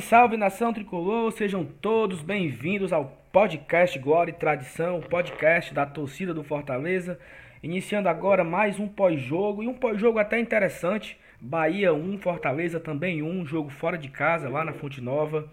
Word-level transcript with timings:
Salve, 0.00 0.02
salve 0.02 0.36
nação 0.36 0.72
tricolor, 0.72 1.30
sejam 1.32 1.64
todos 1.64 2.22
bem-vindos 2.22 2.92
ao 2.92 3.16
podcast 3.32 3.98
Glória 3.98 4.30
e 4.30 4.34
Tradição, 4.34 5.00
podcast 5.00 5.72
da 5.72 5.86
torcida 5.86 6.32
do 6.32 6.42
Fortaleza. 6.42 7.18
Iniciando 7.62 8.08
agora 8.08 8.44
mais 8.44 8.78
um 8.78 8.88
pós-jogo 8.88 9.62
e 9.62 9.68
um 9.68 9.74
pós-jogo 9.74 10.18
até 10.18 10.38
interessante. 10.38 11.18
Bahia 11.40 11.92
1, 11.92 12.18
Fortaleza 12.18 12.78
também 12.78 13.22
1, 13.22 13.46
jogo 13.46 13.70
fora 13.70 13.96
de 13.96 14.08
casa 14.08 14.48
lá 14.48 14.64
na 14.64 14.72
Fonte 14.72 15.00
Nova. 15.00 15.48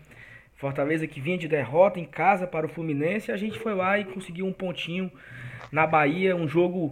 Fortaleza 0.55 1.07
que 1.07 1.21
vinha 1.21 1.37
de 1.37 1.47
derrota 1.47 1.99
em 1.99 2.05
casa 2.05 2.47
para 2.47 2.65
o 2.65 2.69
Fluminense, 2.69 3.31
a 3.31 3.37
gente 3.37 3.59
foi 3.59 3.73
lá 3.73 3.99
e 3.99 4.05
conseguiu 4.05 4.45
um 4.45 4.53
pontinho 4.53 5.11
na 5.71 5.85
Bahia, 5.85 6.35
um 6.35 6.47
jogo 6.47 6.91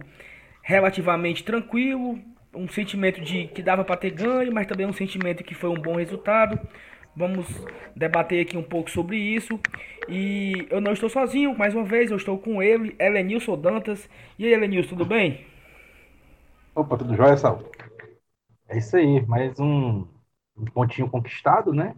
relativamente 0.62 1.44
tranquilo, 1.44 2.18
um 2.54 2.68
sentimento 2.68 3.20
de 3.20 3.46
que 3.48 3.62
dava 3.62 3.84
para 3.84 3.96
ter 3.96 4.10
ganho, 4.10 4.52
mas 4.52 4.66
também 4.66 4.86
um 4.86 4.92
sentimento 4.92 5.44
que 5.44 5.54
foi 5.54 5.70
um 5.70 5.80
bom 5.80 5.96
resultado. 5.96 6.58
Vamos 7.16 7.46
debater 7.96 8.44
aqui 8.44 8.58
um 8.58 8.62
pouco 8.62 8.90
sobre 8.90 9.16
isso. 9.16 9.58
E 10.06 10.66
eu 10.70 10.82
não 10.82 10.92
estou 10.92 11.08
sozinho, 11.08 11.56
mais 11.56 11.74
uma 11.74 11.84
vez, 11.84 12.10
eu 12.10 12.18
estou 12.18 12.38
com 12.38 12.62
ele, 12.62 12.94
Elenilson 12.98 13.58
Dantas. 13.58 14.06
E 14.38 14.44
aí, 14.44 14.52
Elenilson, 14.52 14.90
tudo 14.90 15.06
bem? 15.06 15.46
Opa, 16.74 16.98
tudo 16.98 17.16
jóia, 17.16 17.36
Sal? 17.38 17.62
É 18.68 18.76
isso 18.76 18.96
aí, 18.98 19.24
mais 19.26 19.58
um, 19.58 20.06
um 20.58 20.64
pontinho 20.66 21.08
conquistado, 21.08 21.72
né? 21.72 21.96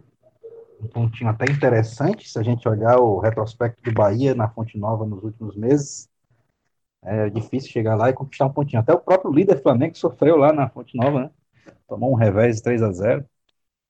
Um 0.81 0.87
pontinho 0.87 1.29
até 1.29 1.51
interessante, 1.51 2.29
se 2.29 2.39
a 2.39 2.43
gente 2.43 2.67
olhar 2.69 2.97
o 2.97 3.19
retrospecto 3.19 3.83
do 3.83 3.91
Bahia 3.91 4.33
na 4.33 4.47
Fonte 4.47 4.77
Nova 4.77 5.05
nos 5.05 5.21
últimos 5.21 5.57
meses. 5.57 6.09
É 7.03 7.29
difícil 7.29 7.71
chegar 7.71 7.95
lá 7.95 8.09
e 8.09 8.13
conquistar 8.13 8.45
um 8.45 8.53
pontinho. 8.53 8.81
Até 8.81 8.93
o 8.93 8.99
próprio 8.99 9.33
líder 9.33 9.61
Flamengo 9.61 9.97
sofreu 9.97 10.37
lá 10.37 10.53
na 10.53 10.69
Fonte 10.69 10.95
Nova, 10.95 11.23
né? 11.23 11.31
Tomou 11.89 12.11
um 12.11 12.15
revés 12.15 12.61
3 12.61 12.81
a 12.81 12.91
0 12.91 13.25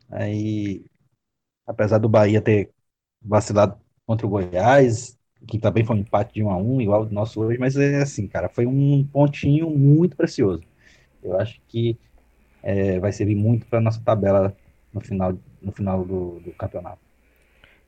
Aí 0.10 0.89
apesar 1.70 2.00
do 2.00 2.10
Bahia 2.10 2.42
ter 2.42 2.72
vacilado 3.22 3.80
contra 4.06 4.26
o 4.26 4.30
Goiás, 4.30 5.16
que 5.48 5.60
também 5.60 5.86
foi 5.86 5.98
um 5.98 6.00
empate 6.00 6.34
de 6.34 6.44
1 6.44 6.50
a 6.50 6.58
1 6.58 6.82
igual 6.82 7.06
do 7.06 7.14
nosso 7.14 7.40
hoje, 7.42 7.60
mas 7.60 7.78
é 7.78 8.02
assim, 8.02 8.28
cara, 8.28 8.50
foi 8.50 8.66
um 8.66 9.06
pontinho 9.06 9.70
muito 9.70 10.18
precioso. 10.18 10.64
Eu 11.24 11.40
acho 11.40 11.62
que 11.68 11.96
é, 12.64 13.00
vai 13.00 13.12
servir 13.12 13.36
muito 13.36 13.68
para 13.68 13.80
nossa 13.80 14.02
tabela 14.02 14.56
no 14.92 15.00
final, 15.00 15.38
no 15.62 15.72
final 15.72 16.04
do, 16.04 16.40
do, 16.40 16.52
campeonato. 16.54 17.00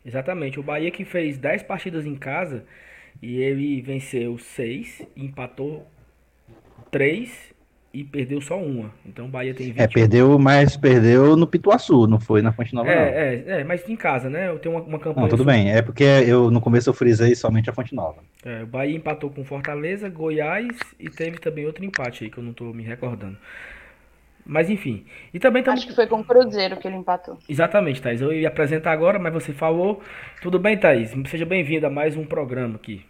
Exatamente, 0.06 0.60
o 0.60 0.64
Bahia 0.64 0.92
que 0.92 1.04
fez 1.04 1.40
10 1.40 1.64
partidas 1.64 2.06
em 2.06 2.16
casa 2.16 2.64
e 3.20 3.38
ele 3.38 3.82
venceu 3.82 4.38
6, 4.38 5.02
empatou 5.16 5.88
3 6.92 7.52
e 7.94 8.04
perdeu 8.04 8.40
só 8.40 8.58
uma. 8.58 8.92
Então 9.06 9.26
o 9.26 9.28
Bahia 9.28 9.54
tem 9.54 9.68
20. 9.68 9.80
É, 9.80 9.88
perdeu, 9.88 10.40
mas 10.40 10.78
perdeu 10.78 11.36
no 11.36 11.46
Pituaçu, 11.46 12.08
não 12.08 12.20
foi 12.20 12.42
na 12.42 12.52
Fonte 12.52 12.74
Nova. 12.74 12.90
É, 12.90 13.44
é, 13.48 13.60
é, 13.60 13.64
mas 13.64 13.88
em 13.88 13.96
casa, 13.96 14.30
né? 14.30 14.50
Eu 14.50 14.60
tenho 14.60 14.76
uma, 14.76 14.84
uma 14.84 15.00
campanha. 15.00 15.24
Não, 15.24 15.30
tudo 15.30 15.44
bem. 15.44 15.72
É 15.72 15.82
porque 15.82 16.04
eu 16.04 16.50
no 16.50 16.62
começo 16.62 16.90
eu 16.90 16.94
frisei 16.94 17.36
somente 17.36 17.70
a 17.70 17.74
Fonte 17.74 17.94
Nova. 17.94 18.22
É, 18.46 18.64
o 18.64 18.68
Bahia 18.68 18.96
empatou 18.96 19.30
com 19.30 19.44
Fortaleza, 19.44 20.08
Goiás 20.10 20.78
e 21.00 21.10
teve 21.10 21.38
também 21.38 21.66
outro 21.66 21.84
empate 21.84 22.24
aí 22.24 22.30
que 22.30 22.38
eu 22.38 22.44
não 22.44 22.52
estou 22.52 22.74
me 22.74 22.84
recordando. 22.84 23.38
Mas 24.46 24.70
enfim. 24.70 25.06
E 25.34 25.40
também 25.40 25.64
Acho 25.68 25.86
que 25.86 25.94
foi 25.94 26.08
com 26.08 26.22
o 26.22 26.24
Cruzeiro 26.24 26.78
que 26.78 26.88
ele 26.88 26.98
empatou. 26.98 27.38
Exatamente, 27.48 28.02
Thaís. 28.02 28.22
Eu 28.22 28.34
ia 28.34 28.48
apresentar 28.48 28.92
agora, 28.92 29.20
mas 29.20 29.34
você 29.34 29.54
falou. 29.54 30.02
Tudo 30.42 30.58
bem, 30.58 30.78
Thaís? 30.78 31.14
Seja 31.28 31.46
bem-vinda 31.46 31.88
a 31.88 31.90
mais 31.90 32.16
um 32.16 32.26
programa 32.26 32.76
aqui. 32.76 33.06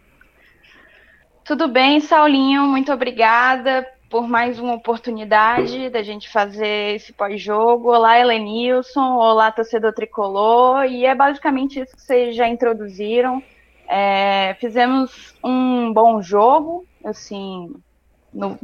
Tudo 1.44 1.68
bem, 1.68 2.00
Saulinho. 2.00 2.64
Muito 2.64 2.92
obrigada 2.92 3.86
por 4.12 4.28
mais 4.28 4.58
uma 4.58 4.74
oportunidade 4.74 5.88
da 5.88 6.02
gente 6.02 6.28
fazer 6.28 6.96
esse 6.96 7.14
pós-jogo. 7.14 7.88
Olá, 7.88 8.18
Helenilson. 8.18 9.16
Olá, 9.16 9.50
torcedor 9.50 9.94
tricolor. 9.94 10.84
E 10.84 11.06
é 11.06 11.14
basicamente 11.14 11.80
isso 11.80 11.96
que 11.96 12.02
vocês 12.02 12.36
já 12.36 12.46
introduziram. 12.46 13.42
É, 13.88 14.54
fizemos 14.60 15.34
um 15.42 15.90
bom 15.94 16.20
jogo, 16.20 16.84
assim, 17.02 17.74
no, 18.30 18.58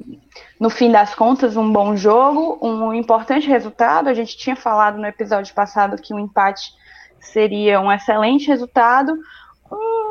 no 0.61 0.69
fim 0.69 0.93
das 0.93 1.15
contas, 1.15 1.57
um 1.57 1.73
bom 1.73 1.97
jogo, 1.97 2.59
um 2.61 2.93
importante 2.93 3.49
resultado. 3.49 4.11
A 4.11 4.15
gente 4.15 4.37
tinha 4.37 4.55
falado 4.55 4.99
no 4.99 5.07
episódio 5.07 5.55
passado 5.55 5.97
que 5.97 6.13
o 6.13 6.19
empate 6.19 6.75
seria 7.21 7.81
um 7.81 7.91
excelente 7.91 8.49
resultado 8.49 9.19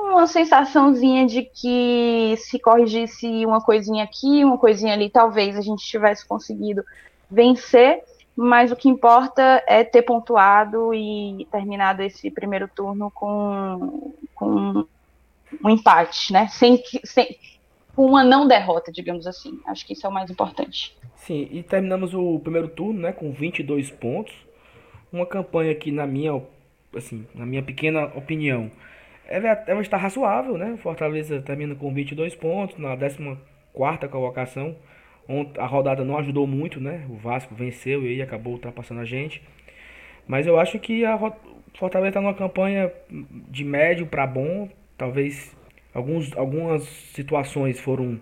uma 0.10 0.28
sensaçãozinha 0.28 1.26
de 1.26 1.44
que 1.44 2.36
se 2.38 2.60
corrigisse 2.60 3.46
uma 3.46 3.62
coisinha 3.62 4.04
aqui, 4.04 4.44
uma 4.44 4.58
coisinha 4.58 4.94
ali, 4.94 5.10
talvez 5.10 5.56
a 5.56 5.62
gente 5.62 5.86
tivesse 5.86 6.28
conseguido 6.28 6.84
vencer, 7.30 8.04
mas 8.36 8.72
o 8.72 8.76
que 8.76 8.88
importa 8.88 9.64
é 9.68 9.84
ter 9.84 10.04
pontuado 10.04 10.94
e 10.94 11.48
terminado 11.52 12.02
esse 12.02 12.30
primeiro 12.32 12.68
turno 12.68 13.12
com, 13.12 14.14
com 14.34 14.86
um 15.64 15.70
empate, 15.70 16.32
né? 16.32 16.48
Sem, 16.48 16.82
sem, 17.04 17.38
uma 17.96 18.24
não 18.24 18.48
derrota, 18.48 18.92
digamos 18.92 19.26
assim. 19.26 19.60
Acho 19.66 19.86
que 19.86 19.94
isso 19.94 20.06
é 20.06 20.10
o 20.10 20.14
mais 20.14 20.30
importante. 20.30 20.96
Sim, 21.16 21.48
e 21.52 21.64
terminamos 21.64 22.14
o 22.14 22.40
primeiro 22.40 22.68
turno, 22.68 23.02
né, 23.02 23.12
com 23.12 23.32
22 23.32 23.90
pontos. 23.90 24.34
Uma 25.12 25.26
campanha 25.26 25.74
que 25.74 25.92
na 25.92 26.06
minha, 26.06 26.40
assim, 26.96 27.26
na 27.34 27.46
minha 27.46 27.64
pequena 27.64 28.06
opinião, 28.16 28.70
ela, 29.28 29.64
ela 29.68 29.82
está 29.82 29.98
razoável, 29.98 30.58
né? 30.58 30.78
Fortaleza 30.78 31.42
termina 31.42 31.76
com 31.76 31.94
22 31.94 32.36
pontos 32.36 32.78
na 32.78 32.96
14 32.96 33.38
colocação. 34.10 34.76
A 35.58 35.66
rodada 35.66 36.04
não 36.06 36.18
ajudou 36.18 36.48
muito, 36.48 36.80
né? 36.80 37.06
O 37.10 37.16
Vasco 37.16 37.54
venceu 37.54 38.04
e 38.04 38.22
acabou 38.22 38.54
ultrapassando 38.54 39.02
a 39.02 39.06
gente. 39.06 39.42
Mas 40.26 40.48
eu 40.48 40.60
acho 40.60 40.80
que 40.80 41.06
a 41.06 41.18
Fortaleza 41.74 42.10
está 42.10 42.22
numa 42.22 42.34
campanha 42.34 42.92
de 43.50 43.64
médio 43.64 44.08
para 44.08 44.26
bom. 44.26 44.70
Talvez 44.98 45.56
alguns, 45.94 46.36
algumas 46.36 46.84
situações 46.84 47.80
foram 47.80 48.20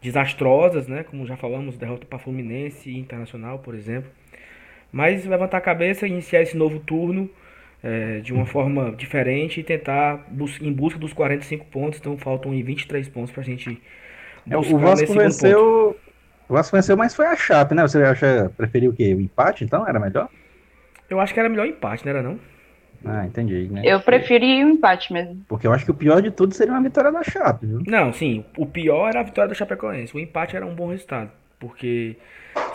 desastrosas, 0.00 0.88
né? 0.88 1.04
Como 1.04 1.26
já 1.26 1.36
falamos, 1.36 1.78
derrota 1.78 2.04
para 2.06 2.18
Fluminense 2.18 2.90
e 2.90 2.98
Internacional, 2.98 3.60
por 3.60 3.74
exemplo. 3.74 4.10
Mas 4.90 5.24
levantar 5.24 5.58
a 5.58 5.60
cabeça 5.60 6.06
e 6.06 6.10
iniciar 6.10 6.42
esse 6.42 6.56
novo 6.56 6.80
turno 6.80 7.30
é, 7.82 8.20
de 8.20 8.32
uma 8.32 8.46
forma 8.46 8.92
diferente 8.92 9.60
e 9.60 9.64
tentar 9.64 10.24
bus 10.28 10.60
em 10.60 10.72
busca 10.72 10.98
dos 10.98 11.12
45 11.12 11.66
pontos. 11.66 11.98
Então 11.98 12.16
faltam 12.16 12.52
23 12.52 13.08
pontos 13.08 13.32
para 13.32 13.42
a 13.42 13.44
gente 13.44 13.80
é, 14.48 14.56
buscar 14.56 14.74
o 14.74 14.78
Vasco 14.78 15.12
venceu, 15.14 15.96
O 16.48 16.52
Vasco 16.52 16.76
venceu, 16.76 16.96
mas 16.96 17.14
foi 17.14 17.26
a 17.26 17.36
Chape, 17.36 17.74
né? 17.74 17.82
Você 17.82 18.02
acha, 18.02 18.50
preferiu 18.56 18.90
o 18.90 18.94
quê? 18.94 19.14
O 19.14 19.20
empate, 19.20 19.64
então? 19.64 19.86
Era 19.86 19.98
melhor? 19.98 20.28
Eu 21.08 21.20
acho 21.20 21.34
que 21.34 21.40
era 21.40 21.48
melhor 21.48 21.66
o 21.66 21.70
empate, 21.70 22.04
não 22.04 22.10
era 22.10 22.22
não? 22.22 22.38
Ah, 23.04 23.26
entendi. 23.26 23.68
Né? 23.68 23.82
Eu 23.84 24.00
preferi 24.00 24.64
o 24.64 24.70
empate 24.70 25.12
mesmo. 25.12 25.44
Porque 25.48 25.66
eu 25.66 25.72
acho 25.72 25.84
que 25.84 25.90
o 25.90 25.94
pior 25.94 26.22
de 26.22 26.30
tudo 26.30 26.54
seria 26.54 26.72
uma 26.72 26.82
vitória 26.82 27.10
da 27.10 27.22
Chape, 27.22 27.66
viu? 27.66 27.82
Não, 27.86 28.12
sim. 28.12 28.44
O 28.56 28.64
pior 28.64 29.08
era 29.08 29.20
a 29.20 29.24
vitória 29.24 29.48
da 29.48 29.54
Chapecoense. 29.54 30.16
O 30.16 30.20
empate 30.20 30.56
era 30.56 30.64
um 30.64 30.74
bom 30.74 30.88
resultado. 30.88 31.30
Porque 31.58 32.16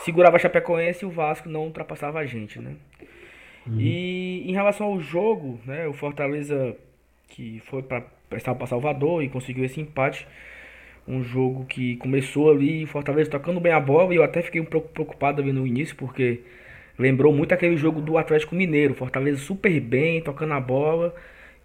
segurava 0.03 0.35
a 0.35 0.39
Chapecoense 0.39 1.03
e 1.03 1.07
o 1.07 1.12
Vasco 1.12 1.50
não 1.50 1.63
ultrapassava 1.63 2.19
a 2.19 2.25
gente, 2.25 2.59
né? 2.59 2.72
Uhum. 3.67 3.79
E 3.79 4.50
em 4.50 4.53
relação 4.53 4.88
ao 4.88 5.00
jogo, 5.00 5.59
né, 5.66 5.88
o 5.88 5.94
Fortaleza 5.94 6.75
que 7.29 7.61
foi 7.66 7.83
para 7.83 8.01
prestar 8.29 8.55
para 8.55 8.67
Salvador 8.67 9.23
e 9.23 9.29
conseguiu 9.29 9.66
esse 9.66 9.79
empate. 9.79 10.28
Um 11.07 11.23
jogo 11.23 11.66
que 11.66 11.95
começou 11.97 12.51
ali, 12.51 12.85
Fortaleza 12.85 13.29
tocando 13.29 13.59
bem 13.59 13.72
a 13.72 13.79
bola, 13.79 14.13
e 14.13 14.17
eu 14.17 14.23
até 14.23 14.41
fiquei 14.41 14.59
um 14.59 14.66
pouco 14.66 14.89
preocupado 14.89 15.41
ali 15.41 15.53
no 15.53 15.66
início, 15.66 15.95
porque 15.95 16.41
lembrou 17.00 17.31
muito 17.31 17.53
aquele 17.53 17.77
jogo 17.77 18.01
do 18.01 18.17
Atlético 18.17 18.56
Mineiro. 18.56 18.94
Fortaleza 18.94 19.38
super 19.38 19.79
bem, 19.79 20.22
tocando 20.22 20.53
a 20.53 20.59
bola, 20.59 21.16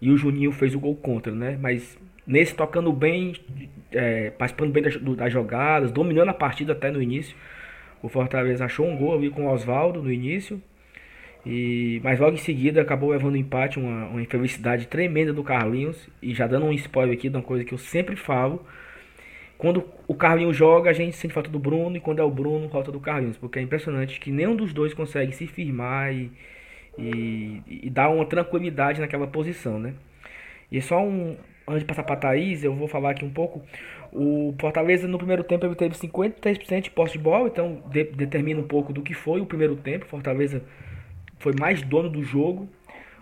e 0.01 0.09
o 0.09 0.17
Juninho 0.17 0.51
fez 0.51 0.73
o 0.73 0.79
gol 0.79 0.95
contra, 0.95 1.33
né? 1.33 1.57
Mas 1.61 1.97
nesse 2.25 2.55
tocando 2.55 2.91
bem, 2.93 3.35
é, 3.91 4.29
participando 4.29 4.71
bem 4.71 4.83
das, 4.83 4.95
das 4.95 5.33
jogadas, 5.33 5.91
dominando 5.91 6.29
a 6.29 6.33
partida 6.33 6.71
até 6.71 6.89
no 6.89 7.01
início. 7.01 7.35
O 8.01 8.07
Fortaleza 8.07 8.63
achou 8.65 8.87
um 8.87 8.95
gol 8.95 9.13
ali 9.15 9.29
com 9.29 9.45
o 9.45 9.51
Oswaldo 9.51 10.01
no 10.01 10.11
início, 10.11 10.61
e, 11.45 11.99
mas 12.03 12.19
logo 12.19 12.35
em 12.35 12.39
seguida 12.39 12.81
acabou 12.81 13.09
levando 13.09 13.35
empate, 13.35 13.77
uma, 13.77 14.07
uma 14.07 14.21
infelicidade 14.21 14.87
tremenda 14.87 15.33
do 15.33 15.43
Carlinhos. 15.43 16.07
E 16.21 16.33
já 16.33 16.47
dando 16.47 16.65
um 16.65 16.73
spoiler 16.73 17.15
aqui 17.15 17.29
de 17.29 17.35
uma 17.35 17.43
coisa 17.43 17.65
que 17.65 17.73
eu 17.73 17.77
sempre 17.77 18.15
falo. 18.15 18.65
Quando 19.57 19.83
o 20.07 20.15
Carlinhos 20.15 20.55
joga, 20.55 20.89
a 20.89 20.93
gente 20.93 21.15
sente 21.15 21.33
falta 21.33 21.49
do 21.49 21.59
Bruno. 21.59 21.97
E 21.97 21.99
quando 21.99 22.19
é 22.19 22.23
o 22.23 22.31
Bruno, 22.31 22.69
falta 22.69 22.91
do 22.91 22.99
Carlinhos. 22.99 23.37
Porque 23.37 23.59
é 23.59 23.61
impressionante 23.61 24.19
que 24.19 24.31
nenhum 24.31 24.55
dos 24.55 24.73
dois 24.73 24.93
consegue 24.93 25.33
se 25.33 25.45
firmar 25.47 26.13
e, 26.13 26.31
e, 26.97 27.61
e 27.67 27.89
dar 27.89 28.09
uma 28.09 28.25
tranquilidade 28.25 29.01
naquela 29.01 29.27
posição, 29.27 29.79
né? 29.79 29.93
E 30.71 30.81
só 30.81 31.01
um. 31.03 31.35
Antes 31.65 31.79
de 31.81 31.85
passar 31.85 32.03
para 32.03 32.17
Thaís, 32.17 32.61
eu 32.63 32.75
vou 32.75 32.89
falar 32.89 33.11
aqui 33.11 33.23
um 33.23 33.29
pouco. 33.29 33.61
O 34.11 34.53
Fortaleza 34.59 35.07
no 35.07 35.17
primeiro 35.17 35.43
tempo 35.45 35.65
ele 35.65 35.75
teve 35.75 35.95
53% 35.95 36.81
de 36.81 36.91
posse 36.91 37.13
de 37.13 37.19
bola, 37.19 37.47
então 37.47 37.81
de, 37.89 38.03
determina 38.03 38.59
um 38.59 38.67
pouco 38.67 38.91
do 38.91 39.01
que 39.01 39.13
foi 39.13 39.39
o 39.39 39.45
primeiro 39.45 39.77
tempo. 39.77 40.05
Fortaleza 40.05 40.61
foi 41.43 41.53
mais 41.59 41.81
dono 41.81 42.09
do 42.09 42.23
jogo. 42.23 42.69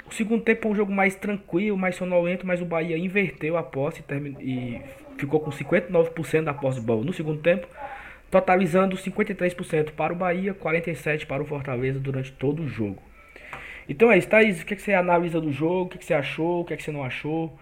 O 0.07 0.13
segundo 0.13 0.43
tempo 0.43 0.61
foi 0.61 0.71
um 0.71 0.75
jogo 0.75 0.91
mais 0.91 1.15
tranquilo, 1.15 1.75
mais 1.75 1.95
sonolento, 1.95 2.45
mas 2.45 2.61
o 2.61 2.65
Bahia 2.65 2.97
inverteu 2.97 3.57
a 3.57 3.63
posse 3.63 4.03
e 4.39 4.79
ficou 5.17 5.39
com 5.39 5.49
59% 5.49 6.43
da 6.43 6.53
posse 6.53 6.79
de 6.79 6.85
bola 6.85 7.03
no 7.03 7.11
segundo 7.11 7.41
tempo, 7.41 7.67
totalizando 8.29 8.95
53% 8.95 9.91
para 9.91 10.13
o 10.13 10.15
Bahia, 10.15 10.53
47% 10.53 11.25
para 11.25 11.41
o 11.41 11.45
Fortaleza 11.45 11.99
durante 11.99 12.31
todo 12.31 12.61
o 12.61 12.67
jogo. 12.67 13.01
Então 13.89 14.11
é 14.11 14.17
isso, 14.17 14.29
Thaís, 14.29 14.61
o 14.61 14.65
que, 14.65 14.73
é 14.73 14.77
que 14.77 14.83
você 14.83 14.93
analisa 14.93 15.41
do 15.41 15.51
jogo, 15.51 15.85
o 15.85 15.89
que, 15.89 15.97
é 15.97 15.99
que 15.99 16.05
você 16.05 16.13
achou, 16.13 16.61
o 16.61 16.65
que, 16.65 16.73
é 16.73 16.77
que 16.77 16.83
você 16.83 16.91
não 16.91 17.03
achou? 17.03 17.57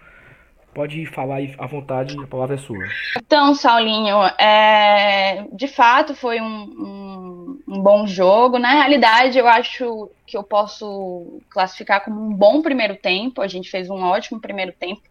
Pode 0.73 1.05
falar 1.07 1.37
aí 1.37 1.55
à 1.57 1.65
vontade, 1.65 2.15
a 2.21 2.27
palavra 2.27 2.55
é 2.55 2.57
sua. 2.57 2.77
Então, 3.17 3.55
Saulinho, 3.55 4.17
é... 4.39 5.45
de 5.51 5.67
fato 5.67 6.13
foi 6.13 6.39
um, 6.39 6.45
um, 6.45 7.63
um, 7.67 7.81
bom 7.81 8.05
jogo. 8.05 8.59
Na 8.59 8.71
realidade, 8.71 9.37
eu 9.37 9.47
acho 9.47 10.11
que 10.27 10.37
eu 10.37 10.43
posso 10.43 11.41
classificar 11.49 12.03
como 12.03 12.21
um 12.21 12.33
bom 12.33 12.61
primeiro 12.61 12.95
tempo. 12.95 13.41
A 13.41 13.47
gente 13.47 13.69
fez 13.69 13.89
um 13.89 14.01
ótimo 14.01 14.39
primeiro 14.39 14.71
tempo, 14.71 15.01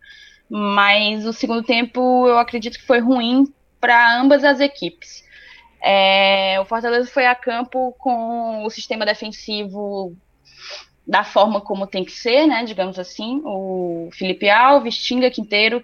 mas 0.49 1.27
o 1.27 1.33
segundo 1.33 1.63
tempo 1.65 2.27
eu 2.29 2.39
acredito 2.39 2.79
que 2.79 2.87
foi 2.87 3.01
ruim 3.01 3.53
para 3.81 4.21
ambas 4.21 4.45
as 4.45 4.61
equipes. 4.61 5.25
É... 5.83 6.59
O 6.61 6.65
Fortaleza 6.65 7.11
foi 7.11 7.27
a 7.27 7.35
campo 7.35 7.93
com 7.99 8.65
o 8.65 8.71
sistema 8.71 9.05
defensivo 9.05 10.17
da 11.09 11.25
forma 11.25 11.63
como 11.63 11.87
tem 11.87 12.05
que 12.05 12.13
ser, 12.13 12.47
né, 12.47 12.65
digamos 12.65 12.99
assim, 12.99 13.41
o 13.43 14.11
Felipe 14.13 14.51
Alves, 14.51 14.99
Tinga 14.99 15.31
Quinteiro, 15.31 15.83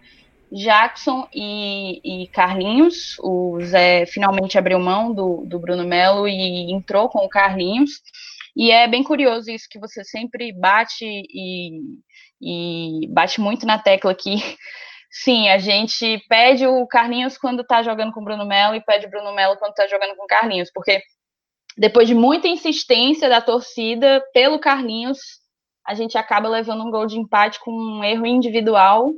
Jackson 0.52 1.26
e, 1.34 2.00
e, 2.04 2.28
Carlinhos, 2.28 3.16
o 3.20 3.58
Zé 3.62 4.04
finalmente 4.04 4.58
abriu 4.58 4.78
mão 4.78 5.14
do, 5.14 5.44
do 5.46 5.58
Bruno 5.58 5.84
Melo 5.84 6.28
e 6.28 6.70
entrou 6.70 7.08
com 7.08 7.24
o 7.24 7.28
Carlinhos, 7.28 8.02
e 8.54 8.70
é 8.70 8.86
bem 8.86 9.02
curioso 9.02 9.50
isso 9.50 9.66
que 9.68 9.78
você 9.78 10.04
sempre 10.04 10.52
bate 10.52 11.04
e, 11.04 11.80
e 12.40 13.08
bate 13.08 13.40
muito 13.40 13.66
na 13.66 13.78
tecla 13.78 14.12
aqui. 14.12 14.36
Sim, 15.10 15.48
a 15.48 15.58
gente 15.58 16.22
pede 16.28 16.66
o 16.66 16.86
Carlinhos 16.86 17.38
quando 17.38 17.64
tá 17.64 17.82
jogando 17.82 18.12
com 18.12 18.20
o 18.20 18.24
Bruno 18.24 18.44
Melo 18.44 18.74
e 18.74 18.80
pede 18.80 19.06
o 19.06 19.10
Bruno 19.10 19.32
Melo 19.32 19.56
quando 19.56 19.72
tá 19.72 19.86
jogando 19.86 20.14
com 20.16 20.24
o 20.24 20.28
Carlinhos, 20.28 20.70
porque 20.72 21.02
depois 21.76 22.06
de 22.06 22.14
muita 22.14 22.48
insistência 22.48 23.28
da 23.28 23.40
torcida 23.40 24.22
pelo 24.32 24.58
Carlinhos, 24.58 25.18
a 25.86 25.94
gente 25.94 26.16
acaba 26.16 26.48
levando 26.48 26.84
um 26.84 26.90
gol 26.90 27.06
de 27.06 27.18
empate 27.18 27.60
com 27.60 27.70
um 27.70 28.04
erro 28.04 28.26
individual 28.26 29.10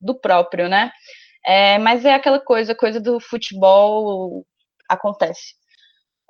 do 0.00 0.14
próprio, 0.14 0.68
né? 0.68 0.90
É, 1.44 1.78
mas 1.78 2.04
é 2.04 2.14
aquela 2.14 2.40
coisa, 2.40 2.74
coisa 2.74 3.00
do 3.00 3.18
futebol 3.18 4.44
acontece. 4.88 5.54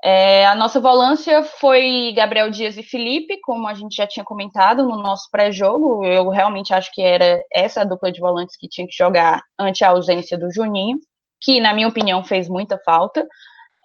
É, 0.05 0.45
a 0.47 0.55
nossa 0.57 0.81
volância 0.81 1.45
foi 1.45 2.13
Gabriel 2.17 2.51
Dias 2.51 2.77
e 2.77 2.83
Felipe, 2.83 3.39
como 3.43 3.69
a 3.69 3.75
gente 3.75 3.95
já 3.95 4.07
tinha 4.07 4.25
comentado 4.25 4.83
no 4.83 4.97
nosso 4.97 5.29
pré-jogo. 5.31 6.05
Eu 6.05 6.29
realmente 6.29 6.75
acho 6.75 6.91
que 6.93 7.01
era 7.01 7.41
essa 7.53 7.83
a 7.83 7.85
dupla 7.85 8.11
de 8.11 8.21
volantes 8.21 8.57
que 8.57 8.69
tinha 8.69 8.87
que 8.87 8.97
jogar 8.97 9.41
ante 9.59 9.85
a 9.85 9.91
ausência 9.91 10.37
do 10.37 10.53
Juninho, 10.53 10.99
que, 11.41 11.61
na 11.61 11.73
minha 11.73 11.87
opinião, 11.87 12.25
fez 12.25 12.49
muita 12.49 12.79
falta. 12.85 13.27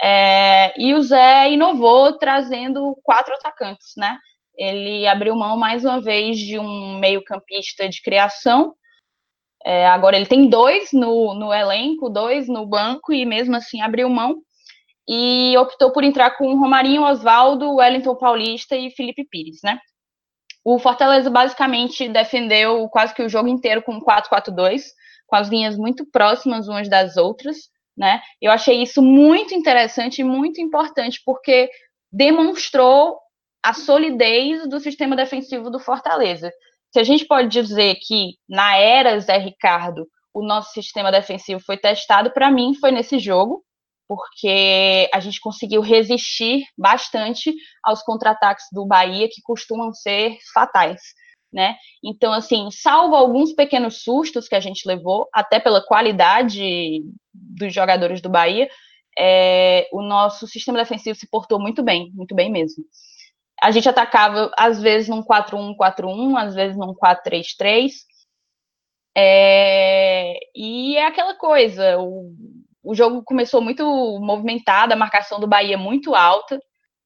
É, 0.01 0.79
e 0.79 0.94
o 0.94 1.01
Zé 1.01 1.49
inovou 1.51 2.17
trazendo 2.17 2.95
quatro 3.03 3.33
atacantes, 3.33 3.94
né? 3.97 4.17
Ele 4.55 5.07
abriu 5.07 5.35
mão 5.35 5.57
mais 5.57 5.83
uma 5.83 6.01
vez 6.01 6.38
de 6.38 6.59
um 6.59 6.97
meio-campista 6.99 7.88
de 7.89 8.01
criação. 8.01 8.75
É, 9.65 9.88
agora 9.88 10.15
ele 10.15 10.25
tem 10.25 10.47
dois 10.47 10.91
no, 10.94 11.33
no 11.33 11.53
elenco, 11.53 12.09
dois 12.09 12.47
no 12.47 12.65
banco, 12.65 13.11
e 13.11 13.25
mesmo 13.25 13.55
assim 13.55 13.81
abriu 13.81 14.09
mão. 14.09 14.38
E 15.09 15.55
optou 15.57 15.91
por 15.91 16.03
entrar 16.03 16.31
com 16.31 16.59
Romarinho, 16.59 17.03
Oswaldo, 17.03 17.75
Wellington 17.75 18.15
Paulista 18.15 18.75
e 18.75 18.91
Felipe 18.91 19.25
Pires, 19.29 19.59
né? 19.63 19.79
O 20.65 20.77
Fortaleza 20.79 21.29
basicamente 21.29 22.09
defendeu 22.09 22.89
quase 22.89 23.13
que 23.13 23.23
o 23.23 23.29
jogo 23.29 23.47
inteiro 23.47 23.81
com 23.81 24.01
4-4-2, 24.01 24.81
com 25.25 25.35
as 25.35 25.47
linhas 25.47 25.77
muito 25.77 26.05
próximas 26.11 26.67
umas 26.67 26.89
das 26.89 27.15
outras 27.15 27.69
né? 27.97 28.21
Eu 28.41 28.51
achei 28.51 28.81
isso 28.81 29.01
muito 29.01 29.53
interessante 29.53 30.19
e 30.19 30.23
muito 30.23 30.61
importante, 30.61 31.21
porque 31.25 31.69
demonstrou 32.11 33.17
a 33.63 33.73
solidez 33.73 34.67
do 34.69 34.79
sistema 34.79 35.15
defensivo 35.15 35.69
do 35.69 35.79
Fortaleza. 35.79 36.51
Se 36.94 36.99
a 36.99 37.03
gente 37.03 37.25
pode 37.25 37.49
dizer 37.49 37.95
que 37.95 38.35
na 38.47 38.77
era 38.77 39.19
Zé 39.19 39.38
Ricardo 39.38 40.07
o 40.33 40.45
nosso 40.45 40.71
sistema 40.71 41.11
defensivo 41.11 41.59
foi 41.59 41.77
testado, 41.77 42.31
para 42.31 42.51
mim 42.51 42.75
foi 42.75 42.91
nesse 42.91 43.17
jogo, 43.17 43.63
porque 44.07 45.09
a 45.13 45.19
gente 45.19 45.39
conseguiu 45.41 45.81
resistir 45.81 46.63
bastante 46.77 47.53
aos 47.83 48.01
contra-ataques 48.03 48.65
do 48.71 48.85
Bahia, 48.85 49.27
que 49.29 49.41
costumam 49.41 49.91
ser 49.91 50.38
fatais 50.53 51.01
né? 51.51 51.75
Então, 52.03 52.33
assim, 52.33 52.69
salvo 52.71 53.15
alguns 53.15 53.53
pequenos 53.53 54.03
sustos 54.03 54.47
que 54.47 54.55
a 54.55 54.59
gente 54.59 54.88
levou, 54.88 55.27
até 55.33 55.59
pela 55.59 55.85
qualidade 55.85 57.01
dos 57.33 57.73
jogadores 57.73 58.21
do 58.21 58.29
Bahia, 58.29 58.69
é, 59.17 59.88
o 59.91 60.01
nosso 60.01 60.47
sistema 60.47 60.77
defensivo 60.77 61.17
se 61.17 61.29
portou 61.29 61.59
muito 61.59 61.81
bem, 61.81 62.11
muito 62.13 62.35
bem 62.35 62.51
mesmo. 62.51 62.83
A 63.61 63.71
gente 63.71 63.89
atacava, 63.89 64.51
às 64.57 64.79
vezes, 64.81 65.09
num 65.09 65.23
4-1-4-1, 65.23 66.38
às 66.38 66.53
vezes 66.53 66.77
num 66.77 66.94
4-3-3. 66.94 67.91
É, 69.17 70.38
e 70.55 70.95
é 70.95 71.07
aquela 71.07 71.33
coisa, 71.33 71.97
o, 71.97 72.31
o 72.83 72.93
jogo 72.93 73.23
começou 73.23 73.61
muito 73.61 73.83
movimentado, 74.21 74.93
a 74.93 74.97
marcação 74.97 75.39
do 75.39 75.47
Bahia 75.47 75.75
muito 75.75 76.13
alta, 76.13 76.59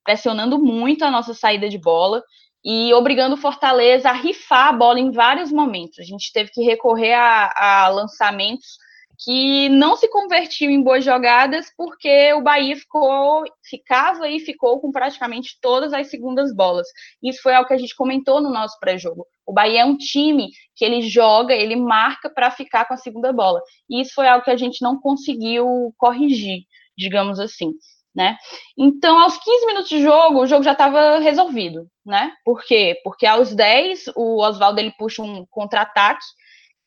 pressionando 0.04 0.60
muito 0.60 1.06
a 1.06 1.12
nossa 1.12 1.34
saída 1.34 1.70
de 1.70 1.78
bola 1.78 2.22
e 2.64 2.94
obrigando 2.94 3.36
o 3.36 3.40
Fortaleza 3.40 4.10
a 4.10 4.14
rifar 4.14 4.68
a 4.68 4.74
bola 4.74 5.00
em 5.00 5.12
vários 5.12 5.52
momentos. 5.52 6.00
A 6.00 6.04
gente 6.04 6.32
teve 6.32 6.52
que 6.52 6.62
recorrer 6.64 7.14
a, 7.14 7.52
a 7.56 7.88
lançamentos 7.90 8.78
que 9.24 9.70
não 9.70 9.96
se 9.96 10.08
convertiam 10.08 10.72
em 10.72 10.82
boas 10.82 11.04
jogadas 11.04 11.72
porque 11.78 12.34
o 12.34 12.42
Bahia 12.42 12.76
ficou, 12.76 13.44
ficava 13.64 14.28
e 14.28 14.40
ficou 14.40 14.80
com 14.80 14.92
praticamente 14.92 15.60
todas 15.62 15.94
as 15.94 16.10
segundas 16.10 16.54
bolas. 16.56 16.88
Isso 17.22 17.42
foi 17.42 17.54
algo 17.54 17.68
que 17.68 17.74
a 17.74 17.78
gente 17.78 17.96
comentou 17.96 18.42
no 18.42 18.50
nosso 18.52 18.80
pré-jogo. 18.80 19.26
O 19.46 19.54
Bahia 19.54 19.82
é 19.82 19.86
um 19.86 19.98
time 19.98 20.50
que 20.76 20.84
ele 20.84 21.02
joga, 21.04 21.54
ele 21.54 21.76
marca 21.76 22.30
para 22.30 22.50
ficar 22.50 22.86
com 22.86 22.96
a 22.96 22.98
segunda 22.98 23.32
bola. 23.32 23.62
E 23.90 24.02
isso 24.02 24.14
foi 24.16 24.28
algo 24.28 24.44
que 24.44 24.52
a 24.52 24.58
gente 24.58 24.82
não 24.82 25.00
conseguiu 25.00 25.94
corrigir, 25.98 26.64
digamos 26.98 27.40
assim 27.40 27.72
né? 28.14 28.38
Então, 28.78 29.20
aos 29.20 29.38
15 29.38 29.66
minutos 29.66 29.90
de 29.90 30.02
jogo, 30.02 30.42
o 30.42 30.48
jogo 30.48 30.64
já 30.64 30.74
estava 30.74 31.20
resolvido, 31.20 31.88
né? 32.06 32.34
Por 32.44 32.64
quê? 32.64 33.00
Porque 33.04 33.26
aos 33.26 33.56
10, 33.56 34.12
o 34.16 34.42
Oswaldo 34.42 34.80
ele 34.80 34.94
puxa 34.98 35.22
um 35.22 35.46
contra-ataque 35.50 36.26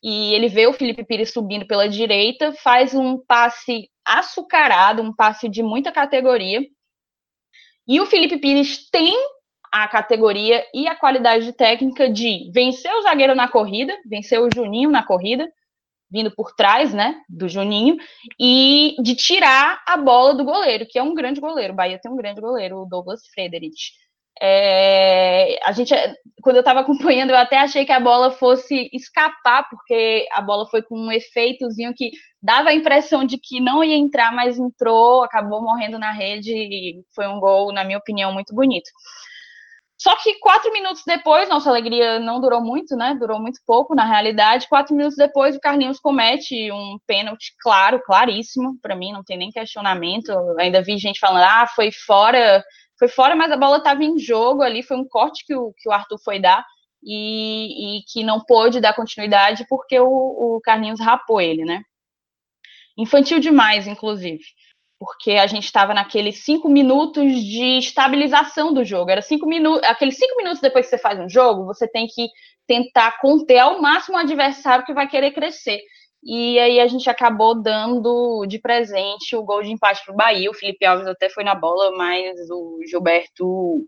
e 0.03 0.33
ele 0.35 0.47
vê 0.47 0.67
o 0.67 0.73
Felipe 0.73 1.03
Pires 1.03 1.33
subindo 1.33 1.65
pela 1.65 1.89
direita, 1.89 2.53
faz 2.53 2.93
um 2.93 3.17
passe 3.17 3.89
açucarado, 4.05 5.01
um 5.01 5.13
passe 5.13 5.49
de 5.49 5.63
muita 5.63 5.91
categoria. 5.91 6.61
E 7.87 7.99
o 7.99 8.05
Felipe 8.05 8.37
Pires 8.37 8.87
tem 8.89 9.13
a 9.71 9.87
categoria 9.87 10.63
e 10.73 10.87
a 10.87 10.95
qualidade 10.95 11.51
técnica 11.53 12.09
de 12.09 12.49
vencer 12.53 12.93
o 12.93 13.01
zagueiro 13.01 13.35
na 13.35 13.47
corrida, 13.47 13.97
vencer 14.05 14.39
o 14.39 14.49
Juninho 14.53 14.89
na 14.91 15.03
corrida, 15.03 15.51
vindo 16.11 16.31
por 16.31 16.53
trás, 16.55 16.93
né, 16.93 17.15
do 17.29 17.47
Juninho, 17.49 17.97
e 18.39 18.95
de 19.01 19.15
tirar 19.15 19.81
a 19.87 19.97
bola 19.97 20.33
do 20.33 20.43
goleiro, 20.45 20.85
que 20.87 20.99
é 20.99 21.03
um 21.03 21.13
grande 21.13 21.41
goleiro. 21.41 21.73
O 21.73 21.75
Bahia 21.75 21.99
tem 22.01 22.11
um 22.11 22.15
grande 22.15 22.41
goleiro, 22.41 22.81
o 22.81 22.85
Douglas 22.85 23.21
Frederich. 23.33 23.91
É, 24.41 25.57
a 25.65 25.71
gente, 25.71 25.93
quando 26.41 26.57
eu 26.57 26.61
estava 26.61 26.81
acompanhando, 26.81 27.29
eu 27.29 27.37
até 27.37 27.57
achei 27.57 27.85
que 27.85 27.91
a 27.91 27.99
bola 27.99 28.31
fosse 28.31 28.89
escapar, 28.93 29.67
porque 29.69 30.27
a 30.31 30.41
bola 30.41 30.65
foi 30.67 30.81
com 30.81 30.97
um 30.97 31.11
efeitozinho 31.11 31.93
que 31.95 32.11
dava 32.41 32.69
a 32.69 32.75
impressão 32.75 33.25
de 33.25 33.37
que 33.37 33.59
não 33.59 33.83
ia 33.83 33.95
entrar, 33.95 34.33
mas 34.33 34.59
entrou, 34.59 35.23
acabou 35.23 35.61
morrendo 35.63 35.97
na 35.97 36.11
rede 36.11 36.51
e 36.53 37.01
foi 37.15 37.27
um 37.27 37.39
gol, 37.39 37.71
na 37.73 37.83
minha 37.83 37.97
opinião, 37.97 38.33
muito 38.33 38.53
bonito. 38.53 38.89
Só 39.97 40.15
que 40.17 40.37
quatro 40.39 40.71
minutos 40.73 41.03
depois, 41.05 41.47
nossa 41.47 41.69
alegria 41.69 42.19
não 42.19 42.41
durou 42.41 42.61
muito, 42.61 42.95
né? 42.97 43.15
Durou 43.17 43.39
muito 43.39 43.59
pouco, 43.65 43.95
na 43.95 44.05
realidade. 44.05 44.67
Quatro 44.67 44.93
minutos 44.93 45.15
depois, 45.15 45.55
o 45.55 45.59
Carlinhos 45.59 45.99
comete 45.99 46.69
um 46.71 46.97
pênalti 47.07 47.53
claro, 47.61 48.01
claríssimo. 48.03 48.77
Para 48.81 48.95
mim, 48.95 49.13
não 49.13 49.23
tem 49.23 49.37
nem 49.37 49.51
questionamento. 49.51 50.31
Ainda 50.59 50.81
vi 50.81 50.97
gente 50.97 51.19
falando, 51.19 51.43
ah, 51.43 51.67
foi 51.67 51.91
fora, 51.91 52.61
foi 52.99 53.07
fora, 53.07 53.35
mas 53.35 53.51
a 53.51 53.57
bola 53.57 53.77
estava 53.77 54.03
em 54.03 54.19
jogo 54.19 54.63
ali. 54.63 54.83
Foi 54.83 54.97
um 54.97 55.07
corte 55.07 55.45
que 55.45 55.55
o, 55.55 55.73
que 55.77 55.87
o 55.87 55.93
Arthur 55.93 56.19
foi 56.23 56.41
dar 56.41 56.65
e, 57.01 57.99
e 57.99 58.03
que 58.11 58.21
não 58.23 58.41
pôde 58.41 58.81
dar 58.81 58.93
continuidade 58.93 59.65
porque 59.69 59.97
o, 59.97 60.07
o 60.07 60.61
Carlinhos 60.61 60.99
rapou 60.99 61.39
ele, 61.39 61.63
né? 61.63 61.81
Infantil 62.97 63.39
demais, 63.39 63.87
inclusive 63.87 64.43
porque 64.99 65.31
a 65.31 65.47
gente 65.47 65.65
estava 65.65 65.93
naqueles 65.93 66.43
cinco 66.43 66.69
minutos 66.69 67.31
de 67.43 67.77
estabilização 67.79 68.73
do 68.73 68.83
jogo. 68.83 69.11
Era 69.11 69.21
cinco 69.21 69.45
minutos, 69.45 69.87
aqueles 69.87 70.17
cinco 70.17 70.37
minutos 70.37 70.61
depois 70.61 70.85
que 70.85 70.91
você 70.91 70.97
faz 70.97 71.19
um 71.19 71.29
jogo, 71.29 71.65
você 71.65 71.87
tem 71.87 72.07
que 72.07 72.27
tentar 72.67 73.19
conter 73.19 73.59
ao 73.59 73.81
máximo 73.81 74.17
o 74.17 74.19
adversário 74.19 74.85
que 74.85 74.93
vai 74.93 75.07
querer 75.07 75.31
crescer. 75.31 75.79
E 76.23 76.57
aí 76.57 76.79
a 76.79 76.87
gente 76.87 77.07
acabou 77.09 77.61
dando 77.61 78.45
de 78.47 78.57
presente 78.57 79.35
o 79.35 79.43
gol 79.43 79.61
de 79.61 79.71
empate 79.71 80.03
para 80.03 80.13
o 80.13 80.17
Bahia. 80.17 80.49
O 80.49 80.55
Felipe 80.55 80.83
Alves 80.83 81.07
até 81.07 81.29
foi 81.29 81.43
na 81.43 81.53
bola, 81.53 81.95
mas 81.95 82.49
o 82.49 82.79
Gilberto 82.89 83.87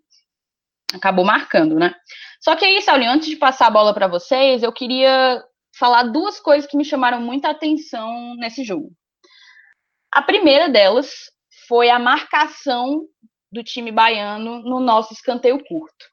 acabou 0.93 1.25
marcando, 1.25 1.75
né? 1.79 1.95
Só 2.39 2.55
que 2.55 2.63
aí, 2.63 2.79
Saulinho, 2.81 3.11
antes 3.11 3.27
de 3.27 3.35
passar 3.35 3.67
a 3.67 3.71
bola 3.71 3.93
para 3.93 4.07
vocês, 4.07 4.61
eu 4.61 4.71
queria 4.71 5.43
falar 5.77 6.03
duas 6.03 6.39
coisas 6.39 6.69
que 6.69 6.77
me 6.77 6.85
chamaram 6.85 7.19
muita 7.19 7.49
atenção 7.49 8.35
nesse 8.35 8.63
jogo. 8.63 8.91
A 10.17 10.21
primeira 10.23 10.67
delas 10.67 11.11
foi 11.67 11.91
a 11.91 11.99
marcação 11.99 13.03
do 13.51 13.63
time 13.63 13.91
baiano 13.91 14.63
no 14.63 14.79
nosso 14.79 15.13
escanteio 15.13 15.63
curto. 15.63 16.05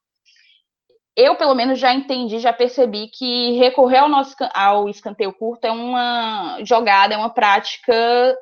eu, 1.16 1.36
pelo 1.36 1.54
menos, 1.54 1.78
já 1.78 1.94
entendi, 1.94 2.38
já 2.38 2.52
percebi 2.52 3.08
que 3.08 3.52
recorrer 3.52 4.00
ao, 4.00 4.08
nosso, 4.10 4.34
ao 4.52 4.90
escanteio 4.90 5.32
curto 5.32 5.64
é 5.64 5.70
uma 5.70 6.58
jogada, 6.64 7.14
é 7.14 7.16
uma 7.16 7.32
prática 7.32 7.94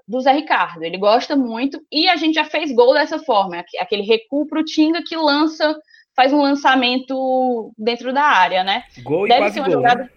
do 0.08 0.20
Zé 0.20 0.32
Ricardo. 0.32 0.82
Ele 0.82 0.98
gosta 0.98 1.36
muito 1.36 1.80
e 1.92 2.08
a 2.08 2.16
gente 2.16 2.34
já 2.34 2.44
fez 2.44 2.74
gol 2.74 2.94
dessa 2.94 3.20
forma, 3.20 3.62
aquele 3.78 4.02
recuo 4.02 4.48
para 4.48 4.58
o 4.58 4.64
Tinga 4.64 5.00
que 5.06 5.14
lança, 5.14 5.78
faz 6.16 6.32
um 6.32 6.42
lançamento 6.42 7.72
dentro 7.78 8.12
da 8.12 8.24
área, 8.24 8.64
né? 8.64 8.82
Gol 9.04 9.26
e 9.26 9.28
Deve 9.28 9.42
quase 9.42 9.54
ser 9.54 9.60
uma 9.60 9.68
gol, 9.68 9.76
jogada. 9.76 10.02
Né? 10.02 10.10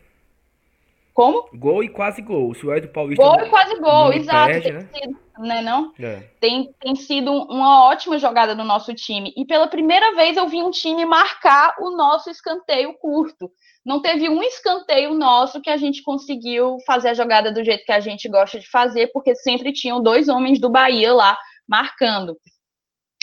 Como? 1.16 1.48
Gol 1.54 1.82
e 1.82 1.88
quase 1.88 2.22
gol. 2.22 2.52
O 2.52 2.74
Ed 2.74 2.90
Paulista. 2.90 3.24
Gol 3.24 3.40
e 3.40 3.50
quase 3.50 3.80
gol, 3.80 4.12
exato. 4.12 4.52
Perde, 4.52 4.74
né? 4.74 4.90
Sido, 4.94 5.20
né, 5.40 5.62
não? 5.62 5.94
É. 5.98 6.30
Tem, 6.42 6.76
tem 6.78 6.94
sido 6.94 7.32
uma 7.32 7.86
ótima 7.86 8.20
jogada 8.20 8.54
do 8.54 8.66
nosso 8.66 8.94
time. 8.94 9.34
E 9.38 9.46
pela 9.46 9.66
primeira 9.66 10.14
vez 10.14 10.36
eu 10.36 10.46
vi 10.50 10.62
um 10.62 10.70
time 10.70 11.06
marcar 11.06 11.74
o 11.80 11.92
nosso 11.92 12.30
escanteio 12.30 12.94
curto. 12.96 13.50
Não 13.86 14.02
teve 14.02 14.28
um 14.28 14.44
escanteio 14.44 15.14
nosso 15.14 15.62
que 15.62 15.70
a 15.70 15.78
gente 15.78 16.04
conseguiu 16.04 16.80
fazer 16.86 17.08
a 17.08 17.14
jogada 17.14 17.50
do 17.50 17.64
jeito 17.64 17.86
que 17.86 17.94
a 17.94 18.02
gente 18.02 18.28
gosta 18.28 18.60
de 18.60 18.70
fazer, 18.70 19.08
porque 19.14 19.34
sempre 19.36 19.72
tinham 19.72 20.04
dois 20.04 20.28
homens 20.28 20.60
do 20.60 20.70
Bahia 20.70 21.14
lá 21.14 21.38
marcando. 21.66 22.38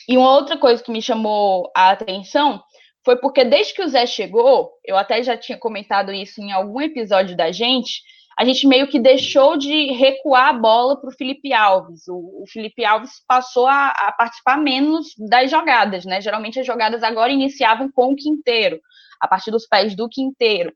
E 0.09 0.17
uma 0.17 0.33
outra 0.33 0.57
coisa 0.57 0.83
que 0.83 0.91
me 0.91 1.03
chamou 1.03 1.71
a 1.77 1.91
atenção 1.91 2.63
foi 3.05 3.17
porque 3.17 3.45
desde 3.45 3.75
que 3.75 3.83
o 3.83 3.89
Zé 3.89 4.07
chegou, 4.07 4.71
eu 4.85 4.97
até 4.97 5.23
já 5.23 5.37
tinha 5.37 5.59
comentado 5.59 6.13
isso 6.13 6.41
em 6.41 6.53
algum 6.53 6.81
episódio 6.81 7.37
da 7.37 7.51
gente, 7.51 8.03
a 8.39 8.45
gente 8.45 8.67
meio 8.67 8.89
que 8.89 8.99
deixou 8.99 9.57
de 9.57 9.93
recuar 9.93 10.49
a 10.49 10.53
bola 10.53 10.99
para 11.01 11.09
o 11.09 11.13
Felipe 11.13 11.53
Alves. 11.53 12.09
O, 12.09 12.45
Felipe 12.51 12.85
Alves 12.85 13.23
passou 13.27 13.67
a, 13.67 13.89
a, 13.89 14.13
participar 14.13 14.57
menos 14.57 15.09
das 15.29 15.51
jogadas, 15.51 16.05
né? 16.05 16.21
Geralmente 16.21 16.59
as 16.59 16.67
jogadas 16.67 17.03
agora 17.03 17.31
iniciavam 17.31 17.91
com 17.91 18.13
o 18.13 18.17
Quinteiro, 18.17 18.81
a 19.21 19.29
partir 19.29 19.51
dos 19.51 19.67
pés 19.67 19.95
do 19.95 20.09
Quinteiro. 20.09 20.73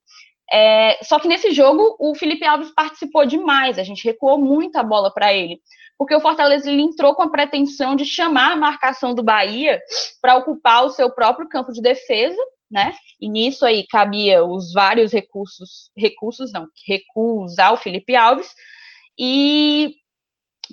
É, 0.53 0.99
só 1.03 1.19
que 1.19 1.27
nesse 1.27 1.51
jogo 1.51 1.97
o 1.99 2.15
Felipe 2.15 2.45
Alves 2.45 2.71
participou 2.71 3.27
demais, 3.27 3.79
a 3.79 3.83
gente 3.83 4.05
recuou 4.05 4.39
muito 4.39 4.77
a 4.77 4.83
bola 4.83 5.13
para 5.13 5.33
ele 5.33 5.61
porque 5.99 6.15
o 6.15 6.21
Fortaleza 6.21 6.71
ele 6.71 6.83
entrou 6.83 7.15
com 7.15 7.23
a 7.23 7.31
pretensão 7.31 7.97
de 7.97 8.05
chamar 8.05 8.53
a 8.53 8.57
marcação 8.57 9.15
do 9.15 9.23
Bahia 9.23 9.81
para 10.21 10.37
ocupar 10.37 10.85
o 10.85 10.91
seu 10.91 11.11
próprio 11.11 11.49
campo 11.49 11.73
de 11.73 11.81
defesa, 11.81 12.41
né? 12.71 12.93
E 13.21 13.29
nisso 13.29 13.65
aí 13.65 13.87
cabia 13.87 14.45
os 14.45 14.73
vários 14.73 15.13
recursos, 15.13 15.91
recursos 15.97 16.53
não, 16.53 16.67
recuos 16.87 17.59
ao 17.59 17.77
Felipe 17.77 18.15
Alves 18.15 18.53
e 19.19 19.95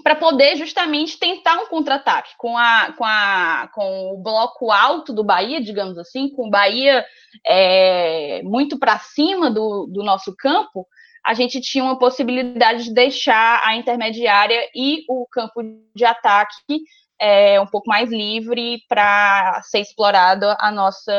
para 0.02 0.16
poder 0.16 0.56
justamente 0.58 1.20
tentar 1.20 1.56
um 1.60 1.68
contra-ataque 1.68 2.32
com 2.38 2.58
a, 2.58 2.94
com 2.98 3.06
a 3.06 3.70
com 3.74 4.14
o 4.14 4.18
bloco 4.18 4.72
alto 4.72 5.14
do 5.14 5.24
Bahia, 5.24 5.62
digamos 5.62 5.98
assim, 6.00 6.30
com 6.30 6.48
o 6.48 6.50
Bahia 6.50 7.06
é, 7.46 8.42
muito 8.44 8.80
para 8.80 8.98
cima 8.98 9.52
do, 9.52 9.86
do 9.88 10.04
nosso 10.04 10.36
campo, 10.36 10.88
a 11.26 11.34
gente 11.34 11.62
tinha 11.62 11.84
uma 11.84 11.98
possibilidade 11.98 12.86
de 12.86 12.94
deixar 12.94 13.62
a 13.64 13.76
intermediária 13.76 14.70
e 14.76 15.06
o 15.08 15.26
campo 15.28 15.62
de 15.96 16.04
ataque 16.04 16.82
é, 17.20 17.60
um 17.62 17.66
pouco 17.66 17.88
mais 17.88 18.12
livre 18.12 18.84
para 18.90 19.62
ser 19.64 19.80
explorado 19.80 20.46
a 20.60 20.72
nossa, 20.72 21.14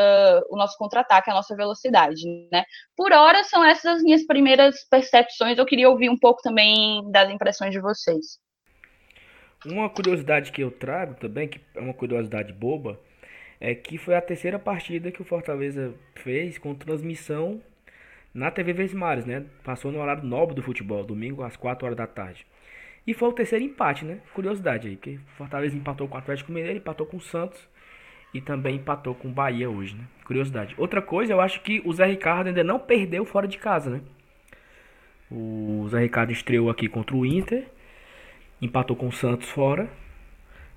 o 0.51 0.57
nosso 0.57 0.77
contra-ataque, 0.77 1.31
a 1.31 1.35
nossa 1.35 1.57
velocidade. 1.57 2.23
Né? 2.53 2.65
Por 2.95 3.13
hora, 3.13 3.43
são 3.45 3.65
essas 3.65 3.97
as 3.97 4.03
minhas 4.03 4.27
primeiras 4.27 4.85
percepções. 4.91 5.57
Eu 5.57 5.65
queria 5.65 5.89
ouvir 5.89 6.11
um 6.11 6.19
pouco 6.19 6.43
também 6.43 7.11
das 7.11 7.31
impressões 7.31 7.71
de 7.71 7.81
vocês. 7.81 8.39
Uma 9.65 9.89
curiosidade 9.89 10.53
que 10.53 10.61
eu 10.61 10.71
trago 10.71 11.15
também, 11.15 11.49
que 11.49 11.59
é 11.75 11.81
uma 11.81 11.95
curiosidade 11.95 12.53
boba, 12.53 13.01
é 13.59 13.75
que 13.75 13.97
foi 13.97 14.15
a 14.15 14.21
terceira 14.21 14.59
partida 14.59 15.11
que 15.11 15.23
o 15.23 15.25
Fortaleza 15.25 15.95
fez 16.15 16.59
com 16.59 16.75
transmissão 16.75 17.63
na 18.35 18.51
TV 18.51 18.73
Vesmares, 18.73 19.25
né? 19.25 19.45
Passou 19.63 19.93
no 19.93 20.01
horário 20.01 20.25
nobre 20.25 20.57
do 20.57 20.63
futebol, 20.63 21.05
domingo 21.05 21.43
às 21.43 21.57
4 21.57 21.87
horas 21.87 21.97
da 21.97 22.07
tarde. 22.07 22.45
E 23.07 23.15
foi 23.15 23.29
o 23.29 23.33
terceiro 23.33 23.65
empate, 23.65 24.05
né? 24.05 24.19
Curiosidade 24.35 24.89
aí, 24.89 24.97
porque 24.97 25.21
Fortaleza 25.37 25.77
empatou 25.77 26.09
com 26.09 26.17
o 26.17 26.19
Atlético 26.19 26.51
Mineiro, 26.51 26.79
empatou 26.79 27.07
com 27.07 27.19
o 27.19 27.21
Santos 27.21 27.61
e 28.33 28.41
também 28.41 28.77
empatou 28.77 29.15
com 29.15 29.29
o 29.29 29.33
Bahia 29.33 29.71
hoje, 29.71 29.95
né? 29.95 30.05
Curiosidade. 30.25 30.75
Outra 30.77 31.01
coisa, 31.01 31.33
eu 31.33 31.41
acho 31.41 31.61
que 31.61 31.81
o 31.85 31.93
Zé 31.93 32.07
Ricardo 32.07 32.49
ainda 32.49 32.65
não 32.65 32.81
perdeu 32.81 33.25
fora 33.25 33.47
de 33.47 33.59
casa, 33.59 33.91
né? 33.91 34.01
O 35.31 35.87
Zé 35.89 36.01
Ricardo 36.01 36.33
estreou 36.33 36.71
aqui 36.71 36.89
contra 36.89 37.15
o 37.15 37.25
Inter, 37.25 37.67
empatou 38.61 38.97
com 38.97 39.09
o 39.09 39.13
Santos 39.13 39.51
fora, 39.51 39.89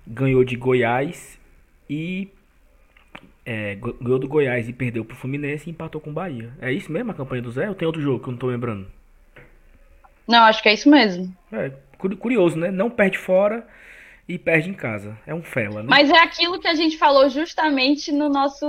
ganhou 0.06 0.44
de 0.44 0.56
Goiás 0.56 1.40
e 1.90 2.30
é, 3.48 3.76
ganhou 3.76 4.20
do 4.20 4.28
Goiás 4.28 4.68
e 4.68 4.74
perdeu 4.74 5.06
pro 5.06 5.16
Fluminense 5.16 5.70
e 5.70 5.72
empatou 5.72 6.02
com 6.02 6.10
o 6.10 6.14
Bahia. 6.14 6.52
É 6.62 6.70
isso 6.70 6.92
mesmo 6.92 7.12
a 7.12 7.16
campanha 7.16 7.42
do 7.42 7.50
Zé 7.50 7.70
ou 7.70 7.76
tem 7.76 7.86
outro 7.86 8.02
jogo 8.02 8.22
que 8.22 8.28
eu 8.28 8.32
não 8.34 8.38
tô 8.38 8.48
lembrando? 8.48 8.86
Não, 10.28 10.44
acho 10.44 10.62
que 10.62 10.68
é 10.68 10.74
isso 10.74 10.90
mesmo. 10.90 11.34
É, 11.54 11.72
curioso, 12.20 12.58
né? 12.58 12.70
Não 12.70 12.90
perde 12.90 13.18
fora 13.18 13.66
e 14.28 14.38
perde 14.38 14.70
em 14.70 14.74
casa. 14.74 15.18
É 15.26 15.34
um 15.34 15.42
fela, 15.42 15.82
né? 15.82 15.88
Mas 15.90 16.10
é 16.10 16.20
aquilo 16.20 16.60
que 16.60 16.68
a 16.68 16.74
gente 16.74 16.98
falou 16.98 17.30
justamente 17.30 18.12
no 18.12 18.28
nosso, 18.28 18.66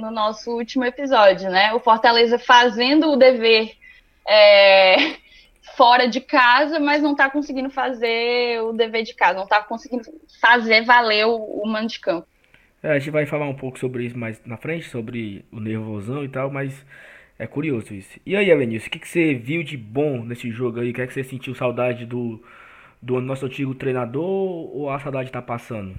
no 0.00 0.10
nosso 0.10 0.52
último 0.52 0.86
episódio, 0.86 1.50
né? 1.50 1.74
O 1.74 1.78
Fortaleza 1.78 2.38
fazendo 2.38 3.12
o 3.12 3.16
dever 3.16 3.72
é, 4.26 5.16
fora 5.76 6.08
de 6.08 6.22
casa, 6.22 6.80
mas 6.80 7.02
não 7.02 7.14
tá 7.14 7.28
conseguindo 7.28 7.68
fazer 7.68 8.62
o 8.62 8.72
dever 8.72 9.02
de 9.02 9.12
casa, 9.12 9.38
não 9.38 9.46
tá 9.46 9.62
conseguindo 9.62 10.04
fazer 10.40 10.80
valer 10.80 11.26
o, 11.26 11.36
o 11.36 11.66
mano 11.66 11.88
de 11.88 12.00
campo. 12.00 12.26
É, 12.84 12.90
a 12.90 12.98
gente 12.98 13.10
vai 13.10 13.24
falar 13.24 13.48
um 13.48 13.54
pouco 13.54 13.78
sobre 13.78 14.04
isso 14.04 14.18
mais 14.18 14.38
na 14.44 14.58
frente, 14.58 14.90
sobre 14.90 15.42
o 15.50 15.58
nervosão 15.58 16.22
e 16.22 16.28
tal, 16.28 16.50
mas 16.50 16.84
é 17.38 17.46
curioso 17.46 17.94
isso. 17.94 18.20
E 18.26 18.36
aí, 18.36 18.50
Elenilson, 18.50 18.88
o 18.88 18.90
que, 18.90 18.98
que 18.98 19.08
você 19.08 19.34
viu 19.34 19.64
de 19.64 19.74
bom 19.74 20.22
nesse 20.22 20.50
jogo 20.50 20.80
aí? 20.80 20.90
O 20.90 20.92
que 20.92 21.00
é 21.00 21.06
que 21.06 21.14
você 21.14 21.24
sentiu 21.24 21.54
saudade 21.54 22.04
do, 22.04 22.44
do 23.00 23.22
nosso 23.22 23.46
antigo 23.46 23.74
treinador 23.74 24.22
ou 24.22 24.90
a 24.90 25.00
saudade 25.00 25.32
tá 25.32 25.40
passando? 25.40 25.94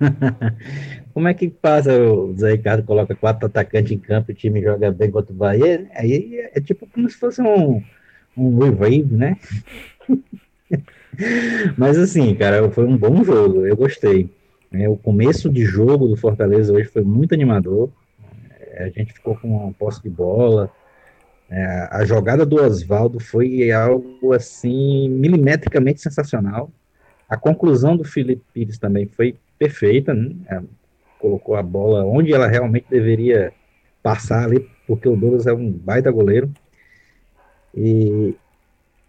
Como 1.12 1.26
é 1.26 1.34
que 1.34 1.48
passa? 1.50 2.00
O 2.00 2.32
Zé 2.36 2.52
Ricardo 2.52 2.84
coloca 2.84 3.16
quatro 3.16 3.46
atacantes 3.46 3.90
em 3.90 3.98
campo 3.98 4.30
o 4.30 4.34
time 4.34 4.62
joga 4.62 4.92
bem 4.92 5.10
contra 5.10 5.32
o 5.32 5.36
Bahia? 5.36 5.90
Aí 5.96 6.38
é, 6.38 6.58
é 6.58 6.60
tipo 6.60 6.86
como 6.86 7.10
se 7.10 7.18
fosse 7.18 7.42
um, 7.42 7.82
um 8.36 8.70
wave, 8.76 9.02
né? 9.10 9.36
Mas 11.76 11.98
assim, 11.98 12.36
cara, 12.36 12.70
foi 12.70 12.84
um 12.86 12.96
bom 12.96 13.24
jogo, 13.24 13.66
eu 13.66 13.76
gostei. 13.76 14.30
É, 14.76 14.88
o 14.88 14.96
começo 14.96 15.48
de 15.48 15.64
jogo 15.64 16.08
do 16.08 16.16
Fortaleza 16.16 16.72
hoje 16.72 16.88
foi 16.88 17.02
muito 17.02 17.32
animador. 17.32 17.90
É, 18.72 18.84
a 18.84 18.88
gente 18.88 19.12
ficou 19.12 19.36
com 19.36 19.48
uma 19.48 19.72
posse 19.72 20.02
de 20.02 20.10
bola. 20.10 20.68
É, 21.48 21.88
a 21.92 22.04
jogada 22.04 22.44
do 22.44 22.56
Oswaldo 22.56 23.20
foi 23.20 23.70
algo 23.70 24.32
assim 24.32 25.08
milimetricamente 25.08 26.00
sensacional. 26.00 26.72
A 27.28 27.36
conclusão 27.36 27.96
do 27.96 28.02
Felipe 28.02 28.42
Pires 28.52 28.76
também 28.76 29.06
foi 29.06 29.36
perfeita. 29.56 30.12
Né? 30.12 30.34
É, 30.48 30.60
colocou 31.20 31.54
a 31.54 31.62
bola 31.62 32.04
onde 32.04 32.32
ela 32.32 32.48
realmente 32.48 32.86
deveria 32.90 33.52
passar 34.02 34.44
ali, 34.44 34.68
porque 34.88 35.08
o 35.08 35.16
Douglas 35.16 35.46
é 35.46 35.52
um 35.52 35.70
baita 35.70 36.10
goleiro. 36.10 36.52
E 37.72 38.34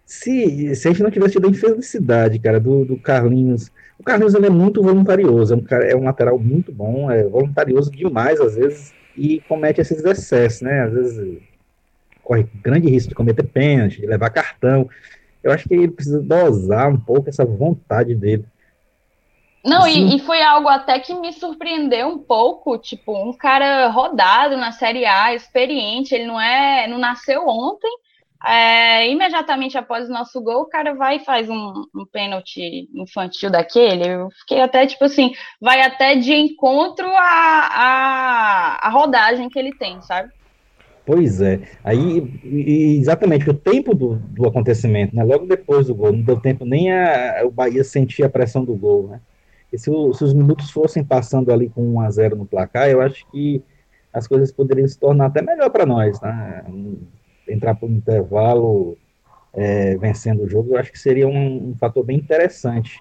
se, 0.06 0.74
se 0.74 0.88
a 0.88 0.90
gente 0.92 1.02
não 1.02 1.10
tivesse 1.10 1.32
tido 1.34 1.46
a 1.46 1.50
infelicidade, 1.50 2.38
cara, 2.38 2.58
do, 2.58 2.84
do 2.84 2.96
Carlinhos 2.96 3.70
o 3.98 4.02
Carlinhos 4.02 4.34
ele 4.34 4.46
é 4.46 4.50
muito 4.50 4.82
voluntarioso, 4.82 5.54
é 5.54 5.56
um, 5.56 5.62
cara, 5.62 5.84
é 5.84 5.96
um 5.96 6.04
lateral 6.04 6.38
muito 6.38 6.70
bom, 6.70 7.10
é 7.10 7.24
voluntarioso 7.24 7.90
demais 7.90 8.40
às 8.40 8.54
vezes 8.54 8.94
e 9.16 9.40
comete 9.48 9.80
esses 9.80 10.04
excessos, 10.04 10.60
né? 10.60 10.82
Às 10.82 10.92
vezes 10.92 11.42
corre 12.22 12.46
grande 12.62 12.90
risco 12.90 13.08
de 13.08 13.14
cometer 13.14 13.44
pênalti, 13.44 14.00
de 14.00 14.06
levar 14.06 14.30
cartão. 14.30 14.88
Eu 15.42 15.52
acho 15.52 15.66
que 15.66 15.74
ele 15.74 15.88
precisa 15.88 16.20
dosar 16.20 16.90
um 16.90 16.98
pouco 16.98 17.28
essa 17.28 17.44
vontade 17.44 18.14
dele. 18.14 18.44
Não, 19.64 19.82
assim, 19.82 20.08
e, 20.08 20.16
e, 20.16 20.20
foi 20.20 20.42
algo 20.42 20.68
até 20.68 20.98
que 21.00 21.14
me 21.14 21.32
surpreendeu 21.32 22.08
um 22.08 22.18
pouco, 22.18 22.78
tipo, 22.78 23.12
um 23.12 23.32
cara 23.32 23.88
rodado 23.88 24.56
na 24.56 24.70
Série 24.70 25.04
A, 25.04 25.34
experiente, 25.34 26.14
ele 26.14 26.26
não 26.26 26.40
é, 26.40 26.86
não 26.86 26.98
nasceu 26.98 27.48
ontem, 27.48 27.90
é, 28.44 29.10
imediatamente 29.10 29.78
após 29.78 30.08
o 30.08 30.12
nosso 30.12 30.40
gol, 30.40 30.62
o 30.62 30.68
cara 30.68 30.94
vai 30.94 31.16
e 31.16 31.24
faz 31.24 31.48
um, 31.48 31.84
um 31.94 32.04
pênalti 32.10 32.88
infantil 32.94 33.50
daquele. 33.50 34.08
Eu 34.08 34.28
fiquei 34.40 34.60
até, 34.60 34.86
tipo 34.86 35.04
assim, 35.04 35.32
vai 35.60 35.80
até 35.82 36.16
de 36.16 36.32
encontro 36.32 37.06
à, 37.06 37.68
à, 37.72 38.86
à 38.86 38.90
rodagem 38.90 39.48
que 39.48 39.58
ele 39.58 39.72
tem, 39.74 40.00
sabe? 40.02 40.30
Pois 41.06 41.40
é. 41.40 41.60
Aí, 41.84 42.98
exatamente, 42.98 43.48
o 43.48 43.54
tempo 43.54 43.94
do, 43.94 44.16
do 44.16 44.46
acontecimento, 44.46 45.14
né? 45.14 45.22
Logo 45.22 45.46
depois 45.46 45.86
do 45.86 45.94
gol, 45.94 46.12
não 46.12 46.22
deu 46.22 46.40
tempo 46.40 46.64
nem 46.64 46.92
a, 46.92 47.42
o 47.44 47.50
Bahia 47.50 47.84
sentir 47.84 48.24
a 48.24 48.28
pressão 48.28 48.64
do 48.64 48.74
gol, 48.74 49.08
né? 49.08 49.20
E 49.72 49.78
se, 49.78 49.84
se 49.84 50.24
os 50.24 50.34
minutos 50.34 50.70
fossem 50.70 51.04
passando 51.04 51.52
ali 51.52 51.68
com 51.68 51.94
1 51.94 52.00
a 52.00 52.10
0 52.10 52.36
no 52.36 52.46
placar, 52.46 52.88
eu 52.88 53.00
acho 53.00 53.24
que 53.30 53.62
as 54.12 54.26
coisas 54.26 54.50
poderiam 54.50 54.88
se 54.88 54.98
tornar 54.98 55.26
até 55.26 55.42
melhor 55.42 55.70
para 55.70 55.86
nós, 55.86 56.20
né? 56.20 56.64
Entrar 57.48 57.74
para 57.74 57.86
o 57.86 57.90
intervalo 57.90 58.96
é, 59.52 59.96
vencendo 59.96 60.42
o 60.42 60.48
jogo, 60.48 60.72
eu 60.72 60.78
acho 60.78 60.92
que 60.92 60.98
seria 60.98 61.26
um, 61.26 61.70
um 61.70 61.74
fator 61.76 62.04
bem 62.04 62.18
interessante. 62.18 63.00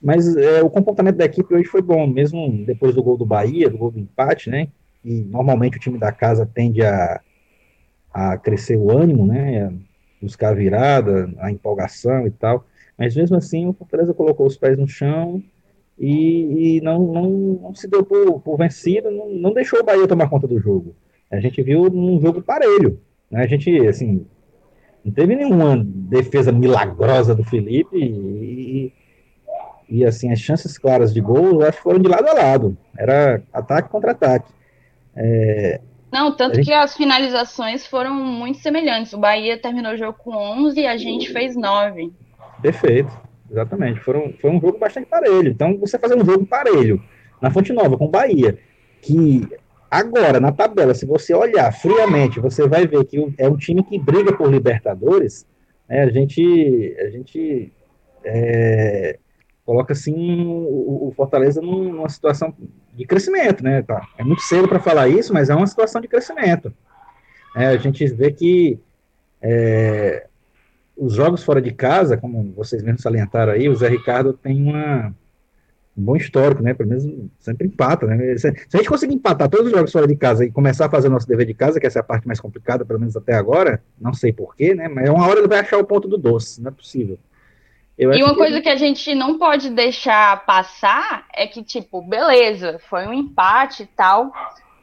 Mas 0.00 0.36
é, 0.36 0.62
o 0.62 0.70
comportamento 0.70 1.16
da 1.16 1.24
equipe 1.24 1.52
hoje 1.54 1.68
foi 1.68 1.82
bom, 1.82 2.06
mesmo 2.06 2.64
depois 2.64 2.94
do 2.94 3.02
gol 3.02 3.16
do 3.16 3.26
Bahia, 3.26 3.68
do 3.68 3.78
gol 3.78 3.90
do 3.90 3.98
empate, 3.98 4.48
né? 4.48 4.68
e 5.04 5.22
normalmente 5.22 5.76
o 5.76 5.80
time 5.80 5.98
da 5.98 6.12
casa 6.12 6.46
tende 6.46 6.82
a, 6.82 7.20
a 8.12 8.36
crescer 8.36 8.76
o 8.76 8.90
ânimo, 8.90 9.26
né, 9.26 9.72
buscar 10.20 10.50
a 10.50 10.54
virada, 10.54 11.32
a 11.38 11.50
empolgação 11.50 12.26
e 12.26 12.30
tal, 12.30 12.66
mas 12.96 13.14
mesmo 13.14 13.36
assim 13.36 13.66
o 13.66 13.72
Fortaleza 13.72 14.12
colocou 14.12 14.46
os 14.46 14.56
pés 14.56 14.76
no 14.76 14.88
chão 14.88 15.42
e, 15.98 16.76
e 16.76 16.80
não, 16.80 17.12
não, 17.12 17.30
não, 17.30 17.74
se 17.74 17.88
deu 17.88 18.04
por, 18.04 18.40
por 18.40 18.56
vencido, 18.56 19.10
não, 19.10 19.28
não, 19.30 19.54
deixou 19.54 19.80
o 19.80 19.84
Bahia 19.84 20.06
tomar 20.06 20.28
conta 20.28 20.46
do 20.46 20.58
jogo. 20.58 20.94
A 21.30 21.40
gente 21.40 21.62
viu 21.62 21.82
um 21.82 22.20
jogo 22.20 22.42
parelho, 22.42 23.00
né, 23.30 23.42
a 23.42 23.46
gente, 23.46 23.86
assim, 23.86 24.26
não 25.04 25.12
teve 25.12 25.36
nenhuma 25.36 25.82
defesa 25.84 26.52
milagrosa 26.52 27.34
do 27.34 27.44
Felipe 27.44 27.96
e, 27.96 28.92
e 29.88 30.04
assim, 30.04 30.32
as 30.32 30.40
chances 30.40 30.76
claras 30.78 31.12
de 31.12 31.20
gol, 31.20 31.62
acho 31.62 31.78
que 31.78 31.82
foram 31.82 31.98
de 31.98 32.08
lado 32.08 32.28
a 32.28 32.32
lado. 32.32 32.76
Era 32.96 33.42
ataque 33.52 33.88
contra 33.88 34.12
ataque. 34.12 34.52
É, 35.14 35.80
não, 36.12 36.34
tanto 36.34 36.56
gente... 36.56 36.66
que 36.66 36.72
as 36.72 36.96
finalizações 36.96 37.86
foram 37.86 38.14
muito 38.14 38.58
semelhantes. 38.58 39.12
O 39.12 39.18
Bahia 39.18 39.58
terminou 39.58 39.92
o 39.92 39.96
jogo 39.96 40.18
com 40.18 40.34
11 40.34 40.80
e 40.80 40.86
a 40.86 40.96
gente 40.96 41.30
fez 41.32 41.54
9. 41.54 42.12
Perfeito, 42.62 43.12
exatamente. 43.50 44.00
Foram, 44.00 44.32
foi 44.40 44.50
um 44.50 44.60
jogo 44.60 44.78
bastante 44.78 45.06
parelho. 45.06 45.50
Então, 45.50 45.76
você 45.78 45.98
fazer 45.98 46.16
um 46.16 46.24
jogo 46.24 46.46
parelho 46.46 47.02
na 47.40 47.50
Fonte 47.50 47.72
Nova 47.72 47.96
com 47.96 48.06
o 48.06 48.10
Bahia, 48.10 48.58
que 49.02 49.46
agora, 49.90 50.40
na 50.40 50.52
tabela, 50.52 50.94
se 50.94 51.06
você 51.06 51.34
olhar 51.34 51.72
friamente, 51.72 52.40
você 52.40 52.66
vai 52.66 52.86
ver 52.86 53.04
que 53.04 53.34
é 53.38 53.48
um 53.48 53.56
time 53.56 53.82
que 53.82 53.98
briga 53.98 54.36
por 54.36 54.50
Libertadores. 54.50 55.46
Né, 55.88 56.02
a 56.02 56.10
gente, 56.10 56.96
a 57.00 57.10
gente 57.10 57.72
é, 58.24 59.18
coloca 59.64 59.92
assim 59.92 60.46
o, 60.46 61.08
o 61.08 61.12
Fortaleza 61.16 61.60
numa 61.60 62.08
situação 62.08 62.54
de 62.94 63.04
crescimento, 63.06 63.62
né? 63.62 63.82
Tá? 63.82 64.06
É 64.16 64.24
muito 64.24 64.42
cedo 64.42 64.68
para 64.68 64.80
falar 64.80 65.08
isso, 65.08 65.32
mas 65.32 65.50
é 65.50 65.54
uma 65.54 65.66
situação 65.66 66.00
de 66.00 66.08
crescimento. 66.08 66.72
É, 67.56 67.66
a 67.66 67.76
gente 67.76 68.06
vê 68.06 68.32
que 68.32 68.78
é, 69.40 70.26
os 70.96 71.14
jogos 71.14 71.44
fora 71.44 71.62
de 71.62 71.72
casa, 71.72 72.16
como 72.16 72.52
vocês 72.52 72.82
mesmos 72.82 73.02
salientaram 73.02 73.52
aí, 73.52 73.68
o 73.68 73.74
Zé 73.74 73.88
Ricardo 73.88 74.32
tem 74.32 74.62
uma, 74.62 75.14
um 75.98 76.02
bom 76.02 76.16
histórico, 76.16 76.62
né? 76.62 76.72
Pelo 76.72 76.88
menos 76.88 77.04
sempre 77.40 77.66
empata, 77.66 78.06
né? 78.06 78.36
Se, 78.38 78.48
a 78.48 78.76
gente 78.76 78.88
conseguir 78.88 79.14
empatar 79.14 79.48
todos 79.48 79.66
os 79.66 79.72
jogos 79.72 79.90
fora 79.90 80.06
de 80.06 80.16
casa 80.16 80.44
e 80.44 80.50
começar 80.50 80.86
a 80.86 80.90
fazer 80.90 81.08
o 81.08 81.10
nosso 81.10 81.26
dever 81.26 81.46
de 81.46 81.54
casa, 81.54 81.80
que 81.80 81.86
essa 81.86 81.98
é 81.98 82.00
a 82.00 82.04
parte 82.04 82.26
mais 82.26 82.40
complicada, 82.40 82.84
pelo 82.84 83.00
menos 83.00 83.16
até 83.16 83.34
agora, 83.34 83.82
não 84.00 84.14
sei 84.14 84.32
porquê, 84.32 84.74
né? 84.74 84.88
Mas 84.88 85.10
uma 85.10 85.26
hora 85.26 85.40
ele 85.40 85.48
vai 85.48 85.58
achar 85.58 85.78
o 85.78 85.84
ponto 85.84 86.06
do 86.06 86.16
doce, 86.16 86.62
não 86.62 86.68
é 86.68 86.72
possível. 86.72 87.18
Eu 87.98 88.12
e 88.12 88.22
uma 88.22 88.32
que... 88.32 88.38
coisa 88.38 88.60
que 88.60 88.68
a 88.68 88.76
gente 88.76 89.12
não 89.12 89.38
pode 89.38 89.70
deixar 89.70 90.46
passar 90.46 91.26
é 91.34 91.48
que, 91.48 91.64
tipo, 91.64 92.00
beleza, 92.00 92.78
foi 92.88 93.06
um 93.06 93.12
empate 93.12 93.82
e 93.82 93.86
tal, 93.86 94.32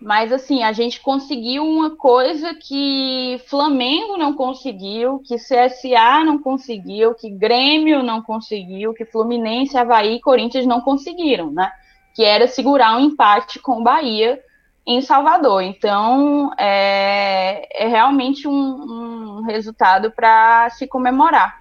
mas 0.02 0.32
assim, 0.32 0.64
a 0.64 0.72
gente 0.72 1.00
conseguiu 1.00 1.64
uma 1.64 1.96
coisa 1.96 2.54
que 2.54 3.42
Flamengo 3.48 4.18
não 4.18 4.34
conseguiu, 4.34 5.20
que 5.20 5.36
CSA 5.36 6.24
não 6.26 6.38
conseguiu, 6.38 7.16
que 7.16 7.30
Grêmio 7.30 8.04
não 8.04 8.22
conseguiu, 8.22 8.94
que 8.94 9.06
Fluminense, 9.06 9.78
Havaí 9.78 10.16
e 10.16 10.22
Corinthians 10.22 10.66
não 10.66 10.82
conseguiram, 10.82 11.52
né? 11.52 11.72
Que 12.14 12.24
era 12.24 12.48
segurar 12.48 12.98
um 12.98 13.00
empate 13.00 13.60
com 13.60 13.80
o 13.80 13.84
Bahia 13.84 14.42
em 14.86 15.02
Salvador. 15.02 15.64
Então, 15.64 16.52
é, 16.58 17.86
é 17.86 17.88
realmente 17.88 18.48
um, 18.48 19.40
um 19.40 19.42
resultado 19.44 20.12
para 20.12 20.70
se 20.72 20.88
comemorar. 20.88 21.60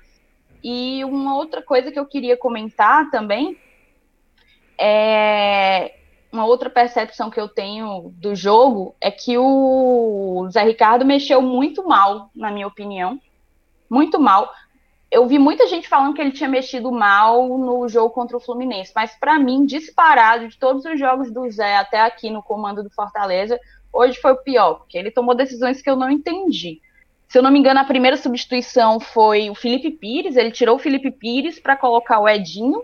E 0.63 1.05
uma 1.05 1.37
outra 1.37 1.63
coisa 1.63 1.91
que 1.91 1.99
eu 1.99 2.07
queria 2.07 2.37
comentar 2.37 3.11
também 3.11 3.57
é 4.79 5.95
uma 6.35 6.45
outra 6.45 6.69
percepção 6.69 7.31
que 7.31 7.41
eu 7.41 7.49
tenho 7.49 8.13
do 8.17 8.35
jogo 8.35 8.97
é 9.01 9.09
que 9.09 9.39
o 9.39 10.49
Zé 10.51 10.65
Ricardo 10.65 11.05
mexeu 11.05 11.41
muito 11.41 11.87
mal, 11.87 12.29
na 12.35 12.51
minha 12.51 12.67
opinião. 12.67 13.21
Muito 13.89 14.21
mal. 14.21 14.53
Eu 15.11 15.29
vi 15.29 15.39
muita 15.39 15.69
gente 15.69 15.89
falando 15.89 16.13
que 16.13 16.21
ele 16.21 16.33
tinha 16.33 16.49
mexido 16.49 16.91
mal 16.91 17.57
no 17.57 17.89
jogo 17.89 18.11
contra 18.11 18.37
o 18.37 18.41
Fluminense, 18.41 18.91
mas 18.97 19.15
para 19.15 19.39
mim, 19.39 19.65
disparado 19.65 20.49
de 20.49 20.59
todos 20.59 20.85
os 20.85 20.99
jogos 20.99 21.31
do 21.31 21.49
Zé 21.49 21.77
até 21.77 22.01
aqui 22.01 22.31
no 22.31 22.43
comando 22.43 22.83
do 22.83 22.91
Fortaleza, 22.91 23.59
hoje 23.93 24.19
foi 24.21 24.33
o 24.33 24.43
pior, 24.43 24.75
porque 24.75 24.99
ele 24.99 25.13
tomou 25.13 25.37
decisões 25.37 25.81
que 25.81 25.89
eu 25.89 25.95
não 25.95 26.11
entendi. 26.11 26.81
Se 27.29 27.39
eu 27.39 27.43
não 27.45 27.51
me 27.53 27.61
engano, 27.61 27.79
a 27.79 27.85
primeira 27.85 28.17
substituição 28.17 28.99
foi 28.99 29.51
o 29.51 29.55
Felipe 29.55 29.93
Pires. 29.93 30.37
Ele 30.37 30.51
tirou 30.51 30.77
o 30.77 30.81
Felipe 30.81 31.13
Pires 31.13 31.61
para 31.61 31.77
colocar 31.77 32.19
o 32.19 32.29
Edinho. 32.29 32.83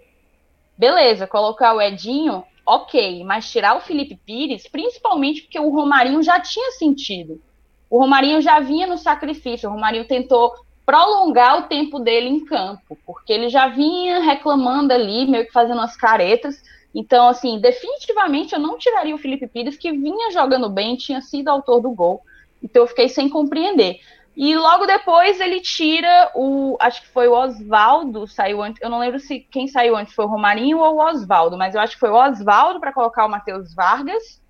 Beleza, 0.79 1.27
colocar 1.27 1.75
o 1.75 1.81
Edinho, 1.81 2.45
ok, 2.71 3.25
mas 3.25 3.51
tirar 3.51 3.77
o 3.77 3.81
Felipe 3.81 4.17
Pires, 4.25 4.69
principalmente 4.69 5.43
porque 5.43 5.59
o 5.59 5.71
Romarinho 5.71 6.23
já 6.23 6.39
tinha 6.39 6.71
sentido. 6.73 7.41
O 7.89 7.99
Romarinho 7.99 8.41
já 8.41 8.61
vinha 8.61 8.87
no 8.87 8.97
sacrifício. 8.97 9.69
O 9.69 9.73
Romarinho 9.73 10.07
tentou 10.07 10.55
prolongar 10.87 11.59
o 11.59 11.63
tempo 11.69 11.99
dele 11.99 12.29
em 12.29 12.45
campo, 12.45 12.97
porque 13.05 13.33
ele 13.33 13.49
já 13.49 13.67
vinha 13.67 14.21
reclamando 14.21 14.93
ali, 14.93 15.27
meio 15.27 15.47
que 15.47 15.53
fazendo 15.53 15.79
umas 15.79 15.97
caretas. 15.97 16.63
Então, 16.95 17.29
assim, 17.29 17.59
definitivamente 17.59 18.53
eu 18.55 18.61
não 18.61 18.79
tiraria 18.79 19.15
o 19.15 19.19
Felipe 19.19 19.49
Pires, 19.49 19.77
que 19.77 19.91
vinha 19.91 20.31
jogando 20.31 20.69
bem, 20.69 20.97
tinha 20.97 21.21
sido 21.21 21.49
autor 21.49 21.81
do 21.81 21.91
gol. 21.91 22.23
Então 22.63 22.83
eu 22.83 22.87
fiquei 22.87 23.09
sem 23.09 23.29
compreender. 23.29 24.01
E 24.37 24.57
logo 24.57 24.87
depois 24.87 25.41
ele 25.41 25.61
tira 25.61 26.31
o. 26.35 26.77
Acho 26.81 27.03
que 27.03 27.09
foi 27.09 27.29
o 27.29 27.35
Oswaldo, 27.35 28.27
saiu 28.27 28.63
antes. 28.63 28.81
Eu 28.81 28.89
não 28.89 28.99
lembro 28.99 29.19
se 29.19 29.41
quem 29.41 29.67
saiu 29.67 29.97
antes 29.97 30.15
foi 30.15 30.25
o 30.25 30.29
Romarinho 30.29 30.79
ou 30.79 30.97
o 30.97 31.05
Oswaldo, 31.05 31.59
mas 31.59 31.75
eu 31.75 31.81
acho 31.81 31.95
que 31.95 32.01
foi 32.01 32.11
o 32.11 32.15
Oswaldo 32.15 32.81
para 32.81 32.93
colocar 32.93 33.27
o 33.27 33.29
Matheus 33.29 33.75
Vargas. 33.75 34.41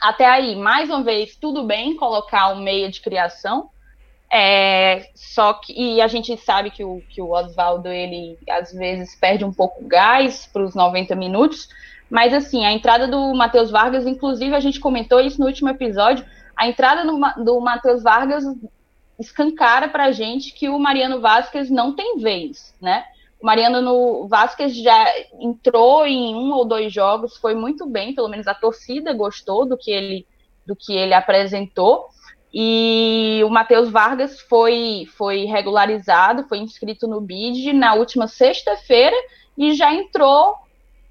Até 0.00 0.24
aí, 0.24 0.54
mais 0.54 0.88
uma 0.88 1.02
vez, 1.02 1.34
tudo 1.36 1.64
bem 1.64 1.96
colocar 1.96 2.50
um 2.52 2.62
meia 2.62 2.88
de 2.88 3.00
criação. 3.00 3.70
É, 4.30 5.08
só 5.14 5.54
que 5.54 5.72
e 5.72 6.00
a 6.02 6.06
gente 6.06 6.36
sabe 6.36 6.70
que 6.70 6.84
o, 6.84 7.02
que 7.08 7.20
o 7.20 7.30
Oswaldo 7.30 7.88
ele 7.88 8.38
às 8.48 8.72
vezes 8.72 9.16
perde 9.18 9.42
um 9.42 9.52
pouco 9.52 9.82
gás 9.88 10.46
para 10.46 10.62
os 10.62 10.74
90 10.74 11.16
minutos, 11.16 11.68
mas 12.10 12.34
assim, 12.34 12.64
a 12.64 12.72
entrada 12.72 13.08
do 13.08 13.34
Matheus 13.34 13.70
Vargas, 13.70 14.06
inclusive 14.06 14.54
a 14.54 14.60
gente 14.60 14.78
comentou 14.78 15.18
isso 15.18 15.40
no 15.40 15.46
último 15.46 15.70
episódio, 15.70 16.26
a 16.54 16.68
entrada 16.68 17.06
do, 17.06 17.18
do 17.42 17.60
Matheus 17.60 18.02
Vargas 18.02 18.44
escancara 19.18 19.88
para 19.88 20.04
a 20.04 20.12
gente 20.12 20.52
que 20.52 20.68
o 20.68 20.78
Mariano 20.78 21.20
Vasquez 21.20 21.70
não 21.70 21.94
tem 21.94 22.18
vez, 22.18 22.74
né? 22.80 23.04
O 23.40 23.46
Mariano 23.46 23.80
no 23.80 24.26
Vasquez 24.26 24.76
já 24.76 25.04
entrou 25.40 26.04
em 26.06 26.34
um 26.34 26.52
ou 26.52 26.64
dois 26.64 26.92
jogos, 26.92 27.36
foi 27.36 27.54
muito 27.54 27.86
bem, 27.86 28.14
pelo 28.14 28.28
menos 28.28 28.48
a 28.48 28.54
torcida 28.54 29.12
gostou 29.12 29.64
do 29.64 29.76
que 29.76 29.90
ele, 29.90 30.26
do 30.66 30.74
que 30.74 30.92
ele 30.92 31.14
apresentou. 31.14 32.08
E 32.52 33.40
o 33.44 33.50
Matheus 33.50 33.90
Vargas 33.90 34.40
foi, 34.40 35.06
foi 35.16 35.44
regularizado, 35.44 36.48
foi 36.48 36.58
inscrito 36.58 37.06
no 37.06 37.20
BID 37.20 37.72
na 37.72 37.94
última 37.94 38.26
sexta-feira 38.26 39.16
e 39.56 39.74
já 39.74 39.92
entrou 39.92 40.56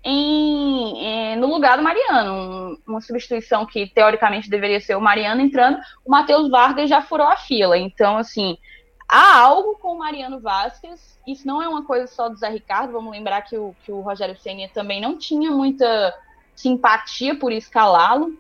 em, 0.09 1.03
em, 1.03 1.35
no 1.35 1.47
lugar 1.47 1.75
do 1.75 1.83
Mariano. 1.83 2.79
uma 2.87 3.01
substituição 3.01 3.65
que 3.65 3.87
teoricamente 3.87 4.49
deveria 4.49 4.79
ser 4.79 4.95
o 4.95 5.01
Mariano 5.01 5.41
entrando, 5.41 5.79
o 6.05 6.09
Matheus 6.09 6.49
Vargas 6.49 6.89
já 6.89 7.01
furou 7.01 7.27
a 7.27 7.35
fila. 7.35 7.77
Então, 7.77 8.17
assim, 8.17 8.57
há 9.05 9.37
algo 9.37 9.77
com 9.79 9.93
o 9.93 9.99
Mariano 9.99 10.39
Vasquez. 10.39 11.19
Isso 11.27 11.45
não 11.45 11.61
é 11.61 11.67
uma 11.67 11.83
coisa 11.83 12.07
só 12.07 12.29
do 12.29 12.37
Zé 12.37 12.47
Ricardo. 12.47 12.93
Vamos 12.93 13.11
lembrar 13.11 13.41
que 13.41 13.57
o, 13.57 13.75
que 13.83 13.91
o 13.91 13.99
Rogério 13.99 14.37
Senna 14.39 14.69
também 14.73 15.01
não 15.01 15.17
tinha 15.17 15.51
muita 15.51 16.13
simpatia 16.55 17.37
por 17.37 17.51
escalá-lo. 17.51 18.33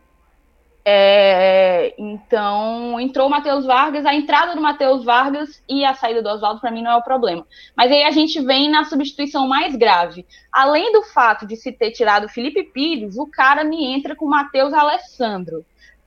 É, 0.89 1.93
então, 1.97 2.97
entrou 2.97 3.27
o 3.27 3.29
Matheus 3.29 3.65
Vargas, 3.65 4.05
a 4.05 4.15
entrada 4.15 4.55
do 4.55 4.61
Matheus 4.61 5.03
Vargas 5.03 5.61
e 5.67 5.83
a 5.83 5.93
saída 5.93 6.21
do 6.21 6.29
Oswaldo, 6.29 6.61
para 6.61 6.71
mim, 6.71 6.81
não 6.81 6.91
é 6.91 6.95
o 6.95 7.03
problema. 7.03 7.45
Mas 7.75 7.91
aí 7.91 8.05
a 8.05 8.11
gente 8.11 8.39
vem 8.39 8.69
na 8.69 8.85
substituição 8.85 9.49
mais 9.49 9.75
grave. 9.75 10.25
Além 10.49 10.93
do 10.93 11.03
fato 11.03 11.45
de 11.45 11.57
se 11.57 11.73
ter 11.73 11.91
tirado 11.91 12.27
o 12.27 12.29
Felipe 12.29 12.63
Pires, 12.63 13.17
o 13.17 13.27
cara 13.27 13.65
me 13.65 13.83
entra 13.83 14.15
com 14.15 14.23
o 14.23 14.29
Matheus 14.29 14.73
Alessandro. 14.73 15.65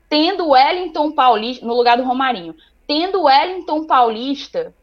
Tendo 0.08 0.48
Wellington 0.48 1.12
Paulista, 1.12 1.66
no 1.66 1.74
lugar 1.74 1.98
do 1.98 2.04
Romarinho, 2.04 2.54
tendo 2.86 3.24
Wellington 3.24 3.84
Paulista 3.84 4.74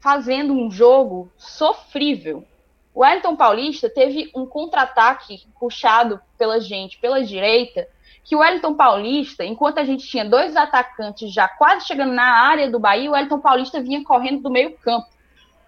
fazendo 0.00 0.54
um 0.54 0.70
jogo 0.70 1.30
sofrível. 1.36 2.46
O 2.94 3.00
Wellington 3.00 3.36
Paulista 3.36 3.90
teve 3.90 4.30
um 4.34 4.46
contra-ataque 4.46 5.42
puxado 5.60 6.18
pela 6.38 6.58
gente, 6.58 6.98
pela 6.98 7.22
direita, 7.22 7.86
que 8.28 8.36
o 8.36 8.40
Wellington 8.40 8.74
Paulista, 8.74 9.42
enquanto 9.42 9.78
a 9.78 9.84
gente 9.84 10.06
tinha 10.06 10.22
dois 10.22 10.54
atacantes 10.54 11.32
já 11.32 11.48
quase 11.48 11.86
chegando 11.86 12.12
na 12.12 12.46
área 12.46 12.70
do 12.70 12.78
Bahia, 12.78 13.08
o 13.08 13.14
Wellington 13.14 13.40
Paulista 13.40 13.80
vinha 13.80 14.04
correndo 14.04 14.42
do 14.42 14.50
meio 14.50 14.76
campo. 14.76 15.08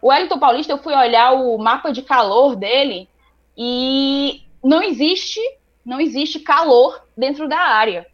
O 0.03 0.09
Wellington 0.09 0.39
Paulista, 0.39 0.75
eu 0.75 0.77
fui 0.77 0.95
olhar 0.95 1.33
o 1.33 1.57
mapa 1.57 1.91
de 1.91 2.03
calor 2.03 2.55
dele 2.55 3.09
e 3.57 4.43
não 4.63 4.83
existe, 4.83 5.41
não 5.83 5.99
existe 5.99 6.39
calor 6.39 7.03
dentro 7.17 7.49
da 7.49 7.59
área. 7.59 8.07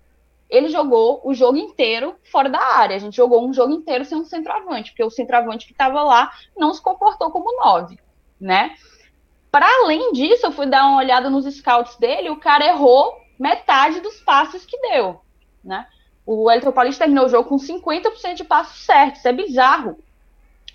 Ele 0.49 0.69
jogou 0.69 1.21
o 1.25 1.35
jogo 1.35 1.57
inteiro 1.57 2.15
fora 2.31 2.49
da 2.49 2.61
área. 2.77 2.95
A 2.95 3.01
gente 3.01 3.17
jogou 3.17 3.45
um 3.45 3.53
jogo 3.53 3.73
inteiro 3.73 4.05
sem 4.05 4.17
um 4.17 4.25
centroavante, 4.25 4.93
porque 4.93 5.03
o 5.03 5.11
centroavante 5.11 5.67
que 5.67 5.73
estava 5.73 6.05
lá 6.05 6.31
não 6.57 6.73
se 6.73 6.81
comportou 6.81 7.33
como 7.33 7.65
nove, 7.65 7.99
né? 8.41 8.77
Para 9.51 9.67
além 9.83 10.13
disso, 10.13 10.47
eu 10.47 10.53
fui 10.53 10.67
dar 10.67 10.87
uma 10.87 10.99
olhada 10.99 11.29
nos 11.29 11.53
scouts 11.53 11.97
dele, 11.97 12.31
o 12.31 12.39
cara 12.39 12.65
errou 12.65 13.26
metade 13.39 14.01
dos 14.01 14.21
passes 14.21 14.65
que 14.65 14.79
deu. 14.79 15.21
né? 15.63 15.87
O 16.25 16.45
Wellington 16.45 16.73
Paulista 16.73 17.05
terminou 17.05 17.27
o 17.27 17.29
jogo 17.29 17.49
com 17.49 17.57
50% 17.57 18.35
de 18.35 18.45
passos 18.45 18.85
certos. 18.85 19.19
Isso 19.19 19.29
é 19.29 19.33
bizarro. 19.33 19.99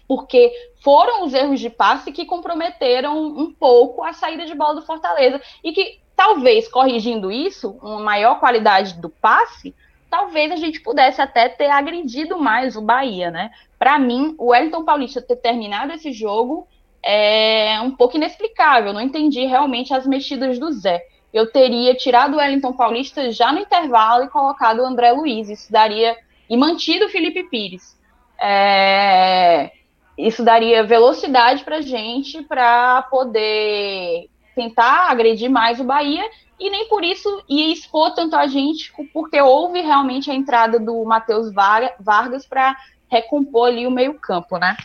Porque 0.08 0.52
foram 0.84 1.24
os 1.24 1.34
erros 1.34 1.60
de 1.60 1.69
passe 1.69 2.12
que 2.12 2.26
comprometeram 2.26 3.17
um 3.21 3.52
pouco 3.52 4.04
a 4.04 4.13
saída 4.13 4.45
de 4.45 4.56
bola 4.56 4.76
do 4.76 4.86
Fortaleza. 4.86 5.41
E 5.63 5.71
que 5.71 6.00
talvez 6.15 6.67
corrigindo 6.67 7.32
isso, 7.32 7.78
uma 7.82 8.00
maior 8.00 8.39
qualidade 8.39 8.93
do 8.95 9.10
passe, 9.10 9.76
talvez 10.10 10.52
a 10.52 10.58
gente 10.58 10.82
pudesse 10.82 11.21
até 11.21 11.50
ter 11.50 11.69
agredido 11.69 12.38
mais 12.38 12.76
o 12.76 12.82
Bahia, 12.82 13.32
né? 13.32 13.52
Para 13.80 13.97
mim, 13.97 14.36
o 14.38 14.47
Wellington 14.47 14.84
Paulista 14.84 15.21
ter 15.21 15.38
terminado 15.38 15.93
esse 15.93 16.12
jogo 16.12 16.67
é 17.04 17.80
um 17.82 17.91
pouco 17.91 18.15
inexplicável. 18.15 18.93
Não 18.93 19.02
entendi 19.02 19.45
realmente 19.45 19.93
as 19.93 20.06
mexidas 20.06 20.60
do 20.60 20.71
Zé. 20.71 21.02
Eu 21.33 21.51
teria 21.51 21.95
tirado 21.95 22.33
o 22.33 22.37
Wellington 22.37 22.73
Paulista 22.73 23.31
já 23.31 23.51
no 23.51 23.59
intervalo 23.59 24.25
e 24.25 24.29
colocado 24.29 24.79
o 24.79 24.85
André 24.85 25.11
Luiz. 25.11 25.49
Isso 25.49 25.71
daria. 25.71 26.17
E 26.49 26.57
mantido 26.57 27.05
o 27.05 27.09
Felipe 27.09 27.43
Pires. 27.43 27.97
É, 28.41 29.71
isso 30.17 30.43
daria 30.43 30.83
velocidade 30.83 31.63
para 31.63 31.81
gente 31.81 32.43
para 32.43 33.03
poder 33.03 34.29
tentar 34.55 35.09
agredir 35.09 35.49
mais 35.49 35.79
o 35.79 35.83
Bahia 35.83 36.23
e 36.59 36.69
nem 36.69 36.87
por 36.87 37.03
isso 37.03 37.43
ia 37.49 37.73
expor 37.73 38.13
tanto 38.13 38.35
a 38.35 38.45
gente, 38.45 38.93
porque 39.11 39.41
houve 39.41 39.81
realmente 39.81 40.29
a 40.29 40.35
entrada 40.35 40.79
do 40.79 41.03
Matheus 41.03 41.51
Vargas 41.51 42.45
para 42.45 42.77
recompor 43.09 43.69
ali 43.69 43.87
o 43.87 43.91
meio-campo, 43.91 44.57
né? 44.59 44.77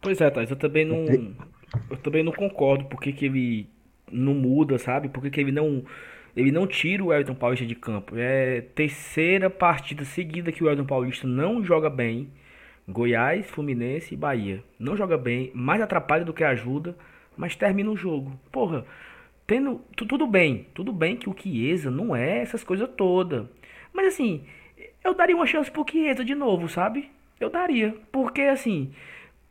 Pois 0.00 0.20
é, 0.20 0.28
Thais, 0.28 0.50
eu 0.50 0.56
também 0.56 0.84
não. 0.84 1.34
Eu 1.90 1.96
também 1.98 2.22
não 2.22 2.32
concordo 2.32 2.84
porque 2.86 3.12
que 3.12 3.26
ele 3.26 3.68
não 4.10 4.34
muda, 4.34 4.78
sabe? 4.78 5.08
Porque 5.08 5.30
que 5.30 5.40
ele 5.40 5.52
não. 5.52 5.84
Ele 6.36 6.52
não 6.52 6.66
tira 6.66 7.02
o 7.02 7.12
Elton 7.12 7.34
Paulista 7.34 7.64
de 7.64 7.74
campo. 7.74 8.14
É 8.16 8.60
terceira 8.74 9.48
partida 9.48 10.04
seguida 10.04 10.52
que 10.52 10.62
o 10.62 10.68
Elton 10.68 10.84
Paulista 10.84 11.26
não 11.26 11.64
joga 11.64 11.88
bem. 11.88 12.30
Goiás, 12.88 13.48
Fluminense 13.50 14.14
e 14.14 14.16
Bahia. 14.16 14.62
Não 14.78 14.96
joga 14.96 15.18
bem, 15.18 15.50
mais 15.54 15.80
atrapalha 15.80 16.24
do 16.24 16.32
que 16.32 16.44
ajuda, 16.44 16.96
mas 17.36 17.56
termina 17.56 17.90
o 17.90 17.96
jogo. 17.96 18.38
Porra, 18.52 18.84
tendo. 19.46 19.80
Tudo 19.96 20.26
bem, 20.26 20.66
tudo 20.74 20.92
bem 20.92 21.16
que 21.16 21.28
o 21.28 21.34
Chiesa 21.36 21.90
não 21.90 22.14
é 22.14 22.38
essas 22.42 22.62
coisas 22.62 22.88
todas. 22.96 23.46
Mas 23.92 24.08
assim, 24.08 24.44
eu 25.02 25.14
daria 25.14 25.34
uma 25.34 25.46
chance 25.46 25.70
pro 25.70 25.86
Chiesa 25.88 26.24
de 26.24 26.34
novo, 26.34 26.68
sabe? 26.68 27.10
Eu 27.40 27.50
daria. 27.50 27.94
Porque 28.12 28.42
assim, 28.42 28.92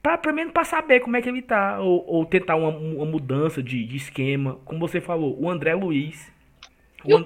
pra, 0.06 0.20
pelo 0.20 0.36
menos 0.36 0.54
pra 0.54 0.64
saber 0.64 1.00
como 1.00 1.18
é 1.18 1.22
que 1.22 1.28
ele 1.28 1.42
tá. 1.42 1.80
Ou, 1.80 2.06
ou 2.08 2.26
tentar 2.28 2.56
uma, 2.56 2.70
uma 2.70 3.06
mudança 3.08 3.64
de, 3.64 3.84
de, 3.84 3.98
esquema. 3.98 4.60
Como 4.64 4.80
você 4.80 5.02
falou, 5.02 5.36
o 5.42 5.50
André 5.50 5.74
Luiz. 5.74 6.32
O, 7.04 7.26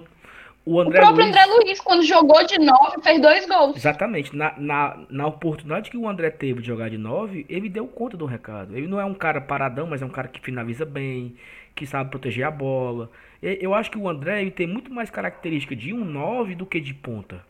o, 0.65 0.79
André 0.79 0.99
o 0.99 1.01
próprio 1.01 1.25
Luiz, 1.25 1.27
André 1.27 1.45
Luiz, 1.45 1.79
quando 1.81 2.03
jogou 2.03 2.45
de 2.45 2.57
9, 2.57 3.01
fez 3.03 3.21
dois 3.21 3.45
gols. 3.45 3.75
Exatamente. 3.75 4.33
Na, 4.33 4.53
na, 4.57 4.97
na 5.09 5.27
oportunidade 5.27 5.89
que 5.91 5.97
o 5.97 6.07
André 6.07 6.29
teve 6.29 6.61
de 6.61 6.67
jogar 6.67 6.89
de 6.89 6.97
9, 6.97 7.45
ele 7.49 7.67
deu 7.67 7.85
conta 7.85 8.15
do 8.15 8.25
recado. 8.25 8.77
Ele 8.77 8.87
não 8.87 8.97
é 8.97 9.03
um 9.03 9.13
cara 9.13 9.41
paradão, 9.41 9.85
mas 9.85 10.01
é 10.01 10.05
um 10.05 10.09
cara 10.09 10.29
que 10.29 10.39
finaliza 10.39 10.85
bem, 10.85 11.35
que 11.75 11.85
sabe 11.85 12.09
proteger 12.09 12.45
a 12.45 12.51
bola. 12.51 13.11
Eu 13.41 13.73
acho 13.73 13.91
que 13.91 13.97
o 13.97 14.07
André 14.07 14.39
ele 14.41 14.51
tem 14.51 14.67
muito 14.67 14.89
mais 14.89 15.09
característica 15.09 15.75
de 15.75 15.93
um 15.93 16.05
9 16.05 16.55
do 16.55 16.65
que 16.65 16.79
de 16.79 16.93
ponta. 16.93 17.43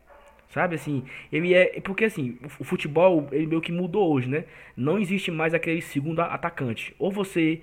Sabe 0.50 0.76
assim, 0.76 1.04
ele 1.32 1.54
é. 1.54 1.80
Porque 1.82 2.06
assim, 2.06 2.38
o 2.60 2.64
futebol 2.64 3.28
ele 3.32 3.46
meio 3.46 3.62
que 3.62 3.72
mudou 3.72 4.12
hoje, 4.12 4.28
né? 4.28 4.46
Não 4.76 4.98
existe 4.98 5.30
mais 5.30 5.54
aquele 5.54 5.82
segundo 5.82 6.22
atacante. 6.22 6.96
Ou 6.98 7.12
você. 7.12 7.62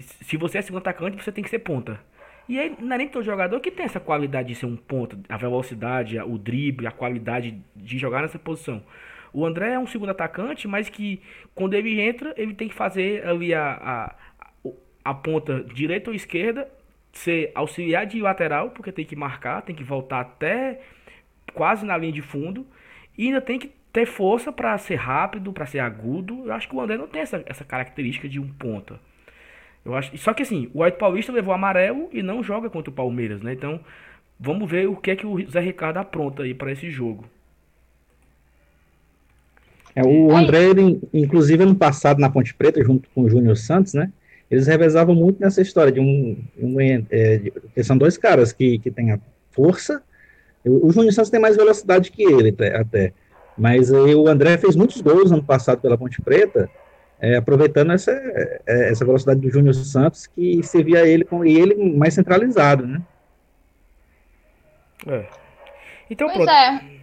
Se 0.00 0.36
você 0.36 0.58
é 0.58 0.62
segundo 0.62 0.80
atacante, 0.80 1.22
você 1.22 1.32
tem 1.32 1.42
que 1.42 1.50
ser 1.50 1.58
ponta. 1.60 2.00
E 2.48 2.58
aí 2.58 2.74
não 2.78 2.94
é 2.94 2.98
nem 2.98 3.08
todo 3.08 3.24
jogador 3.24 3.60
que 3.60 3.70
tem 3.70 3.84
essa 3.84 4.00
qualidade 4.00 4.48
de 4.48 4.54
ser 4.54 4.66
um 4.66 4.76
ponta, 4.76 5.18
a 5.28 5.36
velocidade, 5.36 6.18
o 6.18 6.38
drible, 6.38 6.86
a 6.86 6.90
qualidade 6.90 7.60
de 7.76 7.98
jogar 7.98 8.22
nessa 8.22 8.38
posição. 8.38 8.82
O 9.32 9.44
André 9.44 9.72
é 9.72 9.78
um 9.78 9.86
segundo 9.86 10.10
atacante, 10.10 10.66
mas 10.66 10.88
que 10.88 11.20
quando 11.54 11.74
ele 11.74 12.00
entra, 12.00 12.32
ele 12.36 12.54
tem 12.54 12.68
que 12.68 12.74
fazer 12.74 13.26
ali 13.26 13.52
a, 13.52 14.16
a, 14.64 14.70
a 15.04 15.14
ponta 15.14 15.62
direita 15.62 16.10
ou 16.10 16.16
esquerda, 16.16 16.70
ser 17.12 17.52
auxiliar 17.54 18.06
de 18.06 18.20
lateral, 18.20 18.70
porque 18.70 18.92
tem 18.92 19.04
que 19.04 19.16
marcar, 19.16 19.60
tem 19.62 19.76
que 19.76 19.84
voltar 19.84 20.20
até 20.20 20.80
quase 21.58 21.84
na 21.84 21.98
linha 21.98 22.12
de 22.12 22.22
fundo. 22.22 22.64
E 23.18 23.26
ainda 23.26 23.40
tem 23.40 23.58
que 23.58 23.72
ter 23.92 24.06
força 24.06 24.52
para 24.52 24.78
ser 24.78 24.94
rápido, 24.94 25.52
para 25.52 25.66
ser 25.66 25.80
agudo. 25.80 26.44
Eu 26.46 26.52
acho 26.52 26.68
que 26.68 26.76
o 26.76 26.80
André 26.80 26.96
não 26.96 27.08
tem 27.08 27.20
essa, 27.20 27.42
essa 27.46 27.64
característica 27.64 28.28
de 28.28 28.38
um 28.38 28.46
ponta. 28.46 29.00
Eu 29.84 29.96
acho, 29.96 30.16
só 30.18 30.32
que 30.32 30.44
assim, 30.44 30.70
o 30.72 30.84
White 30.84 30.98
Paulista 30.98 31.32
levou 31.32 31.52
amarelo 31.52 32.08
e 32.12 32.22
não 32.22 32.44
joga 32.44 32.70
contra 32.70 32.90
o 32.90 32.94
Palmeiras, 32.94 33.42
né? 33.42 33.52
Então, 33.52 33.80
vamos 34.38 34.70
ver 34.70 34.88
o 34.88 34.94
que 34.94 35.10
é 35.10 35.16
que 35.16 35.26
o 35.26 35.50
Zé 35.50 35.58
Ricardo 35.58 35.96
apronta 35.96 36.44
aí 36.44 36.54
para 36.54 36.70
esse 36.70 36.88
jogo. 36.90 37.24
É, 39.96 40.02
o 40.04 40.30
André, 40.36 40.70
ele, 40.70 41.00
inclusive 41.12 41.64
ano 41.64 41.74
passado 41.74 42.20
na 42.20 42.30
Ponte 42.30 42.54
Preta, 42.54 42.84
junto 42.84 43.08
com 43.10 43.22
o 43.22 43.30
Júnior 43.30 43.56
Santos, 43.56 43.94
né? 43.94 44.12
Eles 44.48 44.68
revezavam 44.68 45.14
muito 45.14 45.40
nessa 45.40 45.60
história 45.60 45.90
de 45.90 45.98
um. 45.98 46.38
um 46.56 46.80
é, 46.80 47.38
de, 47.38 47.52
são 47.82 47.98
dois 47.98 48.16
caras 48.16 48.52
que, 48.52 48.78
que 48.78 48.90
têm 48.92 49.10
a 49.10 49.18
força 49.50 50.02
o 50.64 50.90
Júnior 50.90 51.12
Santos 51.12 51.30
tem 51.30 51.40
mais 51.40 51.56
velocidade 51.56 52.10
que 52.10 52.22
ele, 52.22 52.54
até. 52.74 53.12
Mas 53.56 53.92
aí 53.92 54.14
o 54.14 54.28
André 54.28 54.56
fez 54.56 54.76
muitos 54.76 55.00
gols 55.00 55.32
ano 55.32 55.42
passado 55.42 55.80
pela 55.80 55.98
Ponte 55.98 56.22
Preta, 56.22 56.70
é, 57.20 57.36
aproveitando 57.36 57.92
essa, 57.92 58.12
é, 58.12 58.90
essa 58.90 59.04
velocidade 59.04 59.40
do 59.40 59.50
Júnior 59.50 59.74
Santos, 59.74 60.26
que 60.26 60.62
servia 60.62 61.06
ele 61.06 61.24
com 61.24 61.44
e 61.44 61.58
ele 61.58 61.96
mais 61.96 62.14
centralizado, 62.14 62.86
né? 62.86 63.02
É. 65.06 65.26
Então, 66.08 66.28
pois 66.28 66.36
pronto. 66.36 66.50
é. 66.50 66.98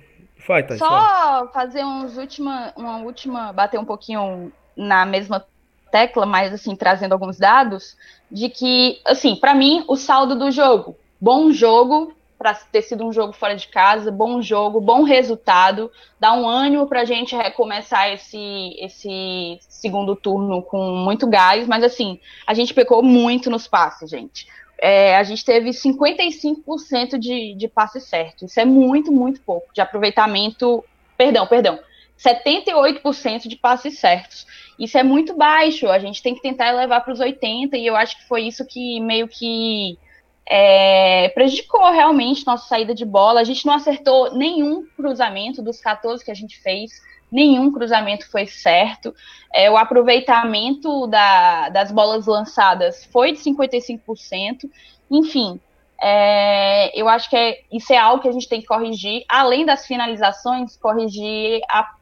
Vai, 0.48 0.64
tá, 0.64 0.78
Só 0.78 1.50
fazer 1.52 1.84
uns 1.84 2.18
última, 2.18 2.72
uma 2.78 2.98
última, 2.98 3.52
bater 3.52 3.80
um 3.80 3.86
pouquinho 3.86 4.52
na 4.78 5.06
mesma 5.06 5.44
tecla, 5.92 6.26
mas 6.26 6.54
assim, 6.54 6.76
trazendo 6.76 7.14
alguns 7.14 7.38
dados, 7.38 7.98
de 8.30 8.50
que, 8.50 9.00
assim, 9.06 9.36
para 9.36 9.56
mim, 9.56 9.84
o 9.88 9.96
saldo 9.96 10.36
do 10.36 10.52
jogo, 10.52 10.96
bom 11.20 11.52
jogo, 11.52 12.15
para 12.38 12.54
ter 12.54 12.82
sido 12.82 13.06
um 13.06 13.14
jogo 13.14 13.34
fora 13.34 13.56
de 13.56 13.68
casa, 13.68 14.12
bom 14.12 14.42
jogo, 14.42 14.82
bom 14.82 15.04
resultado, 15.04 15.92
dá 16.20 16.34
um 16.34 16.48
ânimo 16.48 16.88
para 16.88 17.02
a 17.02 17.06
gente 17.06 17.36
recomeçar 17.36 18.12
esse, 18.12 18.76
esse 18.80 19.58
segundo 19.70 20.16
turno 20.16 20.62
com 20.62 20.96
muito 20.98 21.28
gás, 21.28 21.68
mas 21.68 21.84
assim, 21.84 22.20
a 22.46 22.54
gente 22.54 22.74
pecou 22.74 23.02
muito 23.02 23.50
nos 23.50 23.68
passes, 23.68 24.10
gente. 24.10 24.48
É, 24.78 25.16
a 25.16 25.24
gente 25.24 25.46
teve 25.46 25.70
55% 25.70 27.18
de, 27.18 27.56
de 27.56 27.68
passe 27.68 28.02
certo, 28.02 28.46
isso 28.46 28.60
é 28.60 28.66
muito, 28.66 29.12
muito 29.12 29.42
pouco, 29.42 29.74
de 29.74 29.80
aproveitamento, 29.80 30.84
perdão, 31.18 31.48
perdão, 31.48 31.80
78% 32.20 33.48
de 33.48 33.56
passes 33.56 34.00
certos. 34.00 34.46
Isso 34.78 34.98
é 34.98 35.04
muito 35.04 35.34
baixo, 35.36 35.90
a 35.90 36.00
gente 36.00 36.22
tem 36.22 36.36
que 36.36 36.42
tentar 36.42 36.72
levar 36.72 37.00
para 37.02 37.14
os 37.14 37.20
80%, 37.20 37.74
e 37.76 37.86
eu 37.86 37.96
acho 37.96 38.18
que 38.18 38.28
foi 38.28 38.42
isso 38.42 38.66
que 38.66 39.00
meio 39.00 39.28
que 39.30 39.98
é, 40.48 41.30
prejudicou 41.30 41.92
realmente 41.92 42.46
nossa 42.46 42.68
saída 42.68 42.94
de 42.94 43.06
bola. 43.06 43.42
A 43.42 43.44
gente 43.44 43.66
não 43.66 43.74
acertou 43.74 44.34
nenhum 44.34 44.86
cruzamento 44.96 45.62
dos 45.62 45.80
14 45.80 46.24
que 46.24 46.32
a 46.32 46.36
gente 46.36 46.60
fez, 46.62 46.92
nenhum 47.32 47.72
cruzamento 47.72 48.30
foi 48.30 48.46
certo. 48.46 49.14
É, 49.54 49.70
o 49.70 49.78
aproveitamento 49.78 51.08
da, 51.08 51.70
das 51.70 51.92
bolas 51.92 52.28
lançadas 52.28 53.06
foi 53.06 53.32
de 53.32 53.40
55%. 53.40 54.70
Enfim, 55.10 55.60
é, 56.02 56.92
eu 57.00 57.08
acho 57.08 57.30
que 57.30 57.36
é, 57.36 57.62
isso 57.72 57.92
é 57.92 57.98
algo 57.98 58.22
que 58.22 58.28
a 58.28 58.32
gente 58.32 58.48
tem 58.48 58.62
que 58.62 58.68
corrigir, 58.68 59.24
além 59.28 59.66
das 59.66 59.88
finalizações, 59.88 60.76
corrigir 60.76 61.62
a, 61.70 61.96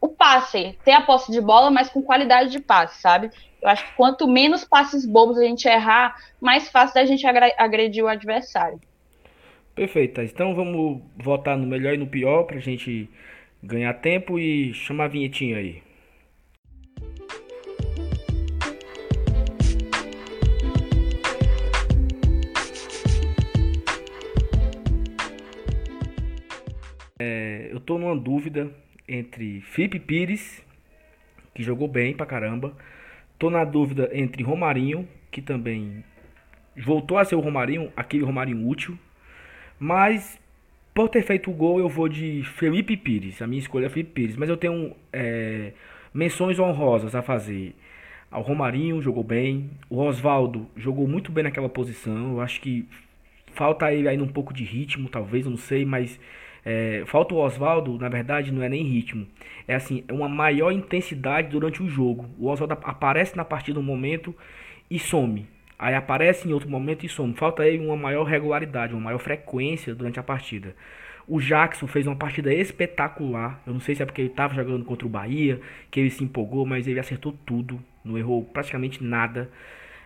o 0.00 0.08
passe, 0.08 0.78
ter 0.84 0.92
a 0.92 1.00
posse 1.00 1.32
de 1.32 1.40
bola, 1.40 1.70
mas 1.70 1.88
com 1.88 2.02
qualidade 2.02 2.50
de 2.50 2.60
passe, 2.60 3.00
sabe? 3.00 3.30
Eu 3.62 3.68
acho 3.68 3.86
que 3.86 3.94
quanto 3.94 4.26
menos 4.26 4.64
passes 4.64 5.06
bobos 5.06 5.38
a 5.38 5.44
gente 5.44 5.68
errar, 5.68 6.16
mais 6.40 6.68
fácil 6.68 6.96
da 6.96 7.04
gente 7.04 7.24
agredir 7.24 8.02
o 8.02 8.08
adversário. 8.08 8.80
Perfeito. 9.72 10.20
Então 10.20 10.52
vamos 10.52 11.00
votar 11.16 11.56
no 11.56 11.64
melhor 11.64 11.94
e 11.94 11.96
no 11.96 12.08
pior 12.08 12.42
pra 12.42 12.58
gente 12.58 13.08
ganhar 13.62 13.94
tempo 13.94 14.36
e 14.36 14.74
chamar 14.74 15.04
a 15.04 15.08
vinhetinha 15.08 15.58
aí. 15.58 15.80
É, 27.20 27.68
eu 27.70 27.78
tô 27.78 27.96
numa 27.96 28.16
dúvida 28.16 28.72
entre 29.06 29.60
Felipe 29.60 30.00
Pires, 30.00 30.60
que 31.54 31.62
jogou 31.62 31.86
bem 31.86 32.12
pra 32.12 32.26
caramba, 32.26 32.76
Tô 33.42 33.50
na 33.50 33.64
dúvida 33.64 34.08
entre 34.12 34.44
Romarinho, 34.44 35.08
que 35.28 35.42
também 35.42 36.04
voltou 36.76 37.18
a 37.18 37.24
ser 37.24 37.34
o 37.34 37.40
Romarinho, 37.40 37.92
aquele 37.96 38.22
Romarinho 38.22 38.68
útil. 38.68 38.96
Mas 39.80 40.40
por 40.94 41.08
ter 41.08 41.22
feito 41.22 41.50
o 41.50 41.52
gol, 41.52 41.80
eu 41.80 41.88
vou 41.88 42.08
de 42.08 42.44
Felipe 42.44 42.96
Pires. 42.96 43.42
A 43.42 43.48
minha 43.48 43.58
escolha 43.58 43.86
é 43.86 43.88
Felipe 43.88 44.12
Pires. 44.12 44.36
Mas 44.36 44.48
eu 44.48 44.56
tenho 44.56 44.94
é, 45.12 45.72
menções 46.14 46.60
honrosas 46.60 47.16
a 47.16 47.20
fazer. 47.20 47.74
O 48.30 48.42
Romarinho 48.42 49.02
jogou 49.02 49.24
bem. 49.24 49.72
O 49.90 49.98
Oswaldo 49.98 50.68
jogou 50.76 51.08
muito 51.08 51.32
bem 51.32 51.42
naquela 51.42 51.68
posição. 51.68 52.34
Eu 52.34 52.40
acho 52.40 52.60
que 52.60 52.88
falta 53.54 53.92
ele 53.92 54.06
ainda 54.06 54.22
um 54.22 54.28
pouco 54.28 54.54
de 54.54 54.62
ritmo, 54.62 55.08
talvez, 55.08 55.46
eu 55.46 55.50
não 55.50 55.58
sei, 55.58 55.84
mas 55.84 56.16
é, 56.64 57.02
falta 57.06 57.34
o 57.34 57.38
Oswaldo, 57.38 57.98
na 57.98 58.08
verdade, 58.08 58.52
não 58.52 58.62
é 58.62 58.68
nem 58.68 58.82
ritmo. 58.84 59.26
É 59.66 59.74
assim, 59.74 60.04
é 60.06 60.12
uma 60.12 60.28
maior 60.28 60.70
intensidade 60.70 61.48
durante 61.48 61.82
o 61.82 61.88
jogo. 61.88 62.28
O 62.38 62.48
Oswaldo 62.48 62.74
aparece 62.84 63.36
na 63.36 63.44
partida 63.44 63.80
um 63.80 63.82
momento 63.82 64.34
e 64.90 64.98
some. 64.98 65.46
Aí 65.78 65.94
aparece 65.94 66.48
em 66.48 66.52
outro 66.52 66.68
momento 66.68 67.04
e 67.04 67.08
some. 67.08 67.34
Falta 67.34 67.66
ele 67.66 67.84
uma 67.84 67.96
maior 67.96 68.24
regularidade, 68.24 68.92
uma 68.94 69.00
maior 69.00 69.18
frequência 69.18 69.94
durante 69.94 70.20
a 70.20 70.22
partida. 70.22 70.76
O 71.26 71.40
Jackson 71.40 71.86
fez 71.86 72.06
uma 72.06 72.16
partida 72.16 72.52
espetacular. 72.52 73.60
Eu 73.66 73.72
não 73.72 73.80
sei 73.80 73.94
se 73.94 74.02
é 74.02 74.06
porque 74.06 74.20
ele 74.20 74.28
estava 74.28 74.54
jogando 74.54 74.84
contra 74.84 75.06
o 75.06 75.10
Bahia, 75.10 75.60
que 75.90 75.98
ele 76.00 76.10
se 76.10 76.22
empolgou, 76.22 76.66
mas 76.66 76.86
ele 76.86 77.00
acertou 77.00 77.32
tudo. 77.44 77.80
Não 78.04 78.18
errou 78.18 78.44
praticamente 78.44 79.02
nada. 79.02 79.50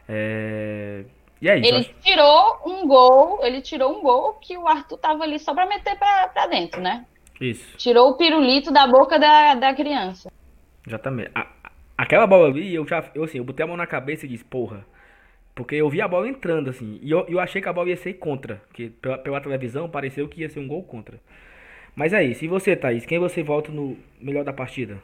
É... 0.09 1.05
E 1.41 1.49
isso. 1.49 1.75
Ele 1.75 1.85
tirou 2.03 2.61
um 2.65 2.87
gol, 2.87 3.45
ele 3.45 3.61
tirou 3.61 3.99
um 3.99 4.03
gol 4.03 4.35
que 4.35 4.57
o 4.57 4.67
Arthur 4.67 4.99
tava 4.99 5.25
ali 5.25 5.39
só 5.39 5.55
para 5.55 5.67
meter 5.67 5.97
para 5.99 6.47
dentro, 6.47 6.81
né? 6.81 7.05
Isso. 7.41 7.77
Tirou 7.77 8.11
o 8.11 8.17
pirulito 8.17 8.73
da 8.73 8.87
boca 8.87 9.19
da, 9.19 9.55
da 9.55 9.75
criança. 9.75 10.31
Exatamente. 10.87 11.31
A, 11.35 11.47
aquela 11.97 12.27
bola 12.27 12.49
ali, 12.49 12.75
eu 12.75 12.87
já, 12.87 13.05
eu 13.15 13.25
assim, 13.25 13.39
eu 13.39 13.45
botei 13.45 13.65
a 13.65 13.67
mão 13.67 13.77
na 13.77 13.87
cabeça 13.87 14.25
e 14.25 14.29
disse, 14.29 14.45
porra. 14.45 14.87
Porque 15.55 15.75
eu 15.75 15.89
vi 15.89 16.03
a 16.03 16.09
bola 16.09 16.29
entrando, 16.29 16.69
assim. 16.69 16.99
E 17.03 17.11
eu, 17.11 17.27
eu 17.29 17.41
achei 17.41 17.63
que 17.63 17.69
a 17.69 17.73
bola 17.73 17.89
ia 17.89 17.97
ser 17.97 18.15
contra. 18.15 18.63
Porque 18.69 18.91
pela, 18.91 19.19
pela 19.19 19.41
televisão 19.41 19.89
pareceu 19.89 20.29
que 20.29 20.43
ia 20.43 20.49
ser 20.49 20.61
um 20.61 20.69
gol 20.69 20.83
contra. 20.83 21.19
Mas 21.95 22.13
é 22.13 22.23
isso. 22.23 22.45
E 22.45 22.49
você, 22.49 22.77
Thaís? 22.77 23.07
Quem 23.07 23.19
você 23.19 23.43
volta 23.43 23.73
no 23.73 23.97
melhor 24.21 24.45
da 24.45 24.53
partida? 24.53 25.03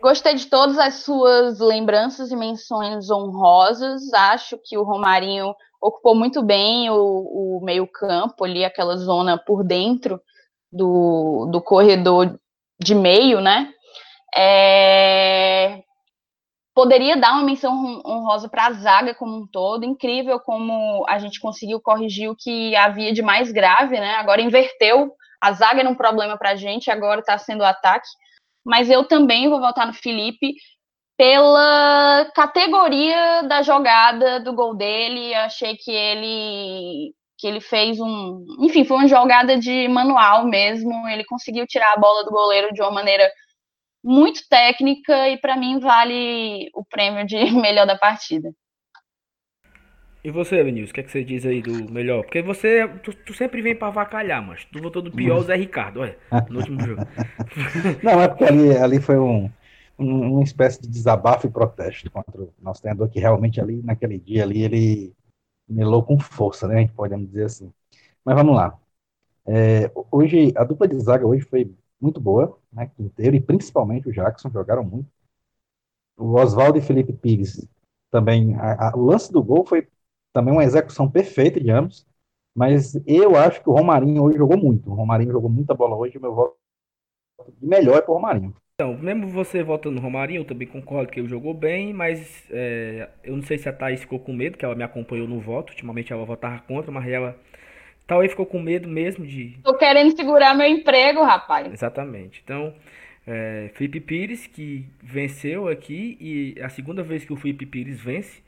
Gostei 0.00 0.34
de 0.34 0.46
todas 0.46 0.78
as 0.78 0.94
suas 1.02 1.58
lembranças 1.58 2.30
e 2.30 2.36
menções 2.36 3.10
honrosas. 3.10 4.12
Acho 4.14 4.58
que 4.64 4.78
o 4.78 4.82
Romarinho 4.82 5.54
ocupou 5.80 6.14
muito 6.14 6.42
bem 6.42 6.88
o, 6.90 6.96
o 6.96 7.60
meio-campo 7.62 8.44
ali, 8.44 8.64
aquela 8.64 8.96
zona 8.96 9.36
por 9.36 9.62
dentro 9.62 10.20
do, 10.72 11.46
do 11.52 11.60
corredor 11.60 12.38
de 12.80 12.94
meio, 12.94 13.42
né? 13.42 13.72
É... 14.34 15.82
Poderia 16.74 17.16
dar 17.16 17.32
uma 17.32 17.42
menção 17.42 18.00
honrosa 18.06 18.48
para 18.48 18.68
a 18.68 18.72
zaga 18.72 19.14
como 19.14 19.36
um 19.36 19.46
todo. 19.46 19.84
Incrível 19.84 20.40
como 20.40 21.04
a 21.08 21.18
gente 21.18 21.40
conseguiu 21.40 21.78
corrigir 21.78 22.30
o 22.30 22.36
que 22.36 22.74
havia 22.74 23.12
de 23.12 23.20
mais 23.20 23.52
grave, 23.52 24.00
né? 24.00 24.14
Agora 24.14 24.40
inverteu. 24.40 25.12
A 25.42 25.52
zaga 25.52 25.80
era 25.80 25.90
um 25.90 25.94
problema 25.94 26.38
para 26.38 26.50
a 26.50 26.56
gente, 26.56 26.90
agora 26.90 27.20
está 27.20 27.36
sendo 27.36 27.60
o 27.60 27.66
ataque 27.66 28.08
mas 28.64 28.90
eu 28.90 29.04
também 29.04 29.48
vou 29.48 29.60
votar 29.60 29.86
no 29.86 29.92
Felipe 29.92 30.54
pela 31.16 32.30
categoria 32.34 33.42
da 33.42 33.62
jogada 33.62 34.40
do 34.40 34.54
gol 34.54 34.74
dele. 34.74 35.34
Achei 35.34 35.76
que 35.76 35.90
ele 35.90 37.12
que 37.38 37.46
ele 37.46 37.60
fez 37.60 37.98
um, 37.98 38.44
enfim, 38.60 38.84
foi 38.84 38.98
uma 38.98 39.08
jogada 39.08 39.58
de 39.58 39.88
manual 39.88 40.46
mesmo. 40.46 41.08
Ele 41.08 41.24
conseguiu 41.24 41.66
tirar 41.66 41.94
a 41.94 41.98
bola 41.98 42.24
do 42.24 42.30
goleiro 42.30 42.72
de 42.72 42.82
uma 42.82 42.90
maneira 42.90 43.30
muito 44.04 44.40
técnica 44.48 45.28
e 45.28 45.38
para 45.38 45.56
mim 45.56 45.78
vale 45.78 46.70
o 46.74 46.84
prêmio 46.84 47.26
de 47.26 47.36
melhor 47.52 47.86
da 47.86 47.96
partida. 47.96 48.50
E 50.22 50.30
você, 50.30 50.62
Vinícius, 50.62 50.90
o 50.90 50.94
que, 50.94 51.00
é 51.00 51.02
que 51.02 51.10
você 51.10 51.24
diz 51.24 51.46
aí 51.46 51.62
do 51.62 51.90
melhor? 51.90 52.22
Porque 52.22 52.42
você, 52.42 52.86
tu, 53.02 53.14
tu 53.14 53.32
sempre 53.32 53.62
vem 53.62 53.74
pra 53.74 53.88
avacalhar, 53.88 54.46
mas 54.46 54.66
tu 54.66 54.80
votou 54.80 55.00
do 55.00 55.10
pior 55.10 55.38
o 55.38 55.42
Zé 55.42 55.56
Ricardo, 55.56 56.00
olha, 56.00 56.18
no 56.50 56.58
último 56.58 56.78
jogo. 56.84 57.02
Não, 58.02 58.20
é 58.20 58.28
porque 58.28 58.44
ali, 58.44 58.76
ali 58.76 59.00
foi 59.00 59.18
um, 59.18 59.50
um, 59.98 60.34
uma 60.34 60.42
espécie 60.42 60.82
de 60.82 60.88
desabafo 60.88 61.46
e 61.46 61.50
protesto 61.50 62.10
contra 62.10 62.42
o 62.42 62.52
nosso 62.60 62.82
treinador, 62.82 63.08
que 63.08 63.18
realmente 63.18 63.60
ali, 63.60 63.82
naquele 63.82 64.18
dia 64.18 64.42
ali, 64.42 64.62
ele 64.62 65.14
melou 65.66 66.02
com 66.02 66.18
força, 66.18 66.68
né, 66.68 66.76
a 66.76 66.80
gente 66.80 66.92
pode 66.92 67.16
dizer 67.26 67.44
assim. 67.44 67.72
Mas 68.22 68.34
vamos 68.34 68.54
lá. 68.54 68.78
É, 69.46 69.90
hoje, 70.10 70.52
a 70.54 70.64
dupla 70.64 70.86
de 70.86 70.98
zaga 70.98 71.26
hoje 71.26 71.46
foi 71.46 71.74
muito 71.98 72.20
boa, 72.20 72.58
né, 72.70 72.90
Quinteiro 72.94 73.36
e 73.36 73.40
principalmente 73.40 74.08
o 74.08 74.12
Jackson 74.12 74.50
jogaram 74.50 74.84
muito. 74.84 75.08
O 76.18 76.34
Oswaldo 76.34 76.76
e 76.76 76.82
Felipe 76.82 77.14
Pires 77.14 77.66
também, 78.10 78.54
a, 78.56 78.90
a, 78.90 78.96
o 78.96 79.06
lance 79.06 79.32
do 79.32 79.42
gol 79.42 79.64
foi 79.64 79.88
também 80.32 80.52
uma 80.52 80.64
execução 80.64 81.10
perfeita 81.10 81.60
de 81.60 81.70
ambos, 81.70 82.06
mas 82.54 82.94
eu 83.06 83.36
acho 83.36 83.62
que 83.62 83.68
o 83.68 83.72
Romarinho 83.72 84.22
hoje 84.22 84.38
jogou 84.38 84.58
muito. 84.58 84.90
O 84.90 84.94
Romarinho 84.94 85.32
jogou 85.32 85.50
muita 85.50 85.74
bola 85.74 85.96
hoje, 85.96 86.18
o 86.18 86.20
meu 86.20 86.34
voto 86.34 86.56
de 87.58 87.66
melhor 87.66 87.98
é 87.98 88.02
para 88.02 88.10
o 88.10 88.14
Romarinho. 88.14 88.54
Então, 88.74 88.96
mesmo 88.96 89.28
você 89.28 89.62
votando 89.62 89.96
no 89.96 90.00
Romarinho, 90.00 90.40
eu 90.40 90.44
também 90.44 90.66
concordo 90.66 91.12
que 91.12 91.20
ele 91.20 91.28
jogou 91.28 91.52
bem, 91.52 91.92
mas 91.92 92.44
é, 92.50 93.10
eu 93.22 93.36
não 93.36 93.42
sei 93.42 93.58
se 93.58 93.68
a 93.68 93.72
Thaís 93.72 94.00
ficou 94.00 94.18
com 94.18 94.32
medo, 94.32 94.56
que 94.56 94.64
ela 94.64 94.74
me 94.74 94.82
acompanhou 94.82 95.28
no 95.28 95.38
voto. 95.38 95.70
Ultimamente 95.70 96.12
ela 96.12 96.24
votava 96.24 96.58
contra, 96.60 96.90
mas 96.90 97.06
ela 97.06 97.38
talvez 98.06 98.30
ficou 98.32 98.46
com 98.46 98.58
medo 98.58 98.88
mesmo 98.88 99.26
de. 99.26 99.58
Tô 99.62 99.76
querendo 99.76 100.16
segurar 100.16 100.54
meu 100.54 100.66
emprego, 100.66 101.22
rapaz. 101.22 101.70
Exatamente. 101.70 102.40
Então, 102.42 102.74
é, 103.26 103.70
Felipe 103.74 104.00
Pires, 104.00 104.46
que 104.46 104.86
venceu 105.02 105.68
aqui, 105.68 106.16
e 106.18 106.62
a 106.62 106.70
segunda 106.70 107.02
vez 107.02 107.22
que 107.22 107.32
o 107.34 107.36
Felipe 107.36 107.66
Pires 107.66 108.00
vence. 108.00 108.42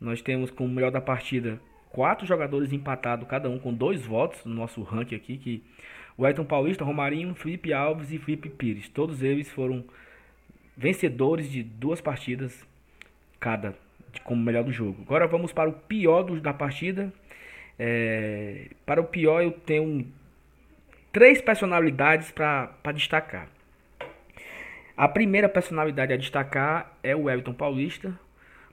Nós 0.00 0.22
temos 0.22 0.50
como 0.50 0.72
melhor 0.72 0.90
da 0.90 1.00
partida 1.00 1.60
quatro 1.90 2.26
jogadores 2.26 2.72
empatados, 2.72 3.28
cada 3.28 3.50
um 3.50 3.58
com 3.58 3.74
dois 3.74 4.06
votos 4.06 4.44
no 4.44 4.54
nosso 4.54 4.82
ranking 4.82 5.16
aqui, 5.16 5.36
que 5.36 5.62
o 6.16 6.24
Ayrton 6.24 6.44
Paulista, 6.44 6.84
Romarinho, 6.84 7.34
Felipe 7.34 7.72
Alves 7.72 8.10
e 8.12 8.18
Felipe 8.18 8.48
Pires. 8.48 8.88
Todos 8.88 9.22
eles 9.22 9.50
foram 9.50 9.84
vencedores 10.76 11.50
de 11.50 11.62
duas 11.62 12.00
partidas 12.00 12.66
cada, 13.38 13.74
como 14.24 14.42
melhor 14.42 14.64
do 14.64 14.72
jogo. 14.72 15.02
Agora 15.02 15.26
vamos 15.26 15.52
para 15.52 15.68
o 15.68 15.72
pior 15.72 16.22
do, 16.22 16.40
da 16.40 16.54
partida. 16.54 17.12
É, 17.78 18.68
para 18.84 19.00
o 19.00 19.04
pior 19.04 19.42
eu 19.42 19.52
tenho 19.52 20.06
três 21.12 21.40
personalidades 21.40 22.30
para 22.30 22.92
destacar. 22.94 23.48
A 24.96 25.08
primeira 25.08 25.48
personalidade 25.48 26.12
a 26.12 26.16
destacar 26.16 26.94
é 27.02 27.16
o 27.16 27.30
Everton 27.30 27.54
Paulista, 27.54 28.18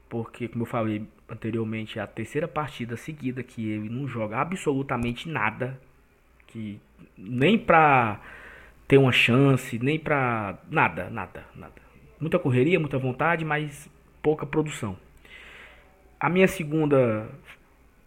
porque, 0.10 0.50
como 0.50 0.63
eu 0.63 0.68
falei 0.68 1.08
anteriormente, 1.30 2.00
a 2.00 2.08
terceira 2.08 2.48
partida 2.48 2.96
seguida 2.96 3.44
que 3.44 3.70
ele 3.70 3.90
não 3.90 4.08
joga 4.08 4.38
absolutamente 4.38 5.30
nada, 5.30 5.80
que 6.48 6.80
nem 7.18 7.58
pra 7.58 8.20
ter 8.88 8.98
uma 8.98 9.12
chance, 9.12 9.78
nem 9.80 10.00
pra 10.00 10.58
nada, 10.70 11.10
nada, 11.10 11.46
nada. 11.56 11.74
Muita 12.20 12.40
correria, 12.40 12.80
muita 12.80 12.98
vontade, 12.98 13.44
mas 13.44 13.90
pouca 14.22 14.46
produção. 14.46 14.98
A 16.20 16.30
minha 16.30 16.48
segunda 16.48 17.30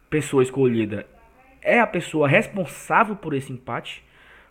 pessoa 0.09 0.43
escolhida 0.43 1.07
é 1.63 1.79
a 1.79 1.87
pessoa 1.87 2.27
responsável 2.27 3.15
por 3.15 3.35
esse 3.35 3.53
empate, 3.53 4.03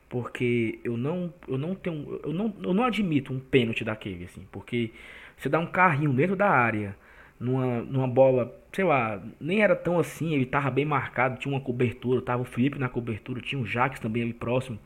porque 0.07 0.79
eu 0.83 0.95
não, 0.95 1.33
eu 1.47 1.57
não 1.57 1.75
tenho, 1.75 2.19
eu 2.23 2.31
não, 2.31 2.53
eu 2.63 2.73
não 2.73 2.83
admito 2.83 3.33
um 3.33 3.39
pênalti 3.39 3.83
daquele 3.83 4.25
assim, 4.25 4.47
porque 4.51 4.91
você 5.35 5.49
dá 5.49 5.59
um 5.59 5.65
carrinho 5.65 6.13
dentro 6.13 6.35
da 6.35 6.49
área 6.49 6.95
numa, 7.39 7.81
numa 7.81 8.07
bola, 8.07 8.53
sei 8.73 8.83
lá, 8.83 9.21
nem 9.39 9.61
era 9.61 9.75
tão 9.75 9.97
assim, 9.97 10.33
ele 10.33 10.45
tava 10.45 10.69
bem 10.69 10.85
marcado, 10.85 11.39
tinha 11.39 11.53
uma 11.53 11.61
cobertura, 11.61 12.21
tava 12.21 12.41
o 12.41 12.45
Felipe 12.45 12.77
na 12.77 12.89
cobertura, 12.89 13.41
tinha 13.41 13.61
o 13.61 13.65
Jaques 13.65 13.99
também 13.99 14.23
ali 14.23 14.33
próximo. 14.33 14.77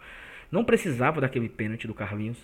Não 0.52 0.64
precisava 0.64 1.20
daquele 1.20 1.50
pênalti 1.50 1.88
do 1.88 1.94
Carlinhos. 1.94 2.38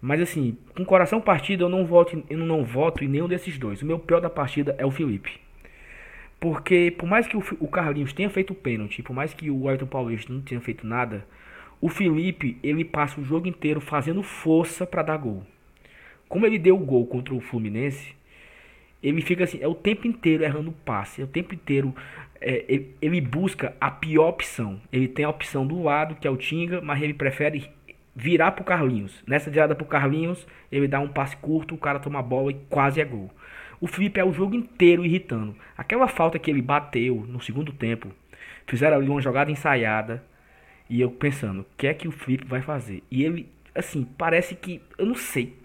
Mas 0.00 0.20
assim, 0.20 0.58
com 0.74 0.84
coração 0.84 1.20
partido, 1.20 1.64
eu 1.64 1.68
não 1.68 1.86
voto, 1.86 2.24
eu 2.28 2.38
não 2.38 2.64
voto 2.64 3.04
em 3.04 3.08
nenhum 3.08 3.28
desses 3.28 3.56
dois. 3.56 3.80
O 3.82 3.86
meu 3.86 4.00
pior 4.00 4.20
da 4.20 4.28
partida 4.28 4.74
é 4.76 4.84
o 4.84 4.90
Felipe. 4.90 5.40
Porque 6.40 6.92
por 6.98 7.08
mais 7.08 7.28
que 7.28 7.36
o, 7.36 7.44
o 7.60 7.68
Carlinhos 7.68 8.12
tenha 8.12 8.28
feito 8.28 8.52
o 8.52 8.56
pênalti, 8.56 9.00
por 9.00 9.14
mais 9.14 9.32
que 9.32 9.48
o 9.48 9.68
Ayrton 9.68 9.86
Paulista 9.86 10.32
não 10.32 10.40
tenha 10.40 10.60
feito 10.60 10.84
nada, 10.84 11.24
o 11.80 11.88
Felipe, 11.88 12.58
ele 12.64 12.84
passa 12.84 13.20
o 13.20 13.24
jogo 13.24 13.46
inteiro 13.46 13.80
fazendo 13.80 14.24
força 14.24 14.84
para 14.84 15.04
dar 15.04 15.16
gol. 15.18 15.46
Como 16.28 16.44
ele 16.44 16.58
deu 16.58 16.76
o 16.76 16.84
gol 16.84 17.06
contra 17.06 17.32
o 17.32 17.40
Fluminense, 17.40 18.14
ele 19.02 19.20
fica 19.20 19.44
assim, 19.44 19.58
é 19.60 19.66
o 19.66 19.74
tempo 19.74 20.06
inteiro 20.06 20.44
errando 20.44 20.72
passe, 20.84 21.20
é 21.20 21.24
o 21.24 21.28
tempo 21.28 21.54
inteiro 21.54 21.94
é, 22.40 22.64
ele, 22.68 22.94
ele, 23.00 23.20
busca 23.20 23.74
a 23.80 23.90
pior 23.90 24.28
opção. 24.28 24.80
Ele 24.92 25.06
tem 25.06 25.24
a 25.24 25.30
opção 25.30 25.66
do 25.66 25.82
lado, 25.82 26.16
que 26.16 26.26
é 26.26 26.30
o 26.30 26.36
Tinga, 26.36 26.80
mas 26.80 27.00
ele 27.00 27.14
prefere 27.14 27.70
virar 28.14 28.52
pro 28.52 28.64
Carlinhos. 28.64 29.22
Nessa 29.26 29.50
virada 29.50 29.74
pro 29.74 29.86
Carlinhos, 29.86 30.46
ele 30.70 30.88
dá 30.88 31.00
um 31.00 31.08
passe 31.08 31.36
curto, 31.36 31.74
o 31.74 31.78
cara 31.78 32.00
toma 32.00 32.18
a 32.18 32.22
bola 32.22 32.50
e 32.50 32.54
quase 32.68 33.00
é 33.00 33.04
gol. 33.04 33.30
O 33.80 33.86
Felipe 33.86 34.20
é 34.20 34.24
o 34.24 34.32
jogo 34.32 34.54
inteiro 34.54 35.04
irritando. 35.04 35.56
Aquela 35.76 36.08
falta 36.08 36.38
que 36.38 36.50
ele 36.50 36.62
bateu 36.62 37.24
no 37.28 37.40
segundo 37.40 37.72
tempo, 37.72 38.08
fizeram 38.66 38.96
ali 38.96 39.08
uma 39.08 39.20
jogada 39.20 39.50
ensaiada, 39.50 40.22
e 40.90 41.00
eu 41.00 41.10
pensando, 41.10 41.60
o 41.62 41.66
que 41.76 41.86
é 41.86 41.94
que 41.94 42.06
o 42.06 42.12
Felipe 42.12 42.44
vai 42.44 42.60
fazer? 42.60 43.02
E 43.10 43.24
ele, 43.24 43.48
assim, 43.74 44.04
parece 44.18 44.54
que, 44.54 44.82
eu 44.98 45.06
não 45.06 45.14
sei, 45.14 45.56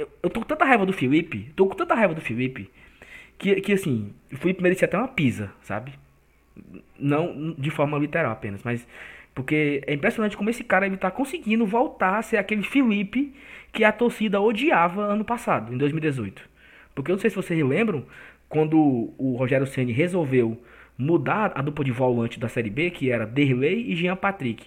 eu, 0.00 0.08
eu 0.22 0.30
tô 0.30 0.40
com 0.40 0.46
tanta 0.46 0.64
raiva 0.64 0.86
do 0.86 0.92
Felipe, 0.92 1.52
tô 1.54 1.66
com 1.66 1.74
tanta 1.74 1.94
raiva 1.94 2.14
do 2.14 2.20
Felipe, 2.20 2.70
que, 3.38 3.60
que 3.60 3.72
assim, 3.72 4.12
o 4.32 4.36
Felipe 4.36 4.62
merecia 4.62 4.86
até 4.86 4.96
uma 4.96 5.08
pisa, 5.08 5.52
sabe? 5.62 5.92
Não 6.98 7.54
de 7.56 7.70
forma 7.70 7.98
literal 7.98 8.32
apenas, 8.32 8.62
mas 8.62 8.86
porque 9.34 9.82
é 9.86 9.94
impressionante 9.94 10.36
como 10.36 10.50
esse 10.50 10.64
cara 10.64 10.86
ele 10.86 10.96
tá 10.96 11.10
conseguindo 11.10 11.64
voltar 11.66 12.18
a 12.18 12.22
ser 12.22 12.36
aquele 12.36 12.62
Felipe 12.62 13.32
que 13.72 13.84
a 13.84 13.92
torcida 13.92 14.40
odiava 14.40 15.02
ano 15.02 15.24
passado, 15.24 15.72
em 15.72 15.78
2018. 15.78 16.48
Porque 16.94 17.10
eu 17.10 17.14
não 17.14 17.20
sei 17.20 17.30
se 17.30 17.36
vocês 17.36 17.64
lembram, 17.64 18.04
quando 18.48 18.76
o 19.16 19.36
Rogério 19.38 19.66
Ceni 19.66 19.92
resolveu 19.92 20.60
mudar 20.98 21.52
a 21.54 21.62
dupla 21.62 21.84
de 21.84 21.92
volante 21.92 22.38
da 22.38 22.48
Série 22.48 22.68
B, 22.68 22.90
que 22.90 23.10
era 23.10 23.24
Derlei 23.24 23.86
e 23.90 23.96
Jean 23.96 24.16
Patrick. 24.16 24.66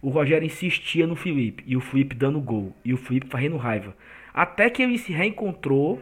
O 0.00 0.10
Rogério 0.10 0.44
insistia 0.44 1.06
no 1.06 1.16
Felipe, 1.16 1.64
e 1.66 1.76
o 1.76 1.80
Felipe 1.80 2.14
dando 2.14 2.40
gol, 2.40 2.76
e 2.84 2.92
o 2.92 2.96
Felipe 2.96 3.26
fazendo 3.28 3.56
raiva. 3.56 3.96
Até 4.34 4.70
que 4.70 4.82
ele 4.82 4.98
se 4.98 5.12
reencontrou 5.12 6.00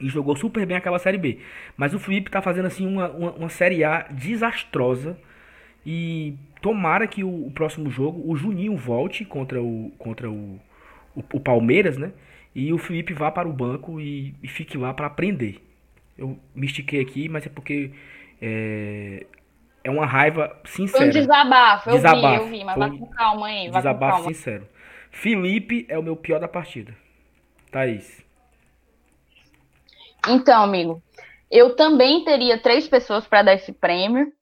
e 0.00 0.08
jogou 0.08 0.36
super 0.36 0.66
bem 0.66 0.76
aquela 0.76 0.98
Série 0.98 1.18
B. 1.18 1.38
Mas 1.76 1.94
o 1.94 1.98
Felipe 1.98 2.30
tá 2.30 2.42
fazendo 2.42 2.66
assim 2.66 2.86
uma, 2.86 3.08
uma, 3.10 3.32
uma 3.32 3.48
Série 3.48 3.84
A 3.84 4.06
desastrosa. 4.10 5.16
E 5.86 6.34
tomara 6.60 7.06
que 7.06 7.22
o, 7.22 7.46
o, 7.46 7.50
próximo 7.50 7.90
jogo 7.90 8.22
o 8.30 8.34
Juninho 8.34 8.76
volte 8.76 9.24
contra 9.24 9.62
o, 9.62 9.92
contra 9.98 10.30
o, 10.30 10.58
o, 11.14 11.22
o 11.34 11.40
Palmeiras, 11.40 11.96
né? 11.98 12.12
E 12.54 12.72
o 12.72 12.78
Felipe 12.78 13.12
vá 13.12 13.30
para 13.30 13.48
o 13.48 13.52
banco 13.52 14.00
e, 14.00 14.34
e 14.42 14.48
fique 14.48 14.78
lá 14.78 14.94
para 14.94 15.06
aprender. 15.06 15.60
Eu 16.16 16.38
me 16.54 16.66
estiquei 16.66 17.00
aqui, 17.00 17.28
mas 17.28 17.44
é 17.44 17.48
porque 17.48 17.90
é, 18.40 19.26
é 19.82 19.90
uma 19.90 20.06
raiva 20.06 20.56
sincera. 20.64 20.98
Foi 20.98 21.08
um 21.08 21.10
desabafo, 21.10 21.90
eu 21.90 21.96
desabafo. 21.96 22.44
vi, 22.44 22.50
eu 22.52 22.58
vi, 22.58 22.64
mas 22.64 22.78
vai 22.78 22.90
com 22.90 23.06
calma 23.06 23.46
aí. 23.46 23.68
Vai 23.68 23.82
desabafo 23.82 24.12
com 24.12 24.22
calma. 24.22 24.34
sincero. 24.34 24.68
Felipe 25.10 25.84
é 25.88 25.98
o 25.98 26.02
meu 26.02 26.16
pior 26.16 26.40
da 26.40 26.48
partida. 26.48 26.94
Thaís. 27.74 28.24
Então, 30.28 30.62
amigo, 30.62 31.02
eu 31.50 31.74
também 31.74 32.24
teria 32.24 32.56
três 32.56 32.86
pessoas 32.86 33.26
para 33.26 33.42
dar 33.42 33.54
esse 33.54 33.72
prêmio, 33.72 34.32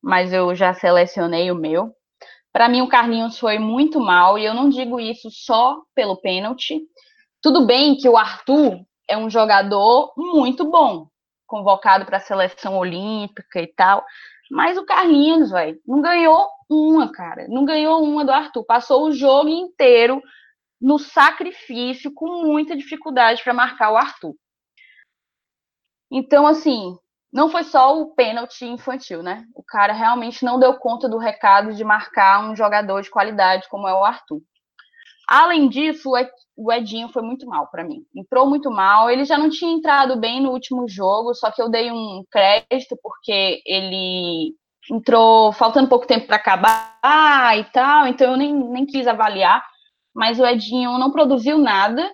mas 0.00 0.32
eu 0.32 0.54
já 0.54 0.72
selecionei 0.72 1.50
o 1.50 1.56
meu. 1.56 1.92
Para 2.52 2.68
mim, 2.68 2.80
o 2.80 2.88
Carlinhos 2.88 3.36
foi 3.40 3.58
muito 3.58 3.98
mal, 3.98 4.38
e 4.38 4.44
eu 4.44 4.54
não 4.54 4.68
digo 4.68 5.00
isso 5.00 5.28
só 5.32 5.82
pelo 5.96 6.20
pênalti. 6.20 6.80
Tudo 7.42 7.66
bem 7.66 7.96
que 7.96 8.08
o 8.08 8.16
Arthur 8.16 8.80
é 9.08 9.18
um 9.18 9.28
jogador 9.28 10.12
muito 10.16 10.64
bom, 10.70 11.08
convocado 11.48 12.06
para 12.06 12.18
a 12.18 12.20
seleção 12.20 12.78
olímpica 12.78 13.60
e 13.60 13.66
tal, 13.66 14.04
mas 14.48 14.78
o 14.78 14.86
Carlinhos, 14.86 15.50
velho, 15.50 15.76
não 15.84 16.00
ganhou 16.00 16.46
uma, 16.68 17.10
cara. 17.10 17.46
Não 17.48 17.64
ganhou 17.64 18.00
uma 18.00 18.24
do 18.24 18.30
Arthur. 18.30 18.64
Passou 18.64 19.06
o 19.06 19.12
jogo 19.12 19.48
inteiro 19.48 20.22
no 20.80 20.98
sacrifício, 20.98 22.12
com 22.14 22.44
muita 22.44 22.76
dificuldade 22.76 23.42
para 23.42 23.52
marcar 23.52 23.92
o 23.92 23.96
Arthur. 23.96 24.34
Então, 26.10 26.46
assim, 26.46 26.96
não 27.32 27.48
foi 27.48 27.62
só 27.62 28.00
o 28.00 28.14
pênalti 28.14 28.64
infantil, 28.64 29.22
né? 29.22 29.44
O 29.54 29.62
cara 29.62 29.92
realmente 29.92 30.44
não 30.44 30.58
deu 30.58 30.74
conta 30.74 31.08
do 31.08 31.18
recado 31.18 31.74
de 31.74 31.84
marcar 31.84 32.50
um 32.50 32.56
jogador 32.56 33.02
de 33.02 33.10
qualidade 33.10 33.68
como 33.68 33.86
é 33.86 33.94
o 33.94 34.04
Arthur. 34.04 34.40
Além 35.28 35.68
disso, 35.68 36.10
o 36.56 36.72
Edinho 36.72 37.08
foi 37.10 37.22
muito 37.22 37.46
mal 37.46 37.68
para 37.68 37.84
mim. 37.84 38.04
Entrou 38.16 38.48
muito 38.48 38.68
mal. 38.68 39.08
Ele 39.08 39.24
já 39.24 39.38
não 39.38 39.48
tinha 39.48 39.72
entrado 39.72 40.16
bem 40.16 40.42
no 40.42 40.50
último 40.50 40.88
jogo, 40.88 41.32
só 41.34 41.52
que 41.52 41.62
eu 41.62 41.68
dei 41.70 41.92
um 41.92 42.24
crédito 42.28 42.98
porque 43.00 43.62
ele 43.64 44.56
entrou 44.90 45.52
faltando 45.52 45.88
pouco 45.88 46.04
tempo 46.04 46.26
para 46.26 46.34
acabar 46.34 47.56
e 47.56 47.64
tal, 47.72 48.08
então 48.08 48.32
eu 48.32 48.36
nem, 48.36 48.52
nem 48.52 48.84
quis 48.84 49.06
avaliar. 49.06 49.64
Mas 50.14 50.38
o 50.38 50.46
Edinho 50.46 50.98
não 50.98 51.10
produziu 51.10 51.58
nada 51.58 52.10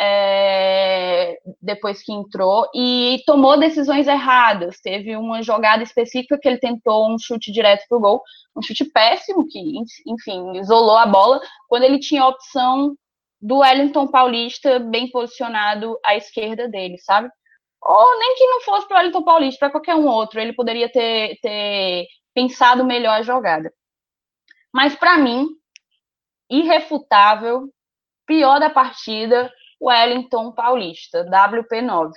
é, 0.00 1.38
depois 1.60 2.02
que 2.02 2.12
entrou 2.12 2.68
e 2.74 3.20
tomou 3.26 3.58
decisões 3.58 4.06
erradas. 4.06 4.80
Teve 4.80 5.16
uma 5.16 5.42
jogada 5.42 5.82
específica 5.82 6.38
que 6.38 6.46
ele 6.46 6.58
tentou 6.58 7.12
um 7.12 7.18
chute 7.18 7.50
direto 7.50 7.84
pro 7.88 8.00
gol, 8.00 8.22
um 8.56 8.62
chute 8.62 8.84
péssimo 8.84 9.46
que, 9.48 9.58
enfim, 10.06 10.58
isolou 10.58 10.96
a 10.96 11.06
bola 11.06 11.40
quando 11.68 11.82
ele 11.82 11.98
tinha 11.98 12.22
a 12.22 12.28
opção 12.28 12.94
do 13.40 13.58
Wellington 13.58 14.06
Paulista 14.08 14.78
bem 14.78 15.10
posicionado 15.10 15.98
à 16.04 16.16
esquerda 16.16 16.68
dele, 16.68 16.98
sabe? 16.98 17.28
Ou 17.82 18.18
nem 18.18 18.34
que 18.34 18.46
não 18.46 18.60
fosse 18.60 18.86
para 18.86 18.96
o 18.96 18.98
Wellington 18.98 19.22
Paulista, 19.22 19.58
para 19.60 19.70
qualquer 19.70 19.94
um 19.94 20.06
outro, 20.06 20.40
ele 20.40 20.52
poderia 20.52 20.90
ter, 20.90 21.38
ter 21.40 22.06
pensado 22.34 22.84
melhor 22.84 23.18
a 23.18 23.22
jogada. 23.22 23.72
Mas 24.72 24.94
para 24.94 25.16
mim, 25.18 25.46
irrefutável, 26.50 27.68
pior 28.26 28.58
da 28.60 28.70
partida, 28.70 29.52
Wellington 29.80 30.52
Paulista, 30.52 31.24
WP9. 31.24 32.10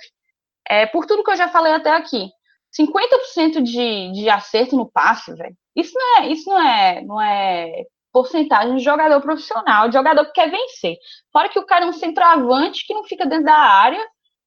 É, 0.68 0.86
por 0.86 1.06
tudo 1.06 1.24
que 1.24 1.30
eu 1.30 1.36
já 1.36 1.48
falei 1.48 1.72
até 1.72 1.90
aqui, 1.90 2.30
50% 2.78 3.62
de, 3.62 4.12
de 4.12 4.30
acerto 4.30 4.76
no 4.76 4.90
passe, 4.90 5.34
velho. 5.34 5.56
Isso 5.76 5.92
não 5.94 6.18
é, 6.18 6.28
isso 6.28 6.48
não 6.48 6.60
é, 6.60 7.02
não 7.02 7.20
é 7.20 7.84
porcentagem 8.12 8.76
de 8.76 8.84
jogador 8.84 9.20
profissional, 9.20 9.88
de 9.88 9.94
jogador 9.94 10.24
que 10.26 10.32
quer 10.32 10.50
vencer. 10.50 10.96
Fora 11.32 11.48
que 11.48 11.58
o 11.58 11.66
cara 11.66 11.84
é 11.84 11.88
um 11.88 11.92
centroavante 11.92 12.86
que 12.86 12.94
não 12.94 13.04
fica 13.04 13.26
dentro 13.26 13.46
da 13.46 13.56
área. 13.56 14.02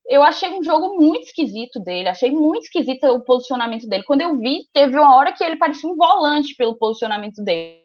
Eu 0.07 0.21
achei 0.21 0.49
um 0.49 0.63
jogo 0.63 0.99
muito 0.99 1.23
esquisito 1.23 1.79
dele, 1.79 2.09
achei 2.09 2.29
muito 2.29 2.65
esquisito 2.65 3.05
o 3.07 3.23
posicionamento 3.23 3.87
dele. 3.87 4.03
Quando 4.03 4.21
eu 4.21 4.37
vi, 4.37 4.67
teve 4.71 4.97
uma 4.97 5.15
hora 5.15 5.33
que 5.33 5.43
ele 5.43 5.57
parecia 5.57 5.89
um 5.89 5.95
volante 5.95 6.55
pelo 6.55 6.77
posicionamento 6.77 7.43
dele. 7.43 7.84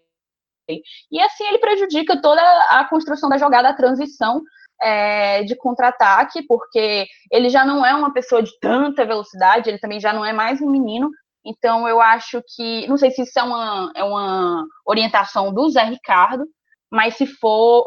E 1.10 1.20
assim 1.20 1.46
ele 1.46 1.58
prejudica 1.58 2.20
toda 2.20 2.42
a 2.70 2.84
construção 2.88 3.28
da 3.28 3.38
jogada, 3.38 3.68
a 3.68 3.74
transição 3.74 4.42
é, 4.82 5.42
de 5.42 5.54
contra-ataque, 5.56 6.42
porque 6.46 7.06
ele 7.30 7.48
já 7.50 7.64
não 7.64 7.84
é 7.84 7.94
uma 7.94 8.12
pessoa 8.12 8.42
de 8.42 8.58
tanta 8.60 9.04
velocidade, 9.04 9.68
ele 9.68 9.78
também 9.78 10.00
já 10.00 10.12
não 10.12 10.24
é 10.24 10.32
mais 10.32 10.60
um 10.60 10.70
menino. 10.70 11.10
Então, 11.44 11.88
eu 11.88 12.00
acho 12.00 12.42
que. 12.54 12.86
Não 12.86 12.96
sei 12.96 13.10
se 13.10 13.22
isso 13.22 13.38
é 13.38 13.42
uma, 13.42 13.92
é 13.96 14.04
uma 14.04 14.64
orientação 14.86 15.52
do 15.52 15.68
Zé 15.70 15.84
Ricardo, 15.84 16.44
mas 16.90 17.16
se 17.16 17.26
for, 17.26 17.86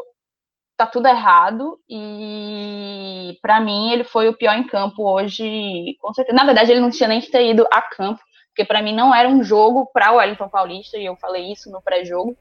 tá 0.76 0.86
tudo 0.86 1.06
errado. 1.06 1.78
E, 1.88 3.38
para 3.42 3.60
mim, 3.60 3.92
ele 3.92 4.04
foi 4.04 4.28
o 4.28 4.36
pior 4.36 4.54
em 4.56 4.66
campo 4.66 5.02
hoje, 5.04 5.96
com 6.00 6.12
certeza. 6.12 6.36
Na 6.36 6.44
verdade, 6.44 6.72
ele 6.72 6.80
não 6.80 6.90
tinha 6.90 7.08
nem 7.08 7.20
que 7.20 7.30
ter 7.30 7.48
ido 7.50 7.66
a 7.72 7.80
campo, 7.82 8.20
porque 8.48 8.64
para 8.64 8.82
mim 8.82 8.94
não 8.94 9.14
era 9.14 9.28
um 9.28 9.42
jogo 9.42 9.86
para 9.92 10.12
o 10.12 10.16
Wellington 10.16 10.48
Paulista, 10.48 10.98
e 10.98 11.04
eu 11.06 11.16
falei 11.16 11.52
isso 11.52 11.70
no 11.70 11.82
pré-jogo. 11.82 12.36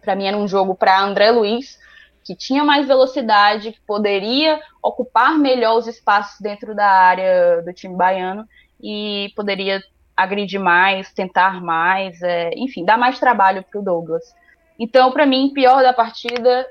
Para 0.00 0.16
mim 0.16 0.26
era 0.26 0.36
um 0.36 0.48
jogo 0.48 0.74
para 0.74 1.00
André 1.00 1.30
Luiz, 1.30 1.78
que 2.24 2.34
tinha 2.34 2.64
mais 2.64 2.86
velocidade, 2.86 3.72
que 3.72 3.80
poderia 3.86 4.60
ocupar 4.82 5.38
melhor 5.38 5.78
os 5.78 5.86
espaços 5.86 6.40
dentro 6.40 6.74
da 6.74 6.86
área 6.86 7.62
do 7.62 7.72
time 7.72 7.96
baiano 7.96 8.46
e 8.80 9.32
poderia 9.34 9.82
agredir 10.16 10.60
mais, 10.60 11.12
tentar 11.12 11.62
mais, 11.62 12.20
é, 12.22 12.50
enfim, 12.56 12.84
dar 12.84 12.98
mais 12.98 13.18
trabalho 13.18 13.62
para 13.62 13.80
o 13.80 13.82
Douglas. 13.82 14.34
Então, 14.78 15.12
para 15.12 15.24
mim, 15.24 15.52
pior 15.54 15.82
da 15.82 15.92
partida, 15.92 16.66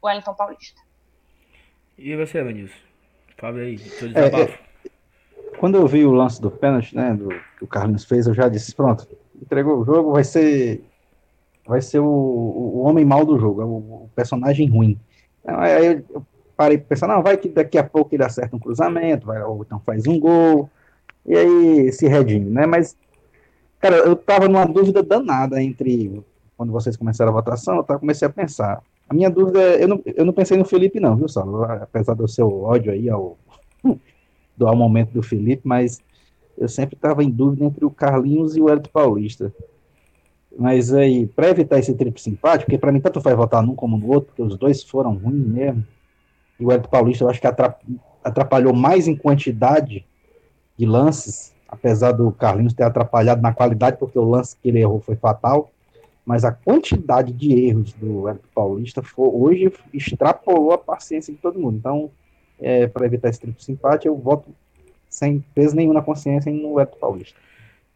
o 0.00 0.06
Wellington 0.06 0.34
Paulista. 0.34 0.80
E 1.98 2.16
você, 2.16 2.38
Evanilson? 2.38 2.74
Fala 3.36 3.58
aí, 3.58 3.80
é, 4.14 4.42
é, 4.42 4.58
quando 5.58 5.76
eu 5.76 5.86
vi 5.86 6.04
o 6.04 6.12
lance 6.12 6.40
do 6.40 6.50
pênalti, 6.50 6.94
né, 6.94 7.14
do, 7.14 7.28
que 7.28 7.64
o 7.64 7.66
Carlinhos 7.66 8.04
fez, 8.04 8.26
eu 8.26 8.34
já 8.34 8.48
disse, 8.48 8.74
pronto, 8.74 9.06
entregou 9.40 9.78
o 9.78 9.84
jogo, 9.84 10.12
vai 10.12 10.24
ser 10.24 10.82
vai 11.70 11.80
ser 11.80 12.00
o, 12.00 12.04
o 12.04 12.80
homem 12.80 13.04
mal 13.04 13.24
do 13.24 13.38
jogo, 13.38 13.62
é 13.62 13.64
o, 13.64 13.68
o 13.68 14.10
personagem 14.14 14.68
ruim. 14.68 14.98
Aí 15.46 16.02
eu 16.10 16.26
parei 16.56 16.76
para 16.76 16.88
pensar, 16.88 17.06
não, 17.06 17.22
vai 17.22 17.36
que 17.36 17.48
daqui 17.48 17.78
a 17.78 17.84
pouco 17.84 18.14
ele 18.14 18.24
acerta 18.24 18.56
um 18.56 18.58
cruzamento, 18.58 19.26
vai, 19.26 19.40
ou 19.42 19.62
então 19.62 19.80
faz 19.80 20.06
um 20.06 20.18
gol, 20.18 20.68
e 21.24 21.36
aí 21.36 21.92
se 21.92 22.08
redime, 22.08 22.50
né? 22.50 22.66
Mas, 22.66 22.96
cara, 23.78 23.96
eu 23.98 24.16
tava 24.16 24.48
numa 24.48 24.66
dúvida 24.66 25.02
danada 25.02 25.62
entre, 25.62 26.22
quando 26.56 26.72
vocês 26.72 26.96
começaram 26.96 27.30
a 27.30 27.34
votação, 27.34 27.76
eu 27.76 27.84
tava, 27.84 28.00
comecei 28.00 28.26
a 28.26 28.30
pensar. 28.30 28.82
A 29.08 29.14
minha 29.14 29.30
dúvida, 29.30 29.60
eu 29.78 29.88
não, 29.88 30.02
eu 30.04 30.24
não 30.24 30.32
pensei 30.32 30.58
no 30.58 30.64
Felipe 30.64 31.00
não, 31.00 31.16
viu, 31.16 31.28
Saulo? 31.28 31.64
Apesar 31.64 32.14
do 32.14 32.28
seu 32.28 32.62
ódio 32.62 32.92
aí 32.92 33.08
ao, 33.08 33.38
do, 34.56 34.76
momento 34.76 35.12
do 35.12 35.22
Felipe, 35.22 35.62
mas 35.64 36.02
eu 36.58 36.68
sempre 36.68 36.96
estava 36.96 37.24
em 37.24 37.30
dúvida 37.30 37.64
entre 37.64 37.84
o 37.84 37.90
Carlinhos 37.90 38.56
e 38.56 38.60
o 38.60 38.68
Hélio 38.68 38.82
Paulista. 38.92 39.52
Mas 40.58 40.92
aí, 40.92 41.26
para 41.26 41.50
evitar 41.50 41.78
esse 41.78 41.94
triplo 41.94 42.20
simpático, 42.20 42.66
porque 42.66 42.78
para 42.78 42.92
mim 42.92 43.00
tanto 43.00 43.20
faz 43.20 43.36
votar 43.36 43.62
num 43.62 43.74
como 43.74 43.96
no 43.96 44.08
outro, 44.08 44.28
porque 44.28 44.42
os 44.42 44.56
dois 44.56 44.82
foram 44.82 45.14
ruins 45.14 45.46
mesmo. 45.46 45.86
E 46.58 46.64
o 46.64 46.72
Hélio 46.72 46.88
Paulista 46.88 47.24
eu 47.24 47.30
acho 47.30 47.40
que 47.40 47.46
atrapalhou 48.22 48.74
mais 48.74 49.06
em 49.06 49.16
quantidade 49.16 50.04
de 50.76 50.86
lances, 50.86 51.54
apesar 51.68 52.12
do 52.12 52.30
Carlinhos 52.32 52.74
ter 52.74 52.82
atrapalhado 52.82 53.40
na 53.40 53.52
qualidade, 53.52 53.96
porque 53.96 54.18
o 54.18 54.28
lance 54.28 54.56
que 54.56 54.68
ele 54.68 54.80
errou 54.80 55.00
foi 55.00 55.16
fatal. 55.16 55.70
Mas 56.24 56.44
a 56.44 56.52
quantidade 56.52 57.32
de 57.32 57.52
erros 57.66 57.92
do 57.94 58.28
Hélio 58.28 58.42
Paulista 58.54 59.02
foi, 59.02 59.28
hoje 59.28 59.72
extrapolou 59.92 60.72
a 60.72 60.78
paciência 60.78 61.32
de 61.32 61.40
todo 61.40 61.58
mundo. 61.58 61.78
Então, 61.78 62.10
é, 62.60 62.86
para 62.86 63.06
evitar 63.06 63.30
esse 63.30 63.40
triplo 63.40 63.62
simpático, 63.62 64.08
eu 64.08 64.16
voto 64.16 64.50
sem 65.08 65.44
peso 65.54 65.74
nenhum 65.74 65.92
na 65.92 66.02
consciência 66.02 66.52
no 66.52 66.78
Hélio 66.78 66.96
Paulista. 67.00 67.38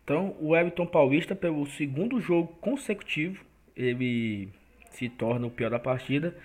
Então, 0.05 0.37
o 0.39 0.55
Everton 0.55 0.85
Paulista, 0.85 1.35
pelo 1.35 1.67
segundo 1.67 2.21
jogo 2.21 2.55
consecutivo, 2.61 3.43
ele 3.75 4.51
se 4.91 5.09
torna 5.09 5.47
o 5.47 5.51
pior 5.51 5.71
da 5.71 5.79
partida. 5.79 6.37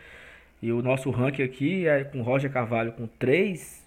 E 0.62 0.72
o 0.72 0.82
nosso 0.82 1.10
ranking 1.12 1.43
aqui 1.43 1.88
é 1.88 2.05
com 2.05 2.22
Roger 2.22 2.51
Carvalho 2.51 2.93
com 2.93 3.05
três, 3.05 3.86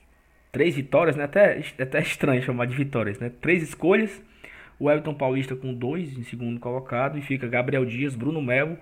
três 0.50 0.76
vitórias, 0.76 1.16
né? 1.16 1.24
Até, 1.24 1.62
até 1.78 2.00
estranho 2.00 2.42
chamar 2.42 2.66
de 2.66 2.76
vitórias, 2.76 3.18
né? 3.18 3.30
Três 3.40 3.62
escolhas. 3.62 4.22
O 4.78 4.90
Everton 4.90 5.14
Paulista 5.14 5.56
com 5.56 5.72
dois 5.72 6.16
em 6.18 6.22
segundo 6.22 6.60
colocado. 6.60 7.18
E 7.18 7.22
fica 7.22 7.48
Gabriel 7.48 7.86
Dias, 7.86 8.14
Bruno 8.14 8.42
Melo 8.42 8.78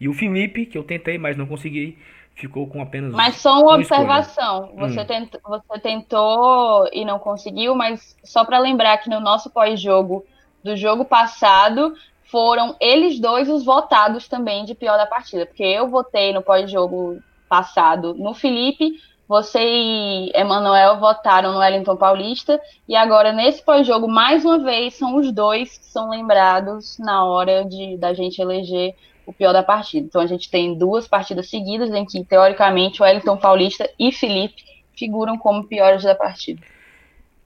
e 0.00 0.08
o 0.08 0.12
Felipe, 0.12 0.66
que 0.66 0.76
eu 0.76 0.82
tentei, 0.82 1.18
mas 1.18 1.36
não 1.36 1.46
consegui. 1.46 1.96
Ficou 2.34 2.66
com 2.66 2.80
apenas. 2.80 3.12
Mas 3.12 3.36
só 3.36 3.60
uma 3.60 3.74
observação. 3.74 4.72
Você, 4.76 5.00
hum. 5.00 5.04
tentou, 5.04 5.40
você 5.46 5.80
tentou 5.80 6.88
e 6.92 7.04
não 7.04 7.18
conseguiu, 7.18 7.74
mas 7.74 8.16
só 8.24 8.44
para 8.44 8.58
lembrar 8.58 8.98
que 8.98 9.10
no 9.10 9.20
nosso 9.20 9.50
pós-jogo 9.50 10.24
do 10.62 10.76
jogo 10.76 11.04
passado 11.04 11.94
foram 12.24 12.74
eles 12.80 13.20
dois 13.20 13.48
os 13.48 13.64
votados 13.64 14.26
também 14.26 14.64
de 14.64 14.74
pior 14.74 14.96
da 14.96 15.06
partida, 15.06 15.44
porque 15.44 15.62
eu 15.62 15.88
votei 15.88 16.32
no 16.32 16.42
pós-jogo 16.42 17.20
passado 17.48 18.14
no 18.14 18.32
Felipe, 18.32 18.92
você 19.28 19.60
e 19.62 20.32
Emanuel 20.34 20.98
votaram 20.98 21.52
no 21.52 21.58
Wellington 21.58 21.96
Paulista, 21.96 22.60
e 22.88 22.96
agora 22.96 23.32
nesse 23.32 23.62
pós-jogo, 23.62 24.08
mais 24.08 24.44
uma 24.44 24.58
vez, 24.58 24.94
são 24.94 25.16
os 25.16 25.30
dois 25.30 25.76
que 25.76 25.86
são 25.86 26.10
lembrados 26.10 26.98
na 26.98 27.24
hora 27.24 27.64
de 27.64 27.96
da 27.98 28.14
gente 28.14 28.40
eleger 28.40 28.94
o 29.26 29.32
pior 29.32 29.52
da 29.52 29.62
partida. 29.62 30.06
Então 30.06 30.20
a 30.20 30.26
gente 30.26 30.50
tem 30.50 30.76
duas 30.76 31.06
partidas 31.06 31.48
seguidas 31.48 31.90
em 31.92 32.04
que, 32.04 32.24
teoricamente, 32.24 33.00
o 33.00 33.04
Wellington 33.04 33.36
Paulista 33.36 33.88
e 33.98 34.10
Felipe 34.10 34.62
figuram 34.96 35.38
como 35.38 35.64
piores 35.64 36.02
da 36.02 36.14
partida. 36.14 36.62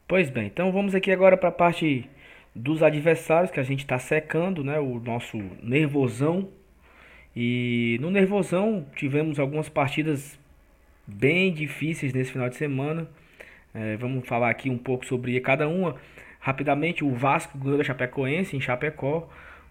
Pois 0.08 0.30
bem, 0.30 0.46
então 0.46 0.70
vamos 0.70 0.94
aqui 0.94 1.10
agora 1.10 1.36
para 1.36 1.48
a 1.48 1.52
parte 1.52 2.08
dos 2.56 2.82
adversários 2.82 3.50
que 3.50 3.60
a 3.60 3.62
gente 3.62 3.80
está 3.80 3.98
secando, 3.98 4.64
né? 4.64 4.80
O 4.80 4.98
nosso 4.98 5.36
nervosão. 5.62 6.48
E 7.34 7.98
no 8.00 8.10
nervosão 8.10 8.86
tivemos 8.96 9.38
algumas 9.38 9.68
partidas 9.68 10.38
bem 11.06 11.52
difíceis 11.52 12.14
nesse 12.14 12.32
final 12.32 12.48
de 12.48 12.56
semana. 12.56 13.06
É, 13.74 13.96
vamos 13.98 14.26
falar 14.26 14.48
aqui 14.48 14.70
um 14.70 14.78
pouco 14.78 15.04
sobre 15.04 15.38
cada 15.40 15.68
uma. 15.68 15.96
Rapidamente, 16.40 17.04
o 17.04 17.14
Vasco 17.14 17.58
ganhou 17.58 17.76
da 17.76 17.84
Chapecoense 17.84 18.56
em 18.56 18.60
Chapecó. 18.60 19.28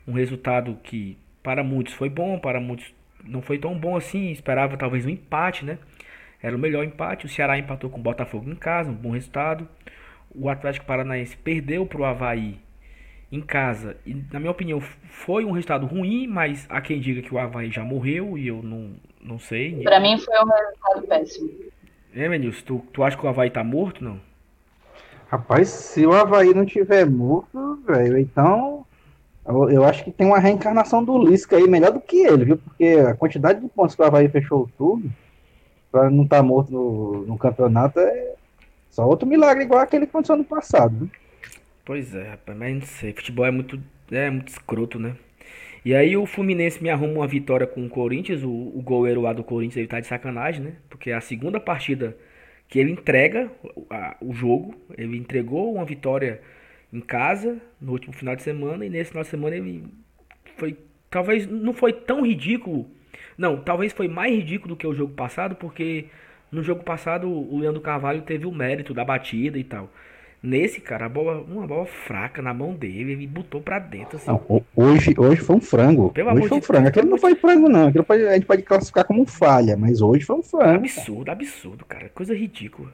Um 0.07 0.13
resultado 0.13 0.77
que 0.83 1.17
para 1.41 1.63
muitos 1.63 1.95
foi 1.95 2.09
bom, 2.09 2.37
para 2.37 2.59
muitos 2.59 2.93
não 3.23 3.41
foi 3.41 3.57
tão 3.57 3.75
bom 3.75 3.95
assim. 3.97 4.31
Esperava 4.31 4.77
talvez 4.77 5.07
um 5.07 5.09
empate, 5.09 5.65
né? 5.65 5.79
Era 6.39 6.55
o 6.55 6.59
melhor 6.59 6.85
empate. 6.85 7.25
O 7.25 7.29
Ceará 7.29 7.57
empatou 7.57 7.89
com 7.89 7.99
o 7.99 8.03
Botafogo 8.03 8.47
em 8.47 8.55
casa, 8.55 8.91
um 8.91 8.95
bom 8.95 9.09
resultado. 9.09 9.67
O 10.35 10.49
Atlético 10.49 10.85
Paranaense 10.85 11.35
perdeu 11.35 11.87
para 11.87 12.01
o 12.01 12.05
Havaí 12.05 12.59
em 13.31 13.41
casa. 13.41 13.97
E, 14.05 14.13
na 14.31 14.39
minha 14.39 14.51
opinião, 14.51 14.81
foi 15.09 15.45
um 15.45 15.51
resultado 15.51 15.85
ruim, 15.85 16.27
mas 16.27 16.65
há 16.69 16.81
quem 16.81 16.99
diga 16.99 17.21
que 17.21 17.33
o 17.33 17.39
Havaí 17.39 17.71
já 17.71 17.83
morreu 17.83 18.37
e 18.37 18.47
eu 18.47 18.61
não, 18.61 18.91
não 19.21 19.39
sei. 19.39 19.81
Para 19.83 19.99
mim 19.99 20.17
foi 20.17 20.35
um 20.35 20.47
resultado 20.47 21.07
péssimo. 21.07 21.49
É, 22.13 22.29
Menilson, 22.29 22.65
tu, 22.65 22.83
tu 22.93 23.03
acha 23.03 23.17
que 23.17 23.25
o 23.25 23.29
Havaí 23.29 23.49
tá 23.49 23.63
morto, 23.63 24.03
não? 24.03 24.19
Rapaz, 25.27 25.67
se 25.67 26.05
o 26.05 26.13
Havaí 26.13 26.53
não 26.53 26.65
tiver 26.65 27.05
morto, 27.05 27.81
velho, 27.85 28.17
então 28.17 28.85
eu, 29.45 29.69
eu, 29.69 29.83
acho 29.83 30.03
que 30.03 30.11
tem 30.11 30.25
uma 30.25 30.39
reencarnação 30.39 31.03
do 31.03 31.17
Lisca 31.17 31.57
aí 31.57 31.67
melhor 31.67 31.91
do 31.91 31.99
que 31.99 32.25
ele, 32.25 32.45
viu? 32.45 32.57
Porque 32.57 32.85
a 32.85 33.15
quantidade 33.15 33.59
de 33.59 33.67
pontos 33.67 33.95
que 33.95 34.01
o 34.01 34.05
Havaí 34.05 34.29
fechou 34.29 34.69
tudo, 34.77 35.11
para 35.91 36.09
não 36.09 36.23
estar 36.23 36.37
tá 36.37 36.43
morto 36.43 36.71
no, 36.71 37.25
no 37.25 37.37
campeonato, 37.37 37.99
é 37.99 38.33
só 38.89 39.05
outro 39.05 39.27
milagre 39.27 39.63
igual 39.65 39.81
aquele 39.81 40.05
que 40.05 40.11
aconteceu 40.11 40.37
no 40.37 40.45
passado, 40.45 40.95
viu? 40.95 41.09
Pois 41.85 42.15
é, 42.15 42.29
rapaz, 42.29 42.57
mas 42.57 42.73
não 42.73 42.81
sei. 42.81 43.13
Futebol 43.13 43.45
é 43.45 43.51
muito, 43.51 43.81
é 44.11 44.29
muito 44.29 44.47
escroto, 44.47 44.99
né? 44.99 45.15
E 45.85 45.93
aí 45.93 46.17
o 46.17 46.25
Fluminense 46.25 46.81
me 46.81 46.89
arruma 46.89 47.13
uma 47.13 47.27
vitória 47.27 47.67
com 47.67 47.85
o 47.85 47.89
Corinthians. 47.89 48.43
O, 48.43 48.49
o 48.49 48.81
goleiro 48.81 49.21
lá 49.21 49.33
do 49.33 49.43
Corinthians 49.43 49.77
ele 49.77 49.87
tá 49.87 49.99
de 49.99 50.07
sacanagem, 50.07 50.63
né? 50.63 50.73
Porque 50.89 51.11
é 51.11 51.13
a 51.13 51.21
segunda 51.21 51.59
partida 51.59 52.17
que 52.67 52.79
ele 52.79 52.91
entrega 52.91 53.51
a, 53.89 54.17
o 54.19 54.33
jogo. 54.33 54.75
Ele 54.97 55.15
entregou 55.17 55.75
uma 55.75 55.85
vitória 55.85 56.41
em 56.91 56.99
casa 57.01 57.61
no 57.79 57.91
último 57.91 58.13
final 58.13 58.35
de 58.35 58.41
semana. 58.41 58.83
E 58.85 58.89
nesse 58.89 59.11
final 59.11 59.23
de 59.23 59.29
semana 59.29 59.55
ele 59.55 59.83
foi. 60.57 60.75
Talvez 61.09 61.45
não 61.47 61.73
foi 61.73 61.93
tão 61.93 62.25
ridículo. 62.25 62.89
Não, 63.37 63.61
talvez 63.61 63.93
foi 63.93 64.07
mais 64.07 64.33
ridículo 64.33 64.75
do 64.75 64.77
que 64.77 64.87
o 64.87 64.93
jogo 64.93 65.13
passado, 65.13 65.55
porque 65.55 66.05
no 66.51 66.63
jogo 66.63 66.83
passado 66.83 67.29
o 67.29 67.59
Leandro 67.59 67.81
Carvalho 67.81 68.23
teve 68.23 68.45
o 68.47 68.51
mérito 68.51 68.93
da 68.93 69.05
batida 69.05 69.57
e 69.59 69.63
tal. 69.63 69.91
Nesse, 70.45 70.79
cara, 70.79 71.09
bola, 71.09 71.41
uma 71.41 71.65
bola 71.65 71.87
fraca 71.87 72.39
na 72.39 72.53
mão 72.53 72.75
dele, 72.75 73.13
ele 73.13 73.25
botou 73.25 73.59
pra 73.59 73.79
dentro. 73.79 74.17
Assim. 74.17 74.27
Não, 74.27 74.63
hoje, 74.75 75.15
hoje 75.17 75.41
foi 75.41 75.55
um 75.55 75.61
frango. 75.61 76.11
Pelo 76.11 76.31
hoje 76.33 76.47
foi 76.47 76.57
um 76.59 76.61
frango. 76.61 76.87
Aquilo 76.87 77.09
não 77.09 77.17
foi 77.17 77.33
frango, 77.33 77.67
não. 77.67 77.87
Aquilo 77.87 78.03
pode, 78.03 78.27
a 78.27 78.35
gente 78.35 78.45
pode 78.45 78.61
classificar 78.61 79.05
como 79.05 79.25
falha, 79.25 79.75
mas 79.75 80.01
hoje 80.01 80.23
foi 80.23 80.35
um 80.35 80.43
frango. 80.43 80.75
Absurdo, 80.75 81.25
cara. 81.25 81.31
absurdo, 81.31 81.85
cara. 81.85 82.09
Coisa 82.09 82.35
ridícula. 82.35 82.93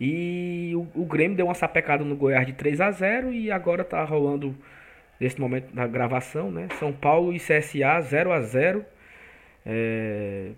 E 0.00 0.72
o, 0.74 1.02
o, 1.02 1.04
Grêmio 1.04 1.36
deu 1.36 1.44
uma 1.44 1.54
sapecada 1.54 2.02
no 2.02 2.16
Goiás 2.16 2.46
de 2.46 2.54
3 2.54 2.80
a 2.80 2.90
0 2.90 3.34
e 3.34 3.50
agora 3.50 3.84
tá 3.84 4.02
rolando, 4.02 4.54
nesse 5.20 5.38
momento 5.38 5.74
da 5.74 5.86
gravação, 5.86 6.50
né? 6.50 6.68
São 6.78 6.90
Paulo 6.90 7.34
e 7.34 7.38
CSA 7.38 8.00
0 8.00 8.32
a 8.32 8.40
0 8.40 8.82
é, 9.66 10.52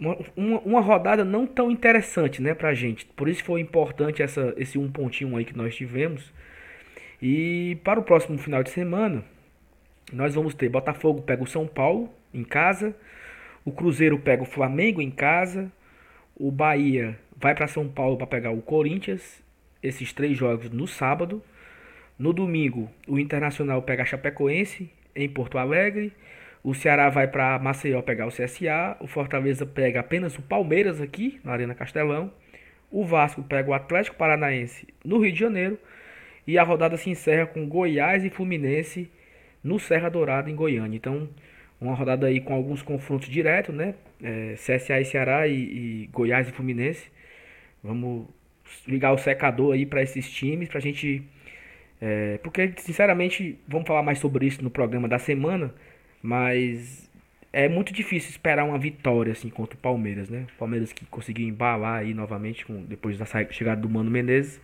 uma, 0.00 0.60
uma, 0.60 0.80
rodada 0.80 1.24
não 1.24 1.46
tão 1.46 1.70
interessante, 1.70 2.40
né, 2.40 2.54
pra 2.54 2.74
gente. 2.74 3.04
Por 3.04 3.28
isso 3.28 3.44
foi 3.44 3.60
importante 3.60 4.22
essa, 4.22 4.54
esse 4.56 4.78
um 4.78 4.90
pontinho 4.90 5.36
aí 5.36 5.44
que 5.44 5.56
nós 5.56 5.76
tivemos. 5.76 6.32
E 7.20 7.78
para 7.84 8.00
o 8.00 8.02
próximo 8.02 8.38
final 8.38 8.62
de 8.62 8.70
semana, 8.70 9.22
nós 10.12 10.34
vamos 10.34 10.54
ter 10.54 10.68
Botafogo 10.68 11.22
pega 11.22 11.42
o 11.42 11.46
São 11.46 11.66
Paulo 11.66 12.12
em 12.32 12.42
casa, 12.42 12.96
o 13.64 13.70
Cruzeiro 13.70 14.18
pega 14.18 14.42
o 14.42 14.46
Flamengo 14.46 15.02
em 15.02 15.10
casa, 15.10 15.70
o 16.34 16.50
Bahia 16.50 17.18
vai 17.36 17.54
para 17.54 17.66
São 17.66 17.86
Paulo 17.86 18.16
para 18.16 18.26
pegar 18.26 18.50
o 18.50 18.62
Corinthians, 18.62 19.42
esses 19.82 20.12
três 20.12 20.36
jogos 20.36 20.70
no 20.70 20.86
sábado. 20.86 21.42
No 22.18 22.32
domingo, 22.32 22.90
o 23.06 23.18
Internacional 23.18 23.82
pega 23.82 24.02
a 24.02 24.06
Chapecoense 24.06 24.90
em 25.14 25.28
Porto 25.28 25.58
Alegre. 25.58 26.12
O 26.62 26.74
Ceará 26.74 27.08
vai 27.08 27.26
para 27.26 27.58
Maceió 27.58 28.02
pegar 28.02 28.26
o 28.26 28.30
CSA. 28.30 28.96
O 29.00 29.06
Fortaleza 29.06 29.64
pega 29.64 30.00
apenas 30.00 30.36
o 30.38 30.42
Palmeiras 30.42 31.00
aqui, 31.00 31.40
na 31.42 31.52
Arena 31.52 31.74
Castelão. 31.74 32.32
O 32.90 33.04
Vasco 33.04 33.42
pega 33.42 33.70
o 33.70 33.74
Atlético 33.74 34.16
Paranaense 34.16 34.86
no 35.04 35.18
Rio 35.18 35.32
de 35.32 35.38
Janeiro. 35.38 35.78
E 36.46 36.58
a 36.58 36.62
rodada 36.62 36.96
se 36.96 37.08
encerra 37.08 37.46
com 37.46 37.66
Goiás 37.66 38.24
e 38.24 38.30
Fluminense 38.30 39.10
no 39.62 39.78
Serra 39.78 40.08
Dourada, 40.08 40.50
em 40.50 40.54
Goiânia. 40.54 40.96
Então, 40.96 41.28
uma 41.80 41.94
rodada 41.94 42.26
aí 42.26 42.40
com 42.40 42.54
alguns 42.54 42.82
confrontos 42.82 43.28
diretos, 43.28 43.74
né? 43.74 43.94
É, 44.22 44.54
CSA 44.54 45.00
e 45.00 45.04
Ceará 45.04 45.46
e, 45.46 45.54
e, 45.54 46.10
Goiás 46.12 46.48
e 46.48 46.52
Fluminense. 46.52 47.10
Vamos 47.82 48.26
ligar 48.86 49.12
o 49.12 49.18
secador 49.18 49.74
aí 49.74 49.86
para 49.86 50.02
esses 50.02 50.30
times, 50.30 50.68
para 50.68 50.78
a 50.78 50.82
gente. 50.82 51.22
É, 52.00 52.38
porque, 52.42 52.72
sinceramente, 52.78 53.58
vamos 53.66 53.86
falar 53.86 54.02
mais 54.02 54.18
sobre 54.18 54.46
isso 54.46 54.62
no 54.62 54.70
programa 54.70 55.08
da 55.08 55.18
semana. 55.18 55.72
Mas 56.22 57.10
é 57.52 57.68
muito 57.68 57.92
difícil 57.92 58.30
esperar 58.30 58.64
uma 58.64 58.78
vitória 58.78 59.32
assim 59.32 59.48
contra 59.48 59.76
o 59.76 59.80
Palmeiras, 59.80 60.28
né? 60.28 60.46
O 60.54 60.58
Palmeiras 60.58 60.92
que 60.92 61.04
conseguiu 61.06 61.48
embalar 61.48 62.00
aí 62.00 62.14
novamente 62.14 62.64
com, 62.64 62.82
depois 62.84 63.18
da 63.18 63.26
chegada 63.50 63.80
do 63.80 63.88
Mano 63.88 64.10
Menezes. 64.10 64.60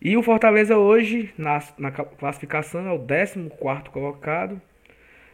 E 0.00 0.16
o 0.16 0.22
Fortaleza 0.22 0.76
hoje, 0.76 1.32
na, 1.38 1.62
na 1.78 1.90
classificação, 1.92 2.86
é 2.86 2.92
o 2.92 2.98
14 2.98 3.48
colocado, 3.90 4.60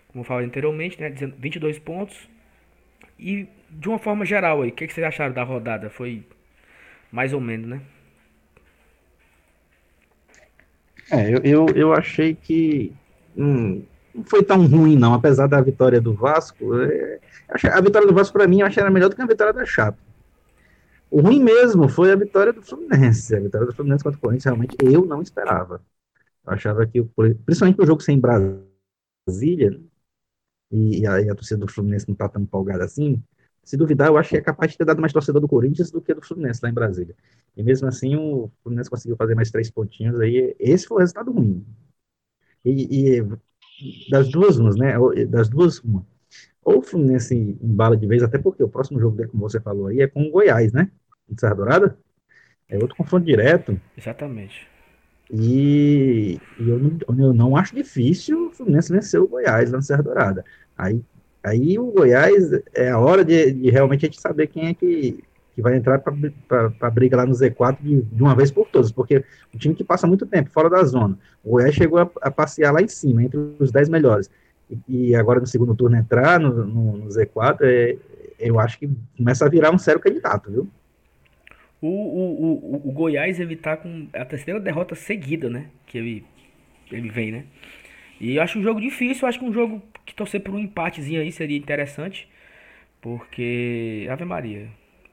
como 0.09 0.21
eu 0.21 0.25
falei 0.25 0.47
anteriormente, 0.47 1.01
né? 1.01 1.09
22 1.11 1.79
pontos. 1.79 2.29
E 3.19 3.49
de 3.71 3.89
uma 3.89 3.99
forma 3.99 4.25
geral 4.25 4.63
aí, 4.63 4.69
o 4.69 4.73
que, 4.73 4.87
que 4.87 4.93
vocês 4.93 5.07
acharam 5.07 5.33
da 5.33 5.43
rodada? 5.43 5.91
Foi 5.91 6.23
mais 7.11 7.33
ou 7.33 7.41
menos, 7.41 7.67
né? 7.67 7.81
É, 11.11 11.35
eu, 11.35 11.41
eu, 11.43 11.67
eu 11.75 11.93
achei 11.95 12.35
que. 12.35 12.93
Hum, 13.37 13.83
não 14.19 14.25
foi 14.25 14.43
tão 14.43 14.67
ruim, 14.67 14.97
não, 14.97 15.15
apesar 15.15 15.47
da 15.47 15.61
vitória 15.61 16.01
do 16.01 16.13
Vasco. 16.13 16.75
É, 16.81 17.21
a 17.73 17.81
vitória 17.81 18.07
do 18.07 18.15
Vasco, 18.15 18.37
para 18.37 18.47
mim, 18.47 18.61
eu 18.61 18.67
achei 18.67 18.83
era 18.83 18.91
melhor 18.91 19.09
do 19.09 19.17
que 19.17 19.23
a 19.23 19.27
vitória 19.27 19.53
da 19.53 19.65
Chape. 19.65 19.99
O 21.11 21.21
ruim 21.21 21.43
mesmo 21.43 21.89
foi 21.89 22.13
a 22.13 22.17
vitória 22.17 22.53
do 22.53 22.61
Fluminense. 22.63 23.35
A 23.35 23.41
vitória 23.41 23.67
do 23.67 23.75
Fluminense 23.75 24.05
contra 24.05 24.19
o 24.19 24.21
Corinthians, 24.21 24.45
realmente, 24.45 24.77
eu 24.83 25.07
não 25.07 25.23
esperava. 25.23 25.81
Eu 26.47 26.53
achava 26.53 26.87
que, 26.87 27.03
principalmente 27.45 27.81
o 27.81 27.87
jogo 27.87 28.03
sem 28.03 28.21
Brasília, 28.21 29.81
e, 30.71 31.07
a, 31.07 31.21
e 31.21 31.31
a 31.31 31.35
torcida 31.35 31.65
do 31.65 31.73
Fluminense 31.73 32.07
não 32.07 32.13
está 32.13 32.29
tão 32.29 32.43
empolgada 32.43 32.85
assim, 32.85 33.23
se 33.65 33.77
duvidar, 33.77 34.09
eu 34.09 34.17
acho 34.17 34.31
que 34.31 34.37
é 34.37 34.41
capaz 34.41 34.73
de 34.73 34.79
ter 34.79 34.85
dado 34.85 35.01
mais 35.01 35.13
torcedor 35.13 35.41
do 35.41 35.49
Corinthians 35.49 35.91
do 35.91 36.01
que 36.01 36.15
do 36.15 36.23
Fluminense 36.23 36.61
lá 36.63 36.71
em 36.71 36.75
Brasília. 36.75 37.15
E 37.57 37.63
mesmo 37.63 37.87
assim, 37.87 38.17
o 38.17 38.51
Fluminense 38.63 38.91
conseguiu 38.91 39.17
fazer 39.17 39.35
mais 39.35 39.51
três 39.51 39.71
pontinhos 39.71 40.19
aí. 40.21 40.55
Esse 40.59 40.87
foi 40.87 40.97
o 40.97 41.01
resultado 41.01 41.31
ruim. 41.31 41.65
E, 42.65 43.17
e 43.19 43.23
das 44.11 44.29
duas 44.29 44.59
umas, 44.59 44.77
né? 44.77 44.95
Das 45.29 45.49
duas, 45.49 45.81
uma. 45.81 46.05
Ou 46.65 46.79
o 46.79 46.83
Fluminense 46.83 47.35
embala 47.63 47.97
de 47.97 48.07
vez, 48.07 48.23
até 48.23 48.39
porque 48.39 48.63
o 48.63 48.69
próximo 48.69 49.01
jogo 49.01 49.17
dele, 49.17 49.31
como 49.31 49.49
você 49.49 49.61
falou 49.61 49.87
aí, 49.87 50.01
é 50.01 50.07
com 50.07 50.23
o 50.23 50.31
Goiás, 50.31 50.73
né? 50.73 50.91
De 51.29 51.41
Serra 51.41 51.55
Dourada. 51.55 51.99
É 52.69 52.77
outro 52.77 52.97
confronto 52.97 53.25
direto. 53.25 53.81
Exatamente. 53.97 54.67
E, 55.31 56.39
e 56.59 56.69
eu, 56.69 56.79
não, 56.79 57.19
eu 57.19 57.33
não 57.33 57.57
acho 57.57 57.75
difícil 57.75 58.49
o 58.49 58.51
Fluminense 58.51 58.93
vencer 58.93 59.21
o 59.21 59.29
Goiás 59.29 59.71
lá 59.71 59.79
no 59.79 59.83
Serra 59.83 60.03
Dourada. 60.03 60.45
Aí, 60.77 61.03
aí 61.43 61.79
o 61.79 61.91
Goiás 61.91 62.51
é 62.75 62.91
a 62.91 62.99
hora 62.99 63.25
de, 63.25 63.53
de 63.53 63.71
realmente 63.71 64.05
a 64.05 64.09
gente 64.09 64.21
saber 64.21 64.47
quem 64.49 64.69
é 64.69 64.75
que 64.75 65.23
que 65.59 65.63
vai 65.63 65.75
entrar 65.75 65.99
para 65.99 66.73
a 66.81 66.89
briga 66.89 67.17
lá 67.17 67.27
no 67.27 67.33
Z4 67.33 67.79
de, 67.81 68.03
de, 68.03 68.23
uma 68.23 68.33
vez 68.33 68.49
por 68.49 68.69
todas, 68.69 68.93
porque 68.93 69.25
o 69.53 69.59
time 69.59 69.75
que 69.75 69.83
passa 69.83 70.07
muito 70.07 70.25
tempo 70.25 70.51
fora 70.51 70.71
da 70.71 70.85
zona. 70.85 71.19
O 71.43 71.51
Goiás 71.51 71.75
chegou 71.75 71.99
a, 71.99 72.09
a 72.23 72.31
passear 72.31 72.73
lá 72.73 72.81
em 72.81 72.87
cima, 72.87 73.25
entre 73.25 73.41
os 73.59 73.73
10 73.73 73.89
melhores. 73.89 74.31
E, 74.71 75.09
e, 75.09 75.17
agora 75.17 75.41
no 75.41 75.49
segundo 75.49 75.75
turno 75.75 75.97
entrar 75.97 76.39
no, 76.39 76.65
no, 76.65 76.99
no 76.99 77.07
Z4, 77.09 77.59
é, 77.63 77.97
eu 78.39 78.61
acho 78.61 78.79
que 78.79 78.89
começa 79.17 79.45
a 79.45 79.49
virar 79.49 79.75
um 79.75 79.79
sério 79.79 80.01
candidato, 80.01 80.49
viu? 80.49 80.69
O, 81.83 81.89
o, 81.89 82.77
o, 82.77 82.89
o 82.89 82.93
Goiás 82.93 83.41
ele 83.41 83.57
tá 83.57 83.77
com 83.77 84.07
a 84.13 84.25
terceira 84.25 84.61
derrota 84.61 84.95
seguida, 84.95 85.51
né? 85.51 85.67
Que 85.87 85.99
ele 85.99 86.25
ele 86.93 87.11
vem, 87.11 87.33
né? 87.33 87.45
E 88.21 88.37
eu 88.37 88.43
acho 88.43 88.61
um 88.61 88.63
jogo 88.63 88.81
difícil, 88.81 89.25
eu 89.25 89.29
acho 89.29 89.41
que 89.41 89.45
um 89.45 89.53
jogo 89.53 89.83
que 90.07 90.15
torcer 90.15 90.41
por 90.41 90.55
um 90.55 90.59
empatezinho 90.61 91.21
aí 91.21 91.33
seria 91.33 91.59
interessante. 91.59 92.29
Porque, 93.01 94.07
Ave 94.09 94.25
Maria, 94.25 94.69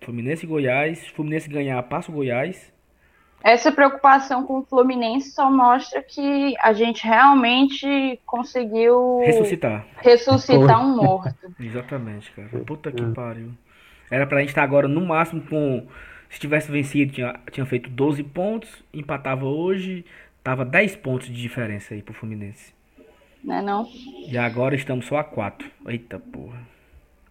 Fluminense 0.05 0.45
e 0.45 0.47
Goiás, 0.47 1.07
Fluminense 1.07 1.49
ganhar, 1.49 1.81
passa 1.83 2.11
o 2.11 2.15
Goiás. 2.15 2.71
Essa 3.43 3.71
preocupação 3.71 4.45
com 4.45 4.59
o 4.59 4.63
Fluminense 4.63 5.31
só 5.31 5.51
mostra 5.51 6.01
que 6.01 6.55
a 6.61 6.73
gente 6.73 7.03
realmente 7.03 8.19
conseguiu 8.25 9.19
ressuscitar, 9.25 9.85
ressuscitar 9.97 10.81
um 10.83 10.95
morto. 10.95 11.35
Exatamente, 11.59 12.31
cara. 12.31 12.49
Puta 12.65 12.91
que 12.91 13.03
pariu. 13.13 13.51
Era 14.09 14.27
pra 14.27 14.39
gente 14.39 14.49
estar 14.49 14.63
agora 14.63 14.87
no 14.87 15.01
máximo 15.01 15.41
com. 15.41 15.87
Se 16.29 16.39
tivesse 16.39 16.71
vencido, 16.71 17.13
tinha, 17.13 17.39
tinha 17.51 17.65
feito 17.65 17.89
12 17.89 18.23
pontos, 18.23 18.83
empatava 18.93 19.45
hoje, 19.45 20.05
tava 20.43 20.65
10 20.65 20.97
pontos 20.97 21.27
de 21.27 21.39
diferença 21.39 21.93
aí 21.93 22.01
pro 22.01 22.13
Fluminense. 22.13 22.73
Né 23.43 23.61
não? 23.61 23.87
E 24.27 24.37
agora 24.37 24.75
estamos 24.75 25.05
só 25.05 25.17
a 25.17 25.23
4. 25.23 25.69
Eita 25.87 26.19
porra. 26.19 26.59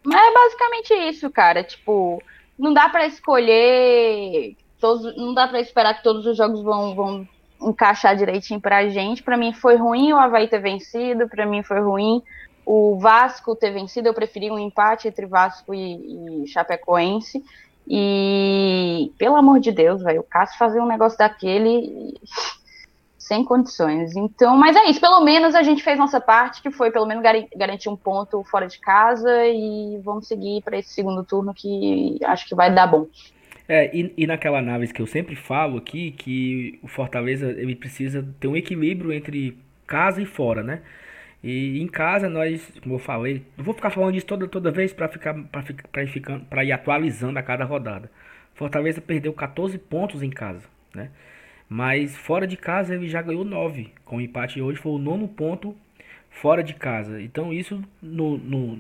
Mas 0.04 0.20
é 0.20 0.32
basicamente 0.32 0.94
isso, 1.10 1.30
cara. 1.30 1.64
Tipo, 1.64 2.22
não 2.59 2.72
dá 2.72 2.88
para 2.88 3.07
escolher 3.07 4.57
todos, 4.80 5.16
não 5.16 5.34
dá 5.34 5.48
para 5.48 5.61
esperar 5.61 5.94
que 5.94 6.02
todos 6.02 6.26
os 6.26 6.36
jogos 6.36 6.62
vão, 6.62 6.94
vão 6.94 7.28
encaixar 7.61 8.16
direitinho 8.16 8.61
pra 8.61 8.88
gente. 8.88 9.22
Para 9.22 9.36
mim 9.36 9.52
foi 9.52 9.76
ruim 9.76 10.12
o 10.12 10.18
Havaí 10.18 10.48
ter 10.48 10.61
vencido, 10.61 11.28
para 11.28 11.46
mim 11.46 11.62
foi 11.62 11.80
ruim 11.80 12.22
o 12.66 12.98
Vasco 12.98 13.57
ter 13.57 13.70
vencido. 13.70 14.09
Eu 14.09 14.14
preferi 14.14 14.50
um 14.50 14.59
empate 14.59 15.09
entre 15.09 15.26
Vasco 15.26 15.74
e, 15.74 16.44
e 16.44 16.48
Chapecoense. 16.48 17.44
E 17.86 19.12
pelo 19.18 19.36
amor 19.36 19.61
de 19.61 19.70
Deus, 19.70 20.02
velho, 20.02 20.20
o 20.20 20.24
Cássio 20.24 20.59
fazer 20.59 20.80
um 20.80 20.86
negócio 20.86 21.18
daquele 21.18 22.14
sem 23.24 23.42
condições. 23.42 24.14
Então, 24.14 24.54
mas 24.56 24.76
é 24.76 24.84
isso, 24.84 25.00
pelo 25.00 25.24
menos 25.24 25.54
a 25.54 25.62
gente 25.62 25.82
fez 25.82 25.98
nossa 25.98 26.20
parte, 26.20 26.60
que 26.60 26.70
foi 26.70 26.90
pelo 26.90 27.06
menos 27.06 27.22
garantir 27.56 27.88
um 27.88 27.96
ponto 27.96 28.44
fora 28.44 28.66
de 28.66 28.78
casa 28.78 29.46
e 29.46 29.98
vamos 30.04 30.28
seguir 30.28 30.62
para 30.62 30.78
esse 30.78 30.92
segundo 30.92 31.24
turno 31.24 31.54
que 31.54 32.18
acho 32.22 32.46
que 32.46 32.54
vai 32.54 32.72
dar 32.72 32.86
bom. 32.86 33.06
É, 33.66 33.90
e, 33.96 34.12
e, 34.14 34.26
naquela 34.26 34.58
análise 34.58 34.92
que 34.92 35.00
eu 35.00 35.06
sempre 35.06 35.34
falo 35.34 35.78
aqui, 35.78 36.10
que 36.10 36.78
o 36.82 36.86
Fortaleza 36.86 37.50
ele 37.50 37.74
precisa 37.74 38.22
ter 38.38 38.46
um 38.46 38.54
equilíbrio 38.54 39.10
entre 39.10 39.56
casa 39.86 40.20
e 40.20 40.26
fora, 40.26 40.62
né? 40.62 40.82
E 41.42 41.80
em 41.80 41.86
casa 41.88 42.28
nós, 42.28 42.70
como 42.82 42.96
eu 42.96 42.98
falei, 42.98 43.42
não 43.56 43.64
vou 43.64 43.72
ficar 43.72 43.88
falando 43.88 44.12
disso 44.12 44.26
toda, 44.26 44.46
toda 44.46 44.70
vez 44.70 44.92
para 44.92 45.08
ficar 45.08 45.34
para 45.44 45.64
pra 46.50 46.62
ir 46.62 46.72
atualizando 46.72 47.38
a 47.38 47.42
cada 47.42 47.64
rodada. 47.64 48.10
Fortaleza 48.54 49.00
perdeu 49.00 49.32
14 49.32 49.78
pontos 49.78 50.22
em 50.22 50.30
casa, 50.30 50.66
né? 50.94 51.10
Mas 51.74 52.16
fora 52.16 52.46
de 52.46 52.56
casa 52.56 52.94
ele 52.94 53.08
já 53.08 53.20
ganhou 53.20 53.44
9. 53.44 53.90
Com 54.04 54.18
o 54.18 54.20
empate 54.20 54.62
hoje 54.62 54.78
foi 54.78 54.92
o 54.92 54.98
nono 54.98 55.26
ponto 55.26 55.74
fora 56.30 56.62
de 56.62 56.72
casa. 56.72 57.20
Então 57.20 57.52
isso 57.52 57.82
no, 58.00 58.38
no, 58.38 58.78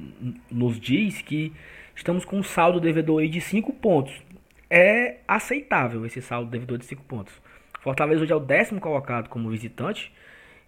nos 0.48 0.78
diz 0.78 1.20
que 1.20 1.52
estamos 1.92 2.24
com 2.24 2.36
um 2.38 2.42
saldo 2.44 2.78
devedor 2.78 3.20
aí 3.20 3.28
de 3.28 3.40
5 3.40 3.72
pontos. 3.72 4.22
É 4.70 5.16
aceitável 5.26 6.06
esse 6.06 6.22
saldo 6.22 6.48
devedor 6.48 6.78
de 6.78 6.84
5 6.84 7.02
pontos. 7.02 7.34
Fortaleza 7.80 8.22
hoje 8.22 8.32
é 8.32 8.36
o 8.36 8.38
décimo 8.38 8.80
colocado 8.80 9.28
como 9.28 9.50
visitante 9.50 10.12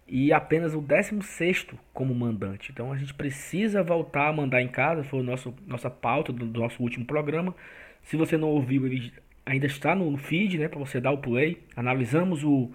e 0.05 0.33
apenas 0.33 0.73
o 0.73 0.81
décimo 0.81 1.23
sexto 1.23 1.79
como 1.93 2.13
mandante. 2.13 2.73
Então 2.73 2.91
a 2.91 2.97
gente 2.97 3.13
precisa 3.13 3.81
voltar 3.81 4.27
a 4.27 4.33
mandar 4.33 4.61
em 4.61 4.67
casa. 4.67 5.01
Foi 5.01 5.21
a 5.21 5.23
nosso, 5.23 5.55
nossa 5.65 5.89
pauta 5.89 6.33
do, 6.33 6.45
do 6.45 6.59
nosso 6.59 6.83
último 6.83 7.05
programa. 7.05 7.55
Se 8.03 8.17
você 8.17 8.35
não 8.35 8.49
ouviu, 8.49 8.85
ele 8.85 9.13
ainda 9.47 9.65
está 9.65 9.95
no 9.95 10.15
feed, 10.17 10.57
né, 10.57 10.67
para 10.67 10.77
você 10.77 10.99
dar 10.99 11.11
o 11.11 11.17
play. 11.17 11.63
Analisamos 11.75 12.43
o, 12.43 12.69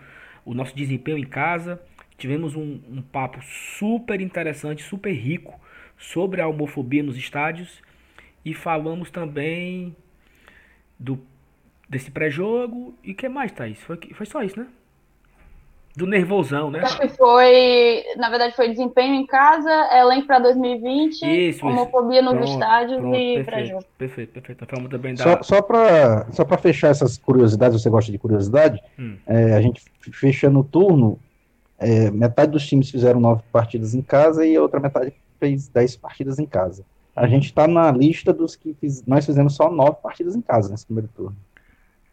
o 0.45 0.55
nosso 0.55 0.75
desempenho 0.75 1.19
em 1.19 1.25
casa. 1.25 1.81
Tivemos 2.17 2.57
um, 2.57 2.81
um 2.89 3.03
papo 3.03 3.41
super 3.43 4.21
interessante, 4.21 4.83
super 4.83 5.13
rico 5.13 5.61
sobre 5.99 6.41
a 6.41 6.49
homofobia 6.49 7.03
nos 7.03 7.17
estádios. 7.17 7.83
E 8.45 8.55
falamos 8.55 9.11
também 9.11 9.95
do 10.99 11.21
desse 11.89 12.11
pré-jogo. 12.11 12.97
E 13.05 13.13
que 13.13 13.29
mais, 13.29 13.53
Thaís? 13.53 13.81
Foi, 13.83 13.99
foi 14.15 14.27
só 14.27 14.43
isso, 14.43 14.59
né? 14.59 14.67
Do 15.95 16.07
nervosão, 16.07 16.71
né? 16.71 16.81
Acho 16.81 16.99
que 16.99 17.09
foi, 17.09 18.03
na 18.17 18.31
verdade, 18.31 18.57
foi 18.57 18.69
desempenho 18.69 19.15
em 19.15 19.27
casa, 19.27 19.71
elenco 19.93 20.27
para 20.27 20.39
2020, 20.39 21.23
isso, 21.23 21.67
homofobia 21.67 22.21
isso. 22.21 22.25
nos 22.25 22.35
pronto, 22.35 22.53
estádios 22.53 23.01
pronto, 23.01 23.17
e 23.17 23.45
para 23.45 23.65
jogo. 23.65 23.85
Perfeito, 23.99 24.33
perfeito. 24.33 24.67
Falamos 24.67 24.91
também 24.91 25.15
da... 25.15 25.23
Só, 25.23 25.43
só 25.43 25.63
para 25.63 26.27
só 26.31 26.45
pra 26.45 26.57
fechar 26.57 26.89
essas 26.89 27.19
curiosidades, 27.19 27.81
você 27.81 27.91
gosta 27.91 28.11
de 28.11 28.19
curiosidade? 28.19 28.81
Hum. 28.99 29.17
É, 29.27 29.55
a 29.55 29.61
gente 29.61 29.83
fechando 30.13 30.61
o 30.61 30.65
turno, 30.65 31.19
é, 31.79 32.11
metade 32.11 32.53
dos 32.53 32.67
times 32.67 32.91
fizeram 32.91 33.21
nove 33.21 33.43
partidas 33.53 33.95
em 33.95 34.03
casa 34.03 34.47
e 34.47 34.57
a 34.57 34.63
outra 34.63 34.81
metade 34.81 35.13
fez 35.39 35.69
dez 35.69 35.95
partidas 35.95 36.39
em 36.39 36.47
casa. 36.47 36.85
A 37.15 37.27
gente 37.27 37.45
está 37.45 37.69
na 37.69 37.93
lista 37.93 38.33
dos 38.33 38.57
que 38.57 38.75
fiz, 38.81 39.05
nós 39.07 39.27
fizemos 39.27 39.55
só 39.55 39.71
nove 39.71 39.97
partidas 40.03 40.35
em 40.35 40.41
casa 40.41 40.71
nesse 40.71 40.87
primeiro 40.87 41.11
turno. 41.15 41.37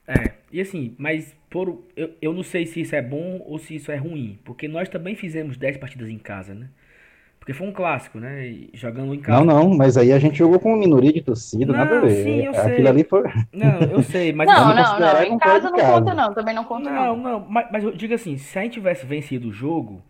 É, 0.10 0.32
e 0.52 0.60
assim, 0.60 0.96
mas 0.98 1.36
por, 1.52 1.84
eu, 1.96 2.12
eu 2.20 2.34
não 2.34 2.42
sei 2.42 2.66
se 2.66 2.82
isso 2.82 2.96
é 2.96 3.02
bom 3.02 3.40
ou 3.46 3.60
se 3.60 3.76
isso 3.76 3.92
é 3.92 3.96
ruim, 3.96 4.40
porque 4.44 4.68
nós 4.68 4.90
também 4.90 5.16
fizemos 5.16 5.56
10 5.56 5.78
partidas 5.78 6.10
em 6.10 6.18
casa, 6.18 6.56
né? 6.56 6.68
Porque 7.40 7.54
foi 7.54 7.68
um 7.68 7.72
clássico, 7.72 8.20
né? 8.20 8.68
Jogando 8.74 9.14
em 9.14 9.20
casa. 9.20 9.44
Não, 9.44 9.46
não, 9.46 9.78
mas 9.78 9.98
aí 9.98 10.12
a 10.12 10.20
gente 10.20 10.38
jogou 10.38 10.60
com 10.60 10.70
uma 10.70 10.78
minoria 10.78 11.14
de 11.14 11.22
torcida, 11.22 11.68
não, 11.68 11.80
nada 11.80 11.98
a 11.98 12.02
ver. 12.02 12.24
Sim, 12.24 12.46
eu 12.46 12.52
Aquilo 12.52 12.76
sei. 12.76 12.88
ali 12.88 13.04
foi. 13.04 13.24
Não, 13.54 13.80
eu 13.82 14.04
sei, 14.04 14.34
mas. 14.34 14.48
não, 14.48 14.76
não, 14.76 15.00
não, 15.00 15.24
em 15.24 15.38
casa 15.40 15.70
não 15.70 15.78
casa. 15.78 16.00
conta, 16.00 16.14
não, 16.14 16.34
também 16.34 16.56
não 16.56 16.64
conta, 16.66 16.90
não. 16.90 17.18
Não, 17.18 17.18
não, 17.18 17.40
mas, 17.48 17.68
mas 17.72 17.84
eu 17.84 17.92
digo 17.92 18.14
assim, 18.14 18.38
se 18.38 18.58
a 18.60 18.64
gente 18.64 18.74
tivesse 18.74 19.06
vencido 19.06 19.48
o 19.50 19.54
jogo, 19.54 20.02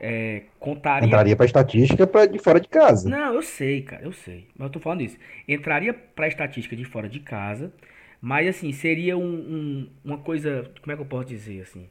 é, 0.00 0.42
contaria. 0.60 1.06
Entraria 1.06 1.36
pra 1.36 1.46
estatística 1.46 2.06
pra 2.06 2.26
de 2.26 2.38
fora 2.38 2.60
de 2.60 2.68
casa. 2.68 3.08
Não, 3.08 3.34
eu 3.34 3.42
sei, 3.42 3.82
cara, 3.82 4.02
eu 4.02 4.12
sei. 4.12 4.46
Mas 4.56 4.66
eu 4.66 4.72
tô 4.72 4.80
falando 4.80 5.02
isso. 5.02 5.16
Entraria 5.48 5.92
pra 5.92 6.28
estatística 6.28 6.76
de 6.76 6.84
fora 6.84 7.08
de 7.08 7.20
casa. 7.20 7.72
Mas 8.20 8.48
assim, 8.48 8.72
seria 8.72 9.16
um, 9.16 9.22
um, 9.22 9.88
uma 10.04 10.18
coisa. 10.18 10.70
Como 10.80 10.92
é 10.92 10.96
que 10.96 11.02
eu 11.02 11.06
posso 11.06 11.28
dizer 11.28 11.62
assim? 11.62 11.88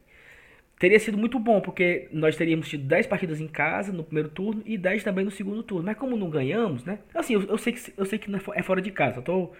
Teria 0.78 1.00
sido 1.00 1.18
muito 1.18 1.38
bom, 1.40 1.60
porque 1.60 2.08
nós 2.12 2.36
teríamos 2.36 2.68
tido 2.68 2.84
10 2.84 3.06
partidas 3.08 3.40
em 3.40 3.48
casa 3.48 3.92
no 3.92 4.04
primeiro 4.04 4.28
turno 4.28 4.62
e 4.64 4.78
10 4.78 5.02
também 5.02 5.24
no 5.24 5.30
segundo 5.30 5.62
turno. 5.62 5.84
Mas 5.84 5.96
como 5.96 6.16
não 6.16 6.30
ganhamos, 6.30 6.84
né? 6.84 7.00
Assim, 7.14 7.34
eu, 7.34 7.42
eu 7.42 7.58
sei, 7.58 7.72
que, 7.72 7.92
eu 7.96 8.04
sei 8.06 8.18
que 8.18 8.32
é, 8.32 8.38
é 8.54 8.62
fora 8.62 8.80
de 8.80 8.92
casa. 8.92 9.18
Eu 9.18 9.22
tô, 9.22 9.52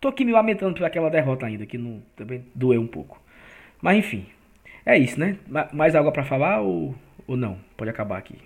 tô 0.00 0.08
aqui 0.08 0.24
me 0.24 0.32
lamentando 0.32 0.74
por 0.74 0.84
aquela 0.84 1.10
derrota 1.10 1.44
ainda, 1.46 1.66
que 1.66 1.76
não, 1.76 2.02
também 2.16 2.44
doeu 2.54 2.80
um 2.80 2.86
pouco. 2.86 3.20
Mas 3.82 3.98
enfim, 3.98 4.26
é 4.86 4.96
isso, 4.96 5.20
né? 5.20 5.38
Mais 5.72 5.94
algo 5.94 6.10
para 6.12 6.24
falar 6.24 6.60
ou, 6.62 6.94
ou 7.26 7.36
não? 7.36 7.58
Pode 7.76 7.90
acabar 7.90 8.18
aqui. 8.18 8.36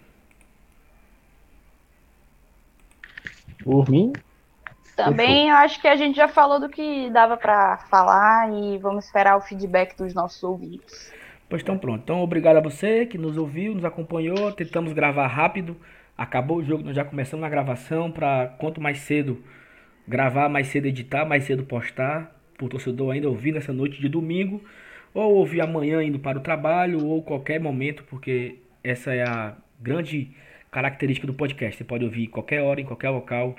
Por 3.62 3.88
mim, 3.88 4.12
também 4.96 5.50
acho 5.50 5.80
que 5.80 5.88
a 5.88 5.96
gente 5.96 6.16
já 6.16 6.28
falou 6.28 6.60
do 6.60 6.68
que 6.68 7.10
dava 7.10 7.36
para 7.36 7.78
falar 7.90 8.52
e 8.52 8.78
vamos 8.78 9.06
esperar 9.06 9.36
o 9.36 9.40
feedback 9.40 9.96
dos 9.96 10.14
nossos 10.14 10.42
ouvintes. 10.42 11.12
Pois 11.48 11.62
então 11.62 11.78
pronto. 11.78 12.02
Então 12.02 12.20
obrigado 12.22 12.56
a 12.56 12.60
você 12.60 13.06
que 13.06 13.18
nos 13.18 13.36
ouviu, 13.36 13.74
nos 13.74 13.84
acompanhou. 13.84 14.52
Tentamos 14.52 14.92
gravar 14.92 15.26
rápido. 15.26 15.76
Acabou 16.16 16.58
o 16.58 16.64
jogo, 16.64 16.84
nós 16.84 16.94
já 16.94 17.04
começamos 17.04 17.42
na 17.42 17.48
gravação 17.48 18.10
para 18.10 18.54
quanto 18.58 18.80
mais 18.80 18.98
cedo 18.98 19.42
gravar, 20.06 20.48
mais 20.48 20.68
cedo 20.68 20.86
editar, 20.86 21.24
mais 21.24 21.44
cedo 21.44 21.64
postar. 21.64 22.34
Para 22.56 22.66
o 22.66 22.68
torcedor 22.68 23.12
ainda 23.12 23.28
ouvir 23.28 23.52
nessa 23.52 23.72
noite 23.72 24.00
de 24.00 24.08
domingo. 24.08 24.62
Ou 25.14 25.34
ouvir 25.34 25.60
amanhã 25.60 26.02
indo 26.02 26.18
para 26.18 26.38
o 26.38 26.40
trabalho, 26.40 27.04
ou 27.04 27.22
qualquer 27.22 27.60
momento, 27.60 28.02
porque 28.04 28.56
essa 28.82 29.12
é 29.12 29.22
a 29.22 29.54
grande 29.78 30.30
característica 30.70 31.26
do 31.26 31.34
podcast. 31.34 31.76
Você 31.76 31.84
pode 31.84 32.04
ouvir 32.04 32.28
qualquer 32.28 32.62
hora, 32.62 32.80
em 32.80 32.84
qualquer 32.84 33.10
local 33.10 33.54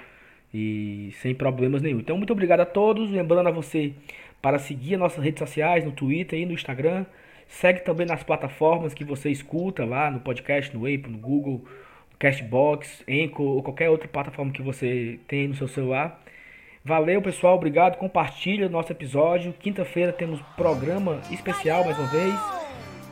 e 0.54 1.12
sem 1.22 1.34
problemas 1.34 1.82
nenhum. 1.82 2.00
Então, 2.00 2.18
muito 2.18 2.32
obrigado 2.32 2.60
a 2.60 2.66
todos. 2.66 3.10
Lembrando 3.10 3.48
a 3.48 3.52
você 3.52 3.94
para 4.42 4.60
seguir 4.60 4.96
as 4.96 5.00
nossas 5.00 5.24
redes 5.24 5.40
sociais, 5.40 5.84
no 5.84 5.92
Twitter 5.92 6.40
e 6.40 6.46
no 6.46 6.54
Instagram. 6.54 7.06
Segue 7.48 7.82
também 7.82 8.06
nas 8.06 8.24
plataformas 8.24 8.94
que 8.94 9.04
você 9.04 9.30
escuta 9.30 9.86
lá 9.86 10.10
no 10.12 10.20
podcast, 10.20 10.76
no 10.76 10.82
Apple, 10.82 11.12
no 11.12 11.18
Google, 11.18 11.64
Castbox, 12.20 13.04
Anchor 13.08 13.46
ou 13.46 13.64
qualquer 13.64 13.90
outra 13.90 14.08
plataforma 14.08 14.52
que 14.52 14.62
você 14.62 15.20
tem 15.28 15.48
no 15.48 15.56
seu 15.56 15.68
celular. 15.68 16.22
Valeu, 16.84 17.22
pessoal. 17.22 17.56
Obrigado. 17.56 17.98
Compartilha 17.98 18.68
o 18.68 18.70
nosso 18.70 18.92
episódio. 18.92 19.54
Quinta-feira 19.54 20.12
temos 20.12 20.42
programa 20.58 21.22
especial 21.32 21.86
mais 21.86 21.98
uma 21.98 22.08
vez. 22.08 22.34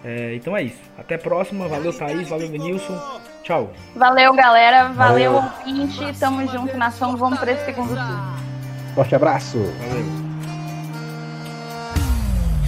É, 0.03 0.35
então 0.35 0.55
é 0.57 0.63
isso. 0.63 0.81
Até 0.97 1.15
a 1.15 1.19
próxima. 1.19 1.67
Valeu, 1.67 1.93
Thaís. 1.97 2.27
Valeu, 2.27 2.49
Denilson. 2.49 3.30
Tchau. 3.43 3.71
Valeu, 3.95 4.33
galera. 4.33 4.89
Valeu, 4.89 5.33
Valeu. 5.33 5.51
ouvinte. 5.65 6.19
Tamo 6.19 6.47
junto, 6.47 6.77
nação. 6.77 7.17
Vamos 7.17 7.39
para 7.39 7.51
esse 7.51 7.65
segundo 7.65 7.89
turno. 7.89 8.35
Forte 8.95 9.15
abraço. 9.15 9.57
Valeu. 9.57 10.31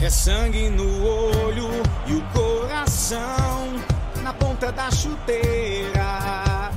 É 0.02 0.10
sangue 0.10 0.70
no 0.70 0.84
olho 1.06 1.70
e 2.08 2.14
o 2.16 2.22
coração 2.34 3.74
na 4.22 4.34
ponta 4.34 4.72
da 4.72 4.92
chuteira. 4.92 6.72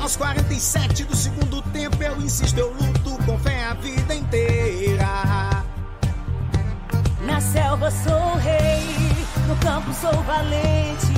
Aos 0.00 0.16
47 0.16 1.04
do 1.04 1.14
segundo 1.14 1.60
tempo 1.72 2.02
eu 2.02 2.16
insisto, 2.22 2.56
eu 2.58 2.72
luto 2.72 3.22
com 3.26 3.38
fé 3.38 3.64
a 3.64 3.74
vida 3.74 4.14
inteira. 4.14 5.06
Na 7.26 7.40
selva 7.40 7.90
sou 7.90 8.36
rei, 8.36 8.86
no 9.46 9.56
campo 9.56 9.92
sou 9.92 10.22
valente. 10.22 11.17